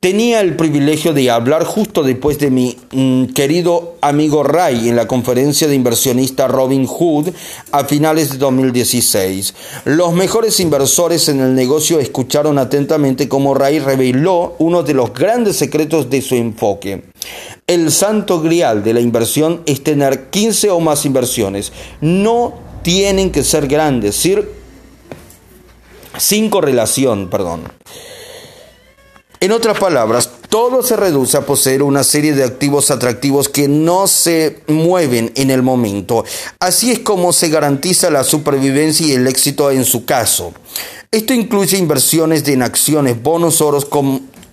Tenía 0.00 0.40
el 0.40 0.56
privilegio 0.56 1.12
de 1.12 1.30
hablar 1.30 1.62
justo 1.62 2.02
después 2.02 2.40
de 2.40 2.50
mi 2.50 2.76
mm, 2.90 3.26
querido 3.34 3.94
amigo 4.00 4.42
Ray 4.42 4.88
en 4.88 4.96
la 4.96 5.06
conferencia 5.06 5.68
de 5.68 5.76
inversionista 5.76 6.48
Robin 6.48 6.86
Hood 6.86 7.28
a 7.70 7.84
finales 7.84 8.32
de 8.32 8.38
2016. 8.38 9.54
Los 9.84 10.12
mejores 10.12 10.58
inversores 10.58 11.28
en 11.28 11.38
el 11.38 11.54
negocio 11.54 12.00
escucharon 12.00 12.58
atentamente 12.58 13.28
cómo 13.28 13.54
Ray 13.54 13.78
reveló 13.78 14.56
uno 14.58 14.82
de 14.82 14.94
los 14.94 15.14
grandes 15.14 15.54
secretos 15.54 16.10
de 16.10 16.20
su 16.20 16.34
enfoque. 16.34 17.04
El 17.72 17.90
santo 17.90 18.42
grial 18.42 18.84
de 18.84 18.92
la 18.92 19.00
inversión 19.00 19.62
es 19.64 19.82
tener 19.82 20.28
15 20.28 20.68
o 20.68 20.78
más 20.78 21.06
inversiones. 21.06 21.72
No 22.02 22.52
tienen 22.82 23.32
que 23.32 23.42
ser 23.42 23.66
grandes, 23.66 24.28
sin 26.18 26.50
correlación, 26.50 27.30
perdón. 27.30 27.62
En 29.40 29.52
otras 29.52 29.78
palabras, 29.78 30.28
todo 30.50 30.82
se 30.82 30.96
reduce 30.96 31.38
a 31.38 31.46
poseer 31.46 31.82
una 31.82 32.04
serie 32.04 32.34
de 32.34 32.44
activos 32.44 32.90
atractivos 32.90 33.48
que 33.48 33.68
no 33.68 34.06
se 34.06 34.60
mueven 34.66 35.32
en 35.34 35.50
el 35.50 35.62
momento. 35.62 36.26
Así 36.60 36.90
es 36.90 36.98
como 36.98 37.32
se 37.32 37.48
garantiza 37.48 38.10
la 38.10 38.22
supervivencia 38.22 39.06
y 39.06 39.12
el 39.12 39.26
éxito 39.26 39.70
en 39.70 39.86
su 39.86 40.04
caso. 40.04 40.52
Esto 41.10 41.32
incluye 41.32 41.78
inversiones 41.78 42.46
en 42.48 42.60
acciones, 42.60 43.22
bonos, 43.22 43.62
oros, 43.62 43.86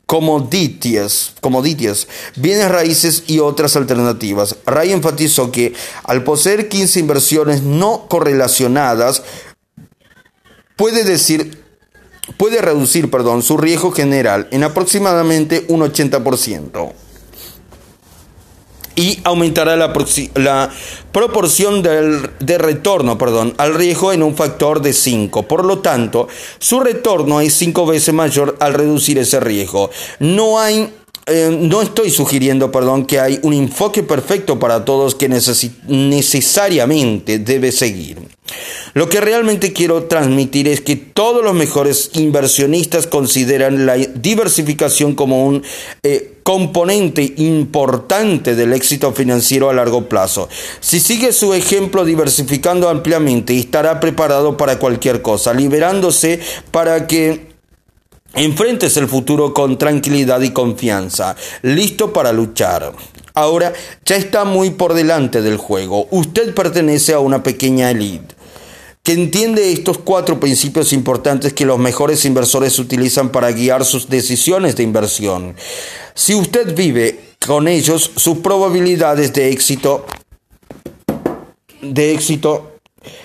commodities, 0.10 1.34
commodities, 1.40 2.08
bienes 2.36 2.68
raíces 2.68 3.26
y 3.28 3.38
otras 3.38 3.76
alternativas. 3.76 4.56
Ray 4.66 4.92
enfatizó 4.92 5.52
que 5.52 5.76
al 6.04 6.24
poseer 6.24 6.68
15 6.68 7.00
inversiones 7.00 7.62
no 7.62 8.08
correlacionadas, 8.10 9.22
puede 10.76 11.04
decir 11.04 11.64
puede 12.38 12.60
reducir 12.60 13.12
perdón, 13.12 13.44
su 13.44 13.58
riesgo 13.58 13.92
general 13.92 14.48
en 14.50 14.64
aproximadamente 14.64 15.66
un 15.68 15.82
80% 15.82 16.92
y 18.96 19.20
aumentará 19.24 19.76
la, 19.76 19.94
la 20.36 20.70
proporción 21.12 21.82
del, 21.82 22.30
de 22.40 22.58
retorno 22.58 23.18
perdón, 23.18 23.54
al 23.58 23.74
riesgo 23.76 24.14
en 24.14 24.24
un 24.24 24.36
factor 24.36 24.82
de 24.82 24.94
5. 24.94 25.44
Por 25.44 25.66
lo 25.66 25.80
tanto, 25.80 26.28
su 26.60 26.80
retorno 26.80 27.42
es 27.42 27.54
5 27.56 27.86
veces 27.86 28.14
mayor 28.14 28.58
al 28.60 28.74
reducir 28.74 29.18
ese 29.18 29.40
riesgo. 29.40 29.90
No 30.20 30.60
hay 30.60 30.94
eh, 31.30 31.58
no 31.60 31.82
estoy 31.82 32.10
sugiriendo, 32.10 32.72
perdón, 32.72 33.06
que 33.06 33.20
hay 33.20 33.40
un 33.44 33.54
enfoque 33.54 34.04
perfecto 34.04 34.60
para 34.60 34.86
todos 34.86 35.16
que 35.16 35.30
necesariamente 35.30 37.40
debe 37.40 37.72
seguir. 37.72 38.18
Lo 38.94 39.10
que 39.10 39.22
realmente 39.22 39.74
quiero 39.74 40.04
transmitir 40.04 40.68
es 40.68 40.82
que 40.82 40.96
todos 40.96 41.44
los 41.44 41.54
mejores 41.54 42.12
inversionistas 42.14 43.08
consideran 43.08 43.86
la 43.86 43.96
diversificación 43.96 45.14
como 45.14 45.46
un 45.46 45.64
eh, 46.04 46.36
componente 46.44 47.34
importante 47.38 48.56
del 48.56 48.74
éxito 48.74 49.14
financiero 49.14 49.70
a 49.70 49.74
largo 49.74 50.10
plazo. 50.10 50.50
Si 50.80 51.00
sigue 51.00 51.32
su 51.32 51.54
ejemplo 51.54 52.06
diversificando 52.06 52.90
ampliamente, 52.90 53.56
estará 53.56 54.00
preparado 54.00 54.58
para 54.58 54.80
cualquier 54.80 55.22
cosa, 55.22 55.54
liberándose 55.54 56.40
para 56.72 57.06
que 57.06 57.49
Enfrentes 58.36 58.96
el 58.98 59.08
futuro 59.08 59.54
con 59.54 59.78
tranquilidad 59.78 60.42
y 60.42 60.52
confianza, 60.52 61.36
listo 61.62 62.14
para 62.14 62.32
luchar. 62.32 62.94
Ahora 63.34 63.74
ya 64.06 64.16
está 64.16 64.46
muy 64.46 64.72
por 64.72 64.94
delante 64.94 65.42
del 65.42 65.58
juego. 65.58 66.08
Usted 66.12 66.54
pertenece 66.54 67.14
a 67.14 67.20
una 67.20 67.42
pequeña 67.42 67.90
elite 67.92 68.36
que 69.04 69.14
entiende 69.14 69.72
estos 69.72 69.98
cuatro 69.98 70.40
principios 70.40 70.94
importantes 70.94 71.54
que 71.54 71.66
los 71.66 71.80
mejores 71.80 72.26
inversores 72.26 72.78
utilizan 72.80 73.30
para 73.30 73.52
guiar 73.52 73.86
sus 73.86 74.10
decisiones 74.10 74.76
de 74.76 74.84
inversión. 74.84 75.56
Si 76.14 76.36
usted 76.36 76.76
vive 76.76 77.20
con 77.46 77.68
ellos, 77.68 78.12
sus 78.16 78.40
probabilidades 78.40 79.34
de 79.34 79.52
éxito 79.52 80.06
de 81.82 82.14
éxito 82.14 82.69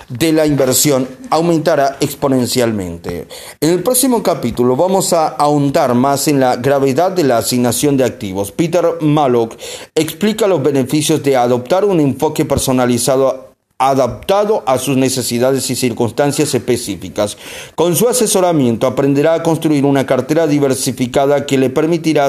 de 0.09 0.33
la 0.33 0.47
inversión 0.47 1.09
aumentará 1.31 1.97
exponencialmente. 2.01 3.27
En 3.61 3.71
el 3.71 3.83
próximo 3.83 4.23
capítulo 4.23 4.77
vamos 4.77 5.13
a 5.13 5.29
ahondar 5.29 5.95
más 5.95 6.29
en 6.29 6.41
la 6.41 6.57
gravedad 6.57 7.13
de 7.13 7.25
la 7.25 7.39
asignación 7.39 7.97
de 7.97 8.05
activos. 8.05 8.53
Peter 8.53 8.85
Mallock 9.01 9.57
explica 9.95 10.47
los 10.47 10.63
beneficios 10.63 11.23
de 11.23 11.37
adoptar 11.37 11.85
un 11.85 12.01
enfoque 12.01 12.45
personalizado 12.45 13.54
adaptado 13.89 14.63
a 14.67 14.79
sus 14.79 14.97
necesidades 14.97 15.71
y 15.71 15.77
circunstancias 15.77 16.55
específicas. 16.55 17.37
Con 17.75 17.97
su 17.97 18.09
asesoramiento 18.09 18.87
aprenderá 18.87 19.35
a 19.35 19.43
construir 19.43 19.85
una 19.85 20.07
cartera 20.07 20.47
diversificada 20.47 21.47
que 21.47 21.59
le 21.59 21.71
permitirá 21.71 22.27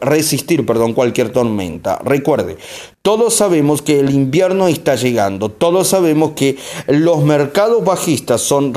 resistir 0.00 0.64
cualquier 0.94 1.30
tormenta. 1.30 1.98
Recuerde, 2.04 2.56
todos 3.02 3.34
sabemos 3.34 3.82
que 3.82 3.98
el 3.98 4.10
invierno 4.10 4.68
está 4.68 4.94
llegando, 4.94 5.48
todos 5.48 5.88
sabemos 5.88 6.32
que 6.32 6.56
los 6.86 7.24
mercados 7.24 7.84
bajistas 7.84 8.40
son 8.40 8.74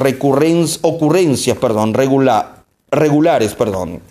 ocurrencias 0.82 1.58
perdón, 1.58 1.94
regular, 1.94 2.55
regulares, 2.96 3.54
perdón. 3.54 4.02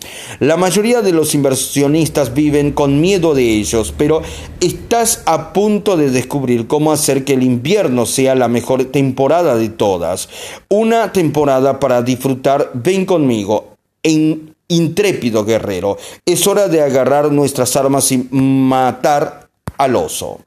La 0.40 0.56
mayoría 0.56 1.02
de 1.02 1.12
los 1.12 1.34
inversionistas 1.34 2.34
viven 2.34 2.72
con 2.72 3.00
miedo 3.00 3.34
de 3.34 3.42
ellos, 3.42 3.94
pero 3.96 4.22
estás 4.60 5.22
a 5.26 5.52
punto 5.52 5.96
de 5.96 6.10
descubrir 6.10 6.66
cómo 6.66 6.92
hacer 6.92 7.24
que 7.24 7.34
el 7.34 7.42
invierno 7.42 8.06
sea 8.06 8.34
la 8.34 8.48
mejor 8.48 8.84
temporada 8.86 9.56
de 9.56 9.68
todas. 9.68 10.28
Una 10.68 11.12
temporada 11.12 11.80
para 11.80 12.02
disfrutar, 12.02 12.70
ven 12.74 13.06
conmigo, 13.06 13.74
en 14.02 14.54
intrépido 14.68 15.44
guerrero. 15.44 15.98
Es 16.24 16.46
hora 16.46 16.68
de 16.68 16.82
agarrar 16.82 17.32
nuestras 17.32 17.76
armas 17.76 18.10
y 18.12 18.28
matar 18.30 19.48
al 19.76 19.96
oso. 19.96 20.40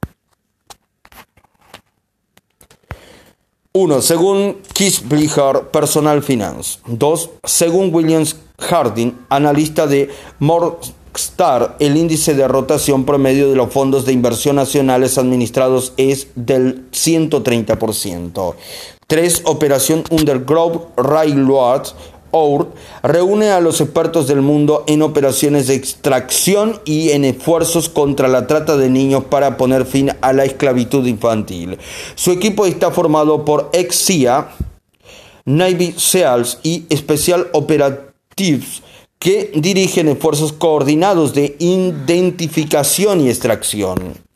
1. 3.77 4.01
Según 4.01 4.57
Keith 4.73 5.03
Blicher, 5.03 5.67
Personal 5.71 6.23
Finance. 6.23 6.79
2. 6.87 7.29
Según 7.43 7.93
Williams 7.93 8.35
Harding, 8.57 9.11
analista 9.29 9.85
de 9.85 10.09
Morningstar, 10.39 11.75
el 11.79 11.95
índice 11.95 12.33
de 12.33 12.47
rotación 12.47 13.05
promedio 13.05 13.49
de 13.49 13.55
los 13.55 13.71
fondos 13.71 14.03
de 14.07 14.13
inversión 14.13 14.55
nacionales 14.55 15.19
administrados 15.19 15.93
es 15.97 16.29
del 16.33 16.89
130%. 16.89 18.55
3. 19.05 19.41
Operación 19.45 20.03
Undergrove 20.09 20.79
Railroad 20.97 21.83
Reúne 23.03 23.49
a 23.49 23.61
los 23.61 23.81
expertos 23.81 24.27
del 24.27 24.41
mundo 24.41 24.83
en 24.87 25.01
operaciones 25.01 25.67
de 25.67 25.75
extracción 25.75 26.79
y 26.85 27.11
en 27.11 27.25
esfuerzos 27.25 27.89
contra 27.89 28.27
la 28.27 28.47
trata 28.47 28.77
de 28.77 28.89
niños 28.89 29.23
para 29.25 29.57
poner 29.57 29.85
fin 29.85 30.11
a 30.21 30.33
la 30.33 30.45
esclavitud 30.45 31.05
infantil. 31.05 31.77
Su 32.15 32.31
equipo 32.31 32.65
está 32.65 32.91
formado 32.91 33.45
por 33.45 33.69
ex-CIA, 33.73 34.49
Navy 35.45 35.93
SEALs 35.97 36.59
y 36.63 36.85
Special 36.95 37.47
Operatives 37.53 38.83
que 39.19 39.51
dirigen 39.55 40.09
esfuerzos 40.09 40.53
coordinados 40.53 41.33
de 41.33 41.55
identificación 41.59 43.21
y 43.21 43.29
extracción. 43.29 44.26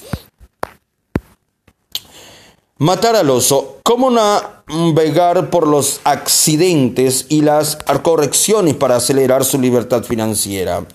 Matar 2.82 3.16
al 3.16 3.30
oso. 3.30 3.78
¿Cómo 3.84 4.10
navegar 4.10 5.52
por 5.52 5.68
los 5.68 6.02
accidentes 6.04 7.28
y 7.30 7.42
las 7.44 7.78
correcciones 8.02 8.74
para 8.74 8.96
acelerar 8.96 9.46
su 9.46 9.62
libertad 9.62 10.04
financiera? 10.04 10.88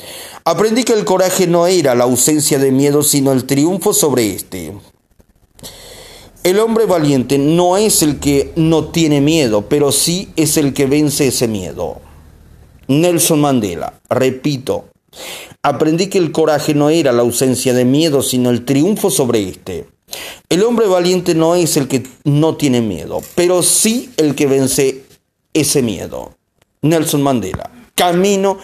Aprendí 0.44 0.82
que 0.82 0.94
el 0.94 1.04
coraje 1.04 1.46
no 1.46 1.68
era 1.68 1.94
la 1.94 2.02
ausencia 2.02 2.58
de 2.58 2.72
miedo, 2.72 3.04
sino 3.04 3.30
el 3.30 3.44
triunfo 3.44 3.94
sobre 3.94 4.34
éste. 4.34 4.72
El 6.42 6.58
hombre 6.58 6.86
valiente 6.86 7.38
no 7.38 7.76
es 7.76 8.02
el 8.02 8.18
que 8.18 8.52
no 8.56 8.86
tiene 8.86 9.20
miedo, 9.20 9.68
pero 9.68 9.92
sí 9.92 10.32
es 10.34 10.56
el 10.56 10.74
que 10.74 10.86
vence 10.86 11.28
ese 11.28 11.46
miedo. 11.46 12.00
Nelson 12.88 13.40
Mandela, 13.40 14.00
repito, 14.10 14.86
aprendí 15.62 16.08
que 16.08 16.18
el 16.18 16.32
coraje 16.32 16.74
no 16.74 16.90
era 16.90 17.12
la 17.12 17.22
ausencia 17.22 17.74
de 17.74 17.84
miedo, 17.84 18.24
sino 18.24 18.50
el 18.50 18.64
triunfo 18.64 19.08
sobre 19.08 19.48
éste. 19.48 19.86
El 20.48 20.62
hombre 20.62 20.86
valiente 20.86 21.34
no 21.34 21.54
es 21.54 21.76
el 21.76 21.88
que 21.88 22.04
no 22.24 22.56
tiene 22.56 22.80
miedo, 22.80 23.20
pero 23.34 23.62
sí 23.62 24.10
el 24.16 24.34
que 24.34 24.46
vence 24.46 25.04
ese 25.52 25.82
miedo. 25.82 26.32
Nelson 26.82 27.22
Mandela. 27.22 27.70
Camino 27.94 28.58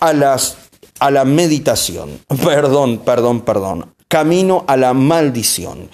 a, 0.00 0.12
las, 0.12 0.56
a 0.98 1.10
la 1.10 1.24
meditación. 1.24 2.20
Perdón, 2.44 2.98
perdón, 2.98 3.40
perdón. 3.42 3.94
Camino 4.08 4.64
a 4.68 4.76
la 4.76 4.94
maldición. 4.94 5.88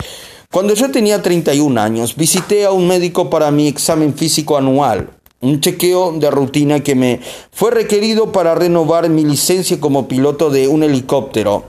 Cuando 0.53 0.75
yo 0.75 0.91
tenía 0.91 1.23
31 1.23 1.81
años, 1.81 2.17
visité 2.17 2.65
a 2.65 2.73
un 2.73 2.89
médico 2.89 3.31
para 3.31 3.53
mi 3.53 3.69
examen 3.69 4.15
físico 4.15 4.59
anual, 4.59 5.11
un 5.41 5.61
chequeo 5.61 6.13
de 6.19 6.29
rutina 6.29 6.81
que 6.81 6.97
me 6.97 7.21
fue 7.53 7.71
requerido 7.71 8.33
para 8.33 8.57
renovar 8.57 9.09
mi 9.09 9.25
licencia 9.25 9.79
como 9.79 10.09
piloto 10.09 10.51
de 10.51 10.67
un 10.67 10.83
helicóptero. 10.83 11.63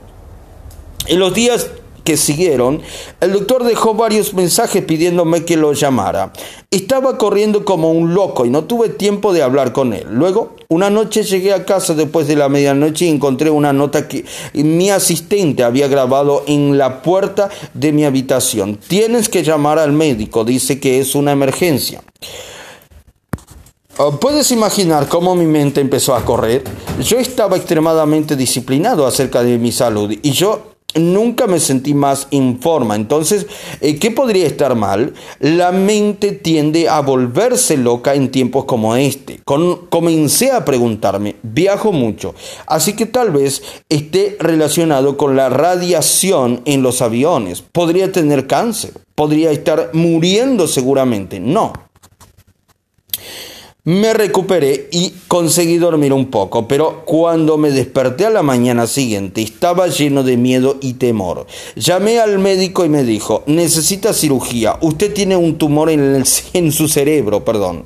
En 1.05 1.19
los 1.19 1.33
días 1.33 1.69
que 2.03 2.17
siguieron, 2.17 2.81
el 3.19 3.33
doctor 3.33 3.63
dejó 3.63 3.93
varios 3.93 4.33
mensajes 4.33 4.83
pidiéndome 4.83 5.45
que 5.45 5.57
lo 5.57 5.73
llamara. 5.73 6.33
Estaba 6.71 7.17
corriendo 7.17 7.65
como 7.65 7.91
un 7.91 8.13
loco 8.13 8.45
y 8.45 8.49
no 8.49 8.63
tuve 8.63 8.89
tiempo 8.89 9.33
de 9.33 9.43
hablar 9.43 9.73
con 9.73 9.93
él. 9.93 10.05
Luego, 10.09 10.55
una 10.69 10.89
noche 10.89 11.23
llegué 11.23 11.53
a 11.53 11.65
casa 11.65 11.93
después 11.93 12.27
de 12.27 12.35
la 12.35 12.49
medianoche 12.49 13.05
y 13.05 13.09
encontré 13.09 13.49
una 13.49 13.73
nota 13.73 14.07
que 14.07 14.25
mi 14.53 14.89
asistente 14.89 15.63
había 15.63 15.87
grabado 15.87 16.43
en 16.47 16.77
la 16.77 17.01
puerta 17.01 17.49
de 17.73 17.91
mi 17.91 18.05
habitación. 18.05 18.77
Tienes 18.77 19.29
que 19.29 19.43
llamar 19.43 19.79
al 19.79 19.91
médico, 19.91 20.45
dice 20.45 20.79
que 20.79 20.99
es 20.99 21.15
una 21.15 21.31
emergencia. 21.31 22.01
Oh, 23.97 24.19
Puedes 24.19 24.51
imaginar 24.51 25.07
cómo 25.07 25.35
mi 25.35 25.45
mente 25.45 25.81
empezó 25.81 26.15
a 26.15 26.23
correr. 26.23 26.63
Yo 27.03 27.19
estaba 27.19 27.57
extremadamente 27.57 28.35
disciplinado 28.35 29.05
acerca 29.05 29.43
de 29.43 29.57
mi 29.57 29.71
salud 29.71 30.11
y 30.21 30.31
yo 30.31 30.70
nunca 30.95 31.47
me 31.47 31.59
sentí 31.59 31.93
más 31.93 32.27
en 32.31 32.59
forma. 32.59 32.95
Entonces, 32.95 33.47
eh, 33.81 33.97
¿qué 33.97 34.11
podría 34.11 34.45
estar 34.45 34.75
mal? 34.75 35.13
La 35.39 35.71
mente 35.71 36.31
tiende 36.31 36.89
a 36.89 37.01
volverse 37.01 37.77
loca 37.77 38.13
en 38.15 38.31
tiempos 38.31 38.65
como 38.65 38.95
este. 38.95 39.41
comencé 39.43 40.51
a 40.51 40.65
preguntarme, 40.65 41.35
viajo 41.43 41.91
mucho, 41.91 42.35
así 42.65 42.93
que 42.93 43.05
tal 43.05 43.31
vez 43.31 43.61
esté 43.89 44.37
relacionado 44.39 45.17
con 45.17 45.35
la 45.35 45.49
radiación 45.49 46.61
en 46.65 46.83
los 46.83 47.01
aviones. 47.01 47.61
¿Podría 47.61 48.11
tener 48.11 48.47
cáncer? 48.47 48.91
¿Podría 49.15 49.51
estar 49.51 49.91
muriendo 49.93 50.67
seguramente? 50.67 51.39
No. 51.39 51.90
Me 53.83 54.13
recuperé 54.13 54.89
y 54.91 55.11
conseguí 55.27 55.77
dormir 55.77 56.13
un 56.13 56.27
poco, 56.27 56.67
pero 56.67 57.03
cuando 57.03 57.57
me 57.57 57.71
desperté 57.71 58.27
a 58.27 58.29
la 58.29 58.43
mañana 58.43 58.85
siguiente 58.85 59.41
estaba 59.41 59.87
lleno 59.87 60.21
de 60.21 60.37
miedo 60.37 60.77
y 60.81 60.93
temor. 60.93 61.47
Llamé 61.75 62.19
al 62.19 62.37
médico 62.37 62.85
y 62.85 62.89
me 62.89 63.03
dijo, 63.03 63.41
necesita 63.47 64.13
cirugía, 64.13 64.77
usted 64.81 65.11
tiene 65.11 65.35
un 65.35 65.57
tumor 65.57 65.89
en, 65.89 66.23
en 66.53 66.71
su 66.71 66.87
cerebro, 66.87 67.43
perdón. 67.43 67.85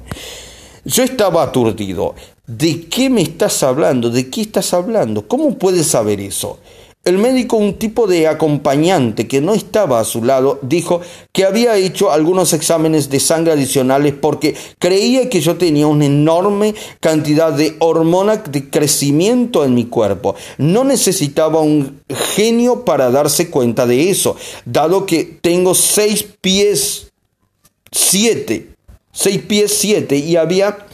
Yo 0.83 1.01
estaba 1.01 1.43
aturdido. 1.43 2.13
¿De 2.45 2.81
qué 2.87 3.09
me 3.09 3.21
estás 3.21 3.63
hablando? 3.63 4.09
¿De 4.09 4.29
qué 4.29 4.41
estás 4.41 4.73
hablando? 4.73 5.25
¿Cómo 5.29 5.57
puedes 5.57 5.87
saber 5.87 6.19
eso? 6.19 6.59
El 7.05 7.19
médico, 7.19 7.57
un 7.57 7.75
tipo 7.75 8.07
de 8.07 8.27
acompañante 8.27 9.27
que 9.27 9.39
no 9.39 9.53
estaba 9.53 9.99
a 9.99 10.03
su 10.05 10.23
lado, 10.23 10.57
dijo 10.63 11.01
que 11.31 11.45
había 11.45 11.77
hecho 11.77 12.11
algunos 12.11 12.51
exámenes 12.51 13.11
de 13.11 13.19
sangre 13.19 13.53
adicionales 13.53 14.15
porque 14.19 14.55
creía 14.79 15.29
que 15.29 15.39
yo 15.39 15.55
tenía 15.55 15.85
una 15.85 16.07
enorme 16.07 16.73
cantidad 16.99 17.53
de 17.53 17.75
hormona 17.77 18.37
de 18.37 18.71
crecimiento 18.71 19.63
en 19.63 19.75
mi 19.75 19.85
cuerpo. 19.85 20.33
No 20.57 20.83
necesitaba 20.83 21.61
un 21.61 22.01
genio 22.09 22.85
para 22.85 23.11
darse 23.11 23.51
cuenta 23.51 23.85
de 23.85 24.09
eso, 24.09 24.35
dado 24.65 25.05
que 25.05 25.25
tengo 25.25 25.75
seis 25.75 26.25
pies 26.41 27.11
siete, 27.91 28.71
seis 29.11 29.43
pies 29.43 29.71
siete 29.77 30.17
y 30.17 30.37
había 30.37 30.87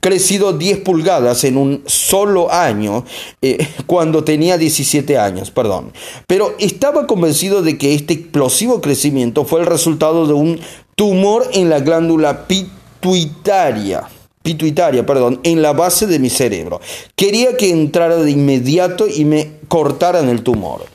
crecido 0.00 0.52
10 0.52 0.80
pulgadas 0.80 1.44
en 1.44 1.56
un 1.56 1.82
solo 1.86 2.52
año, 2.52 3.04
eh, 3.42 3.66
cuando 3.86 4.24
tenía 4.24 4.58
17 4.58 5.18
años, 5.18 5.50
perdón. 5.50 5.92
Pero 6.26 6.54
estaba 6.58 7.06
convencido 7.06 7.62
de 7.62 7.78
que 7.78 7.94
este 7.94 8.14
explosivo 8.14 8.80
crecimiento 8.80 9.44
fue 9.44 9.60
el 9.60 9.66
resultado 9.66 10.26
de 10.26 10.34
un 10.34 10.60
tumor 10.94 11.48
en 11.52 11.70
la 11.70 11.80
glándula 11.80 12.46
pituitaria 12.46 14.08
pituitaria, 14.42 15.04
perdón, 15.04 15.40
en 15.42 15.60
la 15.60 15.74
base 15.74 16.06
de 16.06 16.18
mi 16.18 16.30
cerebro. 16.30 16.80
Quería 17.14 17.54
que 17.58 17.70
entrara 17.70 18.16
de 18.16 18.30
inmediato 18.30 19.06
y 19.06 19.26
me 19.26 19.58
cortaran 19.68 20.30
el 20.30 20.42
tumor. 20.42 20.86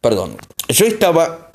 Perdón. 0.00 0.36
Yo 0.68 0.86
estaba 0.86 1.49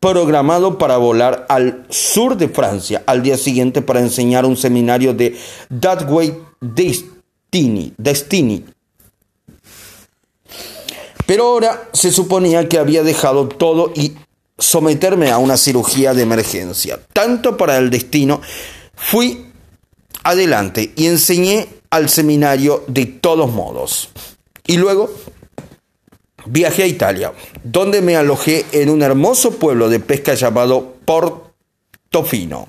programado 0.00 0.78
para 0.78 0.96
volar 0.96 1.46
al 1.48 1.86
sur 1.88 2.36
de 2.36 2.48
Francia 2.48 3.02
al 3.06 3.22
día 3.22 3.36
siguiente 3.36 3.82
para 3.82 4.00
enseñar 4.00 4.44
un 4.44 4.56
seminario 4.56 5.14
de 5.14 5.36
That 5.80 6.10
Way 6.10 6.38
Destiny. 6.60 7.92
Destiny. 7.96 8.64
Pero 11.26 11.46
ahora 11.48 11.88
se 11.92 12.12
suponía 12.12 12.68
que 12.68 12.78
había 12.78 13.02
dejado 13.02 13.48
todo 13.48 13.92
y 13.94 14.14
someterme 14.58 15.30
a 15.30 15.38
una 15.38 15.56
cirugía 15.56 16.14
de 16.14 16.22
emergencia. 16.22 17.00
Tanto 17.12 17.56
para 17.56 17.76
el 17.78 17.90
destino, 17.90 18.40
fui 18.94 19.46
adelante 20.22 20.92
y 20.96 21.06
enseñé 21.06 21.68
al 21.90 22.08
seminario 22.08 22.84
de 22.86 23.06
todos 23.06 23.50
modos. 23.52 24.10
Y 24.66 24.76
luego 24.76 25.10
Viajé 26.46 26.84
a 26.84 26.86
Italia, 26.86 27.32
donde 27.62 28.02
me 28.02 28.16
alojé 28.16 28.64
en 28.72 28.90
un 28.90 29.02
hermoso 29.02 29.52
pueblo 29.52 29.88
de 29.88 30.00
pesca 30.00 30.34
llamado 30.34 30.94
Portofino. 31.04 32.68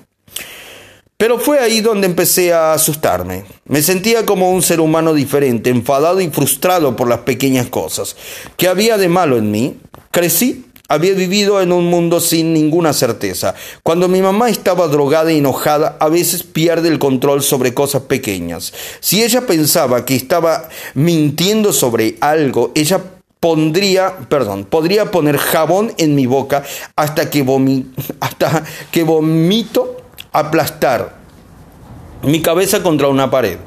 Pero 1.16 1.40
fue 1.40 1.58
ahí 1.58 1.80
donde 1.80 2.06
empecé 2.06 2.52
a 2.52 2.72
asustarme. 2.74 3.44
Me 3.64 3.82
sentía 3.82 4.24
como 4.24 4.52
un 4.52 4.62
ser 4.62 4.80
humano 4.80 5.14
diferente, 5.14 5.68
enfadado 5.68 6.20
y 6.20 6.28
frustrado 6.30 6.94
por 6.94 7.08
las 7.08 7.20
pequeñas 7.20 7.66
cosas. 7.66 8.14
¿Qué 8.56 8.68
había 8.68 8.98
de 8.98 9.08
malo 9.08 9.36
en 9.36 9.50
mí? 9.50 9.80
Crecí, 10.12 10.64
había 10.88 11.14
vivido 11.14 11.60
en 11.60 11.72
un 11.72 11.86
mundo 11.86 12.20
sin 12.20 12.54
ninguna 12.54 12.92
certeza. 12.92 13.54
Cuando 13.82 14.06
mi 14.08 14.22
mamá 14.22 14.48
estaba 14.48 14.86
drogada 14.86 15.32
y 15.32 15.38
enojada, 15.38 15.96
a 16.00 16.08
veces 16.08 16.44
pierde 16.44 16.88
el 16.88 16.98
control 16.98 17.42
sobre 17.42 17.74
cosas 17.74 18.02
pequeñas. 18.02 18.72
Si 19.00 19.22
ella 19.22 19.46
pensaba 19.46 20.04
que 20.04 20.14
estaba 20.14 20.68
mintiendo 20.94 21.72
sobre 21.72 22.16
algo, 22.20 22.70
ella 22.74 23.02
pondría, 23.40 24.16
perdón, 24.28 24.64
podría 24.64 25.10
poner 25.10 25.36
jabón 25.36 25.92
en 25.98 26.14
mi 26.14 26.26
boca 26.26 26.64
hasta 26.96 27.30
que, 27.30 27.44
hasta 28.20 28.64
que 28.90 29.04
vomito 29.04 30.02
aplastar 30.32 31.16
mi 32.22 32.42
cabeza 32.42 32.82
contra 32.82 33.08
una 33.08 33.30
pared. 33.30 33.58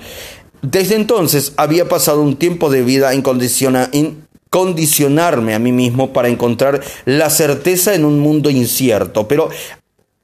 Desde 0.62 0.96
entonces 0.96 1.54
había 1.58 1.90
pasado 1.90 2.22
un 2.22 2.36
tiempo 2.36 2.70
de 2.70 2.84
vida 2.84 3.14
en, 3.14 3.24
en 3.94 4.28
condicionarme 4.50 5.56
a 5.56 5.60
mí 5.60 5.72
mismo 5.72 6.14
para 6.14 6.28
encontrar 6.28 6.82
la 7.06 7.30
certeza 7.30 7.96
en 7.96 8.06
un 8.06 8.20
mundo 8.20 8.50
incierto, 8.50 9.28
pero 9.28 9.50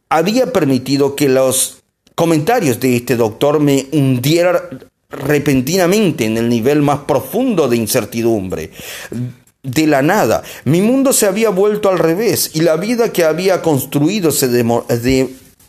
había 0.09 0.53
permitido 0.53 1.15
que 1.15 1.29
los 1.29 1.81
comentarios 2.13 2.79
de 2.79 2.97
este 2.97 3.15
doctor 3.15 3.59
me 3.59 3.87
hundieran 3.91 4.59
repentinamente 5.09 6.25
en 6.25 6.37
el 6.37 6.49
nivel 6.49 6.81
más 6.81 6.99
profundo 6.99 7.67
de 7.67 7.77
incertidumbre. 7.77 8.71
De 9.63 9.87
la 9.87 10.01
nada, 10.01 10.43
mi 10.65 10.81
mundo 10.81 11.13
se 11.13 11.25
había 11.25 11.49
vuelto 11.49 11.89
al 11.89 11.99
revés 11.99 12.51
y 12.53 12.61
la 12.61 12.77
vida 12.77 13.11
que 13.11 13.23
había 13.23 13.61
construido 13.61 14.31
se 14.31 14.47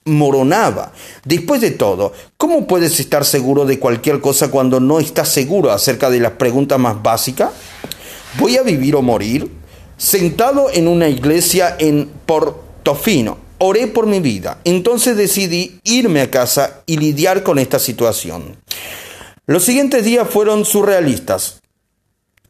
demoronaba. 0.05 0.93
Después 1.25 1.61
de 1.61 1.73
todo, 1.73 2.13
¿cómo 2.37 2.67
puedes 2.67 3.01
estar 3.01 3.25
seguro 3.25 3.65
de 3.65 3.79
cualquier 3.79 4.21
cosa 4.21 4.51
cuando 4.51 4.79
no 4.81 5.01
estás 5.01 5.29
seguro 5.29 5.71
acerca 5.73 6.11
de 6.11 6.21
las 6.21 6.33
preguntas 6.33 6.79
más 6.79 7.03
básicas? 7.03 7.51
¿Voy 8.39 8.57
a 8.57 8.63
vivir 8.63 8.95
o 8.95 9.03
morir? 9.03 9.51
Sentado 9.97 10.71
en 10.73 10.87
una 10.87 11.09
iglesia 11.09 11.75
en 11.79 12.09
Portofino, 12.25 13.39
oré 13.59 13.89
por 13.89 14.07
mi 14.07 14.21
vida. 14.21 14.61
Entonces 14.65 15.17
decidí 15.17 15.81
irme 15.83 16.21
a 16.21 16.31
casa 16.31 16.83
y 16.87 16.99
lidiar 16.99 17.43
con 17.43 17.59
esta 17.59 17.81
situación. 17.81 18.57
Los 19.49 19.65
siguientes 19.65 20.05
días 20.05 20.29
fueron 20.29 20.67
surrealistas. 20.67 21.61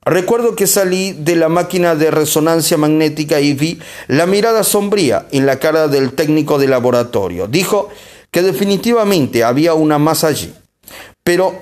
Recuerdo 0.05 0.57
que 0.57 0.67
salí 0.67 1.13
de 1.13 1.37
la 1.37 1.49
máquina 1.49 1.95
de 1.95 2.11
resonancia 2.11 2.77
magnética 2.77 3.41
y 3.41 3.55
vi 3.55 3.79
la 4.09 4.27
mirada 4.27 4.65
sombría 4.65 5.29
en 5.31 5.47
la 5.47 5.61
cara 5.61 5.87
del 5.87 6.15
técnico 6.15 6.59
de 6.59 6.67
laboratorio. 6.67 7.47
Dijo 7.47 7.89
que 8.33 8.43
definitivamente 8.43 9.45
había 9.45 9.75
una 9.75 10.01
más 10.01 10.25
allí, 10.25 10.53
pero 11.23 11.55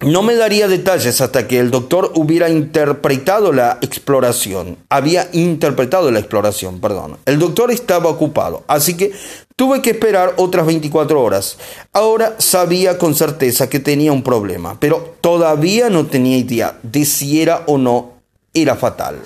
no 0.00 0.20
me 0.20 0.36
daría 0.36 0.68
detalles 0.68 1.22
hasta 1.22 1.48
que 1.48 1.58
el 1.58 1.70
doctor 1.70 2.12
hubiera 2.14 2.50
interpretado 2.50 3.54
la 3.54 3.78
exploración. 3.80 4.76
Había 4.90 5.30
interpretado 5.32 6.10
la 6.10 6.18
exploración, 6.18 6.80
perdón. 6.80 7.16
El 7.24 7.38
doctor 7.38 7.70
estaba 7.70 8.10
ocupado, 8.10 8.62
así 8.68 8.94
que 8.94 9.10
tuve 9.58 9.82
que 9.82 9.90
esperar 9.90 10.34
otras 10.36 10.66
24 10.66 11.20
horas. 11.20 11.58
Ahora 11.92 12.36
sabía 12.38 12.96
con 12.96 13.16
certeza 13.16 13.68
que 13.68 13.80
tenía 13.80 14.12
un 14.12 14.22
problema, 14.22 14.78
pero 14.78 15.16
todavía 15.20 15.90
no 15.90 16.06
tenía 16.06 16.36
idea 16.36 16.78
de 16.84 17.04
si 17.04 17.42
era 17.42 17.64
o 17.66 17.76
no 17.76 18.12
era 18.54 18.76
fatal. 18.76 19.18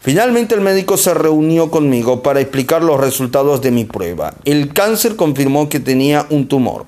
Finalmente 0.00 0.54
el 0.54 0.60
médico 0.60 0.98
se 0.98 1.14
reunió 1.14 1.70
conmigo 1.70 2.22
para 2.22 2.42
explicar 2.42 2.84
los 2.84 3.00
resultados 3.00 3.62
de 3.62 3.70
mi 3.70 3.86
prueba. 3.86 4.34
El 4.44 4.74
cáncer 4.74 5.16
confirmó 5.16 5.70
que 5.70 5.80
tenía 5.80 6.26
un 6.28 6.46
tumor, 6.46 6.84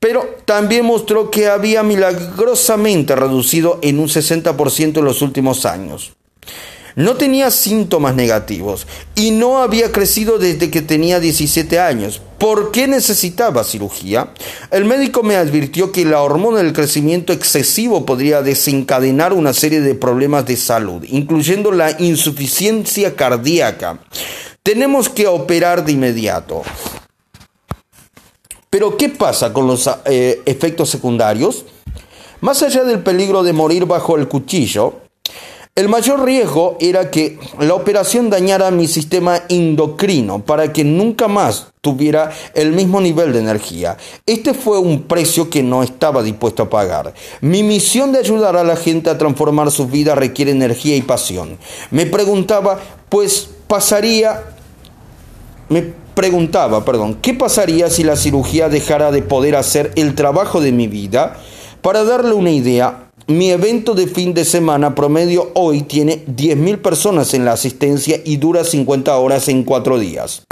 pero 0.00 0.38
también 0.44 0.86
mostró 0.86 1.30
que 1.30 1.46
había 1.46 1.84
milagrosamente 1.84 3.14
reducido 3.14 3.78
en 3.82 4.00
un 4.00 4.08
60% 4.08 4.98
en 4.98 5.04
los 5.04 5.22
últimos 5.22 5.66
años. 5.66 6.16
No 6.98 7.14
tenía 7.14 7.52
síntomas 7.52 8.16
negativos 8.16 8.88
y 9.14 9.30
no 9.30 9.62
había 9.62 9.92
crecido 9.92 10.36
desde 10.36 10.68
que 10.68 10.82
tenía 10.82 11.20
17 11.20 11.78
años. 11.78 12.20
¿Por 12.38 12.72
qué 12.72 12.88
necesitaba 12.88 13.62
cirugía? 13.62 14.32
El 14.72 14.84
médico 14.84 15.22
me 15.22 15.36
advirtió 15.36 15.92
que 15.92 16.04
la 16.04 16.22
hormona 16.22 16.58
del 16.58 16.72
crecimiento 16.72 17.32
excesivo 17.32 18.04
podría 18.04 18.42
desencadenar 18.42 19.32
una 19.32 19.52
serie 19.52 19.80
de 19.80 19.94
problemas 19.94 20.44
de 20.46 20.56
salud, 20.56 21.04
incluyendo 21.08 21.70
la 21.70 21.92
insuficiencia 22.00 23.14
cardíaca. 23.14 24.00
Tenemos 24.64 25.08
que 25.08 25.28
operar 25.28 25.84
de 25.84 25.92
inmediato. 25.92 26.64
Pero 28.70 28.96
¿qué 28.96 29.08
pasa 29.08 29.52
con 29.52 29.68
los 29.68 29.88
eh, 30.04 30.42
efectos 30.46 30.90
secundarios? 30.90 31.64
Más 32.40 32.60
allá 32.64 32.82
del 32.82 33.04
peligro 33.04 33.44
de 33.44 33.52
morir 33.52 33.86
bajo 33.86 34.16
el 34.16 34.26
cuchillo, 34.26 35.02
el 35.78 35.88
mayor 35.88 36.24
riesgo 36.24 36.76
era 36.80 37.08
que 37.08 37.38
la 37.60 37.74
operación 37.74 38.30
dañara 38.30 38.72
mi 38.72 38.88
sistema 38.88 39.42
endocrino 39.48 40.40
para 40.40 40.72
que 40.72 40.82
nunca 40.82 41.28
más 41.28 41.68
tuviera 41.80 42.32
el 42.54 42.72
mismo 42.72 43.00
nivel 43.00 43.32
de 43.32 43.38
energía. 43.38 43.96
Este 44.26 44.54
fue 44.54 44.80
un 44.80 45.02
precio 45.02 45.48
que 45.48 45.62
no 45.62 45.84
estaba 45.84 46.24
dispuesto 46.24 46.64
a 46.64 46.68
pagar. 46.68 47.14
Mi 47.42 47.62
misión 47.62 48.10
de 48.10 48.18
ayudar 48.18 48.56
a 48.56 48.64
la 48.64 48.74
gente 48.74 49.08
a 49.08 49.18
transformar 49.18 49.70
sus 49.70 49.88
vidas 49.88 50.18
requiere 50.18 50.50
energía 50.50 50.96
y 50.96 51.02
pasión. 51.02 51.58
Me 51.92 52.06
preguntaba, 52.06 52.80
pues 53.08 53.48
pasaría 53.68 54.56
me 55.68 55.92
preguntaba, 56.14 56.84
perdón, 56.84 57.18
¿qué 57.22 57.34
pasaría 57.34 57.88
si 57.88 58.02
la 58.02 58.16
cirugía 58.16 58.68
dejara 58.68 59.12
de 59.12 59.22
poder 59.22 59.54
hacer 59.54 59.92
el 59.94 60.16
trabajo 60.16 60.60
de 60.60 60.72
mi 60.72 60.88
vida? 60.88 61.36
Para 61.82 62.02
darle 62.02 62.34
una 62.34 62.50
idea, 62.50 63.07
mi 63.28 63.50
evento 63.50 63.92
de 63.92 64.06
fin 64.06 64.32
de 64.32 64.46
semana 64.46 64.94
promedio 64.94 65.50
hoy 65.52 65.82
tiene 65.82 66.24
10.000 66.24 66.80
personas 66.80 67.34
en 67.34 67.44
la 67.44 67.52
asistencia 67.52 68.18
y 68.24 68.38
dura 68.38 68.64
50 68.64 69.14
horas 69.18 69.48
en 69.48 69.64
4 69.64 69.98
días. 69.98 70.46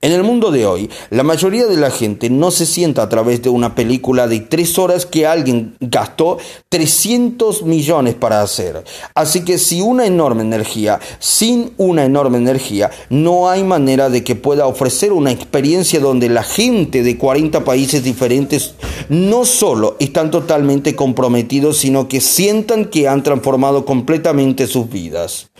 En 0.00 0.12
el 0.12 0.22
mundo 0.22 0.52
de 0.52 0.64
hoy, 0.64 0.88
la 1.10 1.24
mayoría 1.24 1.66
de 1.66 1.76
la 1.76 1.90
gente 1.90 2.30
no 2.30 2.52
se 2.52 2.66
sienta 2.66 3.02
a 3.02 3.08
través 3.08 3.42
de 3.42 3.48
una 3.48 3.74
película 3.74 4.28
de 4.28 4.38
tres 4.38 4.78
horas 4.78 5.06
que 5.06 5.26
alguien 5.26 5.74
gastó 5.80 6.38
300 6.68 7.64
millones 7.64 8.14
para 8.14 8.40
hacer. 8.40 8.84
Así 9.16 9.44
que 9.44 9.58
si 9.58 9.80
una 9.80 10.06
enorme 10.06 10.42
energía, 10.42 11.00
sin 11.18 11.72
una 11.78 12.04
enorme 12.04 12.38
energía, 12.38 12.92
no 13.10 13.50
hay 13.50 13.64
manera 13.64 14.08
de 14.08 14.22
que 14.22 14.36
pueda 14.36 14.68
ofrecer 14.68 15.12
una 15.12 15.32
experiencia 15.32 15.98
donde 15.98 16.28
la 16.28 16.44
gente 16.44 17.02
de 17.02 17.18
40 17.18 17.64
países 17.64 18.04
diferentes 18.04 18.74
no 19.08 19.44
solo 19.44 19.96
están 19.98 20.30
totalmente 20.30 20.94
comprometidos, 20.94 21.78
sino 21.78 22.06
que 22.06 22.20
sientan 22.20 22.84
que 22.84 23.08
han 23.08 23.24
transformado 23.24 23.84
completamente 23.84 24.68
sus 24.68 24.88
vidas. 24.88 25.50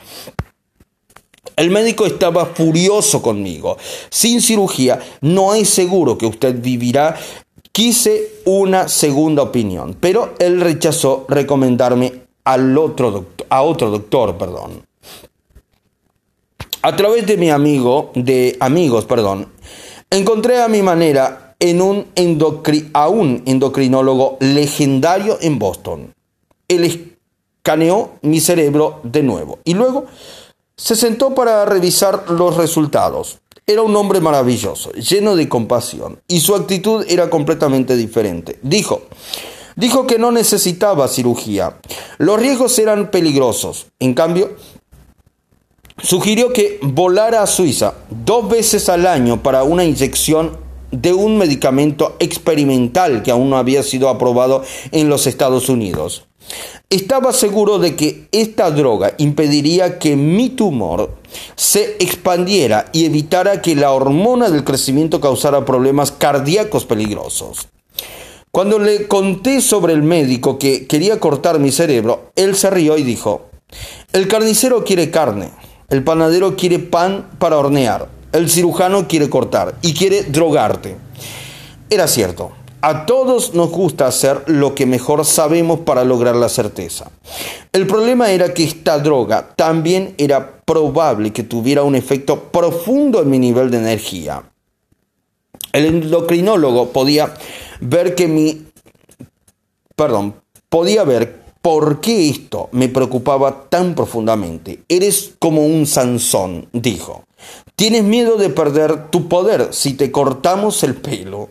El 1.59 1.71
médico 1.71 2.07
estaba 2.07 2.47
furioso 2.47 3.21
conmigo. 3.21 3.79
Sin 4.11 4.41
cirugía 4.41 5.01
no 5.23 5.51
hay 5.51 5.65
seguro 5.65 6.17
que 6.17 6.25
usted 6.25 6.63
vivirá. 6.63 7.17
Quise 7.73 8.35
una 8.45 8.87
segunda 8.87 9.43
opinión, 9.43 9.97
pero 9.99 10.35
él 10.39 10.61
rechazó 10.61 11.27
recomendarme 11.29 12.13
al 12.45 12.79
otro 12.79 13.27
a 13.51 13.63
otro 13.63 13.91
doctor, 13.91 14.39
perdón. 14.39 14.87
A 16.83 16.95
través 16.95 17.27
de 17.27 17.37
mi 17.37 17.51
amigo, 17.51 18.13
de 18.15 18.57
amigos, 18.61 19.05
perdón, 19.05 19.49
encontré 20.11 20.63
a 20.63 20.69
mi 20.69 20.83
manera 20.83 21.57
en 21.59 21.83
un 21.83 22.07
a 22.93 23.09
un 23.09 23.43
endocrinólogo 23.47 24.37
legendario 24.39 25.39
en 25.41 25.59
Boston. 25.59 26.15
Él 26.69 26.85
escaneó 26.85 28.13
mi 28.23 28.39
cerebro 28.39 29.01
de 29.03 29.25
nuevo 29.25 29.59
y 29.65 29.75
luego 29.75 30.07
se 30.79 30.95
sentó 30.95 31.35
para 31.35 31.65
revisar 31.65 32.31
los 32.31 32.57
resultados. 32.57 33.41
Era 33.67 33.83
un 33.83 33.95
hombre 33.97 34.21
maravilloso, 34.21 34.93
lleno 34.93 35.37
de 35.37 35.49
compasión, 35.49 36.23
y 36.29 36.41
su 36.41 36.55
actitud 36.55 37.05
era 37.09 37.29
completamente 37.29 37.97
diferente. 37.97 38.59
Dijo, 38.63 39.03
dijo 39.77 40.07
que 40.07 40.19
no 40.19 40.31
necesitaba 40.31 41.09
cirugía. 41.09 41.79
Los 42.17 42.39
riesgos 42.39 42.79
eran 42.79 43.11
peligrosos. 43.11 43.89
En 43.99 44.15
cambio, 44.15 44.57
sugirió 46.01 46.53
que 46.53 46.79
volara 46.81 47.43
a 47.43 47.47
Suiza 47.49 47.95
dos 48.09 48.49
veces 48.49 48.89
al 48.89 49.07
año 49.07 49.43
para 49.43 49.65
una 49.65 49.85
inyección 49.85 50.57
de 50.93 51.13
un 51.13 51.37
medicamento 51.37 52.17
experimental 52.21 53.23
que 53.23 53.33
aún 53.33 53.51
no 53.51 53.59
había 53.59 53.83
sido 53.83 54.09
aprobado 54.09 54.63
en 54.93 55.09
los 55.09 55.27
Estados 55.27 55.69
Unidos. 55.69 56.28
Estaba 56.91 57.33
seguro 57.33 57.79
de 57.79 57.97
que 57.97 58.29
esta 58.33 58.71
droga 58.71 59.15
impediría 59.19 59.99
que 59.99 60.17
mi 60.17 60.51
tumor 60.51 61.15
se 61.55 61.97
expandiera 62.01 62.87
y 62.93 63.05
evitara 63.05 63.61
que 63.61 63.75
la 63.75 63.93
hormona 63.93 64.49
del 64.49 64.65
crecimiento 64.65 65.21
causara 65.21 65.65
problemas 65.65 66.13
cardíacos 66.13 66.87
peligrosos. 66.87 67.69
Cuando 68.51 68.79
le 68.79 69.07
conté 69.07 69.61
sobre 69.61 69.93
el 69.93 70.03
médico 70.03 70.59
que 70.59 70.87
quería 70.87 71.21
cortar 71.21 71.59
mi 71.59 71.71
cerebro, 71.71 72.33
él 72.35 72.57
se 72.57 72.71
rió 72.71 72.97
y 72.97 73.03
dijo, 73.03 73.47
el 74.13 74.27
carnicero 74.27 74.85
quiere 74.85 75.11
carne, 75.11 75.51
el 75.91 76.03
panadero 76.03 76.57
quiere 76.57 76.79
pan 76.79 77.29
para 77.39 77.59
hornear, 77.59 78.09
el 78.33 78.49
cirujano 78.49 79.07
quiere 79.07 79.29
cortar 79.29 79.77
y 79.83 79.93
quiere 79.93 80.23
drogarte. 80.23 80.97
Era 81.91 82.09
cierto. 82.09 82.58
A 82.81 83.07
todos 83.07 83.55
nos 83.55 83.71
gusta 83.71 84.07
hacer 84.07 84.45
lo 84.47 84.75
que 84.75 84.87
mejor 84.87 85.25
sabemos 85.25 85.81
para 85.81 86.05
lograr 86.05 86.37
la 86.37 86.49
certeza. 86.49 87.11
El 87.73 87.89
problema 87.89 88.31
era 88.31 88.55
que 88.55 88.63
esta 88.63 89.01
droga 89.01 89.53
también 89.57 90.15
era 90.17 90.61
probable 90.65 91.33
que 91.33 91.43
tuviera 91.43 91.83
un 91.83 91.97
efecto 91.97 92.45
profundo 92.53 93.21
en 93.21 93.31
mi 93.31 93.39
nivel 93.41 93.73
de 93.73 93.79
energía. 93.79 94.45
El 95.73 95.87
endocrinólogo 95.87 96.91
podía 96.91 97.35
ver 97.81 98.15
que 98.15 98.29
mi... 98.29 98.67
Perdón, 99.97 100.35
podía 100.69 101.03
ver 101.03 101.41
por 101.61 102.01
qué 102.01 102.29
esto 102.29 102.69
me 102.71 102.89
preocupaba 102.89 103.65
tan 103.69 103.97
profundamente. 103.97 104.85
Eres 104.89 105.35
como 105.41 105.67
un 105.67 105.85
Sansón, 105.87 106.69
dijo. 106.73 107.25
Tienes 107.75 108.05
miedo 108.05 108.37
de 108.37 108.51
perder 108.51 109.11
tu 109.11 109.29
poder 109.29 109.69
si 109.73 109.95
te 109.95 110.13
cortamos 110.13 110.85
el 110.85 110.95
pelo. 110.95 111.51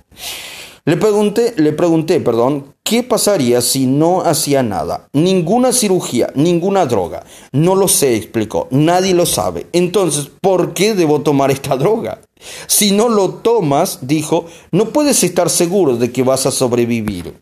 Le 0.88 0.96
pregunté, 0.96 1.54
le 1.58 1.74
pregunté, 1.74 2.22
perdón, 2.22 2.74
¿qué 2.82 3.04
pasaría 3.04 3.60
si 3.60 3.88
no 3.88 4.22
hacía 4.22 4.64
nada? 4.64 5.10
Ninguna 5.12 5.74
cirugía, 5.74 6.32
ninguna 6.34 6.86
droga. 6.86 7.26
No 7.52 7.76
lo 7.76 7.90
sé, 7.90 8.16
explicó. 8.16 8.70
Nadie 8.72 9.14
lo 9.14 9.26
sabe. 9.26 9.68
Entonces, 9.74 10.32
¿por 10.40 10.74
qué 10.74 10.96
debo 10.96 11.20
tomar 11.24 11.52
esta 11.52 11.76
droga? 11.78 12.22
Si 12.68 12.92
no 12.92 13.10
lo 13.10 13.32
tomas, 13.32 14.08
dijo, 14.08 14.46
no 14.72 14.92
puedes 14.92 15.26
estar 15.26 15.50
seguro 15.50 15.98
de 15.98 16.14
que 16.14 16.24
vas 16.24 16.46
a 16.46 16.52
sobrevivir. 16.52 17.38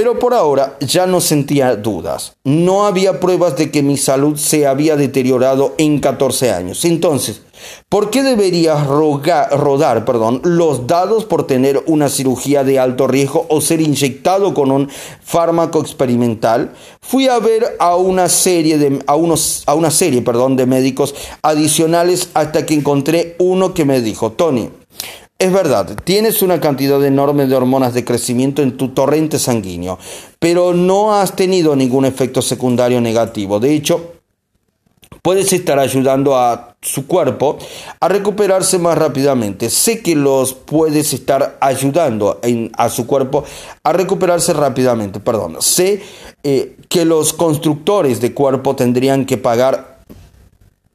Pero 0.00 0.18
por 0.18 0.32
ahora 0.32 0.78
ya 0.80 1.06
no 1.06 1.20
sentía 1.20 1.76
dudas. 1.76 2.32
No 2.42 2.86
había 2.86 3.20
pruebas 3.20 3.58
de 3.58 3.70
que 3.70 3.82
mi 3.82 3.98
salud 3.98 4.38
se 4.38 4.66
había 4.66 4.96
deteriorado 4.96 5.74
en 5.76 6.00
14 6.00 6.52
años. 6.52 6.86
Entonces, 6.86 7.42
¿por 7.90 8.08
qué 8.08 8.22
debería 8.22 8.82
rodar 8.82 10.06
perdón, 10.06 10.40
los 10.42 10.86
dados 10.86 11.26
por 11.26 11.46
tener 11.46 11.84
una 11.86 12.08
cirugía 12.08 12.64
de 12.64 12.78
alto 12.78 13.08
riesgo 13.08 13.44
o 13.50 13.60
ser 13.60 13.82
inyectado 13.82 14.54
con 14.54 14.70
un 14.70 14.88
fármaco 15.22 15.82
experimental? 15.82 16.72
Fui 17.02 17.28
a 17.28 17.38
ver 17.38 17.76
a 17.78 17.96
una 17.96 18.30
serie 18.30 18.78
de, 18.78 19.00
a 19.06 19.16
unos, 19.16 19.64
a 19.66 19.74
una 19.74 19.90
serie, 19.90 20.22
perdón, 20.22 20.56
de 20.56 20.64
médicos 20.64 21.14
adicionales 21.42 22.30
hasta 22.32 22.64
que 22.64 22.72
encontré 22.72 23.36
uno 23.38 23.74
que 23.74 23.84
me 23.84 24.00
dijo, 24.00 24.32
Tony, 24.32 24.70
es 25.40 25.50
verdad, 25.50 25.96
tienes 26.04 26.42
una 26.42 26.60
cantidad 26.60 27.02
enorme 27.02 27.46
de 27.46 27.56
hormonas 27.56 27.94
de 27.94 28.04
crecimiento 28.04 28.60
en 28.60 28.76
tu 28.76 28.88
torrente 28.88 29.38
sanguíneo, 29.38 29.98
pero 30.38 30.74
no 30.74 31.14
has 31.14 31.34
tenido 31.34 31.74
ningún 31.74 32.04
efecto 32.04 32.42
secundario 32.42 33.00
negativo. 33.00 33.58
De 33.58 33.72
hecho, 33.72 34.12
puedes 35.22 35.50
estar 35.54 35.78
ayudando 35.78 36.36
a 36.36 36.76
su 36.82 37.06
cuerpo 37.06 37.56
a 38.00 38.08
recuperarse 38.08 38.78
más 38.78 38.98
rápidamente. 38.98 39.70
Sé 39.70 40.02
que 40.02 40.14
los 40.14 40.52
puedes 40.52 41.14
estar 41.14 41.56
ayudando 41.62 42.38
a 42.76 42.88
su 42.90 43.06
cuerpo 43.06 43.42
a 43.82 43.94
recuperarse 43.94 44.52
rápidamente. 44.52 45.20
Perdón, 45.20 45.56
sé 45.60 46.02
eh, 46.42 46.76
que 46.90 47.06
los 47.06 47.32
constructores 47.32 48.20
de 48.20 48.34
cuerpo 48.34 48.76
tendrían 48.76 49.24
que 49.24 49.38
pagar 49.38 49.89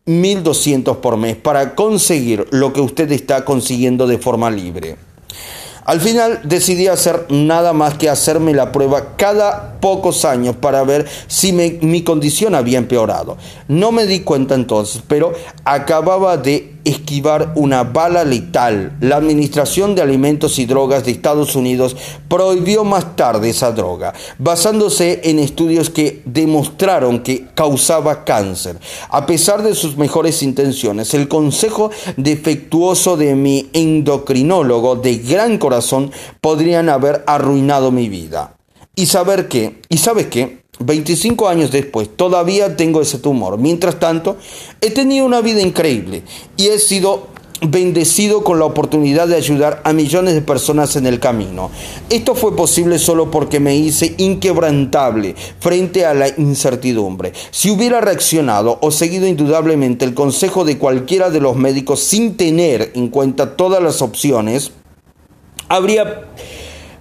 1.200 0.05 0.97
por 0.97 1.17
mes 1.17 1.35
para 1.35 1.73
conseguir 1.73 2.47
lo 2.51 2.73
que 2.73 2.81
usted 2.81 3.11
está 3.11 3.43
consiguiendo 3.43 4.05
de 4.05 4.19
forma 4.19 4.51
libre. 4.51 4.97
Al 5.85 6.01
final 6.01 6.41
decidí 6.43 6.87
hacer 6.87 7.27
nada 7.29 7.71
más 7.71 7.93
que 7.93 8.09
hacerme 8.09 8.53
la 8.53 8.71
prueba 8.71 9.15
cada 9.17 9.79
pocos 9.79 10.25
años 10.25 10.55
para 10.55 10.83
ver 10.83 11.05
si 11.27 11.53
mi 11.53 12.03
condición 12.03 12.55
había 12.55 12.79
empeorado. 12.79 13.37
No 13.67 13.91
me 13.91 14.07
di 14.07 14.21
cuenta 14.21 14.55
entonces, 14.55 15.03
pero 15.07 15.33
acababa 15.63 16.37
de 16.37 16.75
esquivar 16.85 17.51
una 17.55 17.83
bala 17.83 18.23
letal. 18.23 18.95
La 19.01 19.17
Administración 19.17 19.95
de 19.95 20.03
Alimentos 20.03 20.59
y 20.59 20.65
Drogas 20.65 21.03
de 21.03 21.11
Estados 21.11 21.55
Unidos 21.55 21.95
prohibió 22.27 22.83
más 22.83 23.15
tarde 23.15 23.49
esa 23.49 23.71
droga, 23.71 24.13
basándose 24.37 25.21
en 25.23 25.39
estudios 25.39 25.89
que 25.89 26.21
demostraron 26.25 27.21
que 27.21 27.47
causaba 27.55 28.23
cáncer. 28.23 28.77
A 29.09 29.25
pesar 29.25 29.63
de 29.63 29.73
sus 29.73 29.97
mejores 29.97 30.43
intenciones, 30.43 31.13
el 31.15 31.27
consejo 31.27 31.89
defectuoso 32.17 33.17
de 33.17 33.35
mi 33.35 33.69
endocrinólogo 33.73 34.95
de 34.95 35.17
gran 35.17 35.57
corazón 35.57 35.74
podrían 36.41 36.89
haber 36.89 37.23
arruinado 37.27 37.91
mi 37.91 38.09
vida. 38.09 38.57
Y 38.95 39.07
saber 39.07 39.47
qué, 39.47 39.81
y 39.89 39.97
sabes 39.97 40.27
qué, 40.27 40.63
25 40.79 41.47
años 41.47 41.71
después, 41.71 42.09
todavía 42.15 42.75
tengo 42.75 43.01
ese 43.01 43.19
tumor. 43.19 43.57
Mientras 43.57 43.99
tanto, 43.99 44.37
he 44.81 44.91
tenido 44.91 45.25
una 45.25 45.41
vida 45.41 45.61
increíble 45.61 46.23
y 46.57 46.67
he 46.67 46.79
sido 46.79 47.27
bendecido 47.61 48.43
con 48.43 48.59
la 48.59 48.65
oportunidad 48.65 49.27
de 49.27 49.35
ayudar 49.35 49.81
a 49.85 49.93
millones 49.93 50.33
de 50.33 50.41
personas 50.41 50.95
en 50.95 51.05
el 51.05 51.19
camino. 51.19 51.71
Esto 52.09 52.35
fue 52.35 52.55
posible 52.55 52.99
solo 52.99 53.31
porque 53.31 53.59
me 53.59 53.75
hice 53.75 54.15
inquebrantable 54.17 55.35
frente 55.59 56.05
a 56.05 56.13
la 56.13 56.27
incertidumbre. 56.27 57.33
Si 57.51 57.71
hubiera 57.71 58.01
reaccionado 58.01 58.77
o 58.81 58.91
seguido 58.91 59.27
indudablemente 59.27 60.05
el 60.05 60.13
consejo 60.13 60.65
de 60.65 60.77
cualquiera 60.77 61.29
de 61.29 61.41
los 61.41 61.55
médicos 61.55 62.01
sin 62.01 62.37
tener 62.37 62.91
en 62.95 63.07
cuenta 63.07 63.55
todas 63.55 63.81
las 63.81 64.01
opciones, 64.01 64.71
habría 65.67 66.25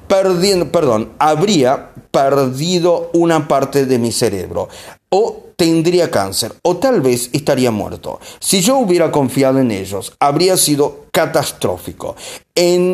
perdiendo, 0.06 0.70
perdón, 0.70 1.12
habría 1.18 1.90
perdido 2.10 3.10
una 3.12 3.48
parte 3.48 3.86
de 3.86 3.98
mi 3.98 4.12
cerebro 4.12 4.68
o 5.08 5.44
tendría 5.56 6.10
cáncer 6.10 6.52
o 6.62 6.76
tal 6.76 7.00
vez 7.00 7.30
estaría 7.32 7.70
muerto. 7.70 8.20
Si 8.40 8.60
yo 8.60 8.78
hubiera 8.78 9.10
confiado 9.10 9.58
en 9.60 9.70
ellos, 9.70 10.12
habría 10.18 10.56
sido 10.56 11.06
catastrófico. 11.10 12.16
En 12.54 12.92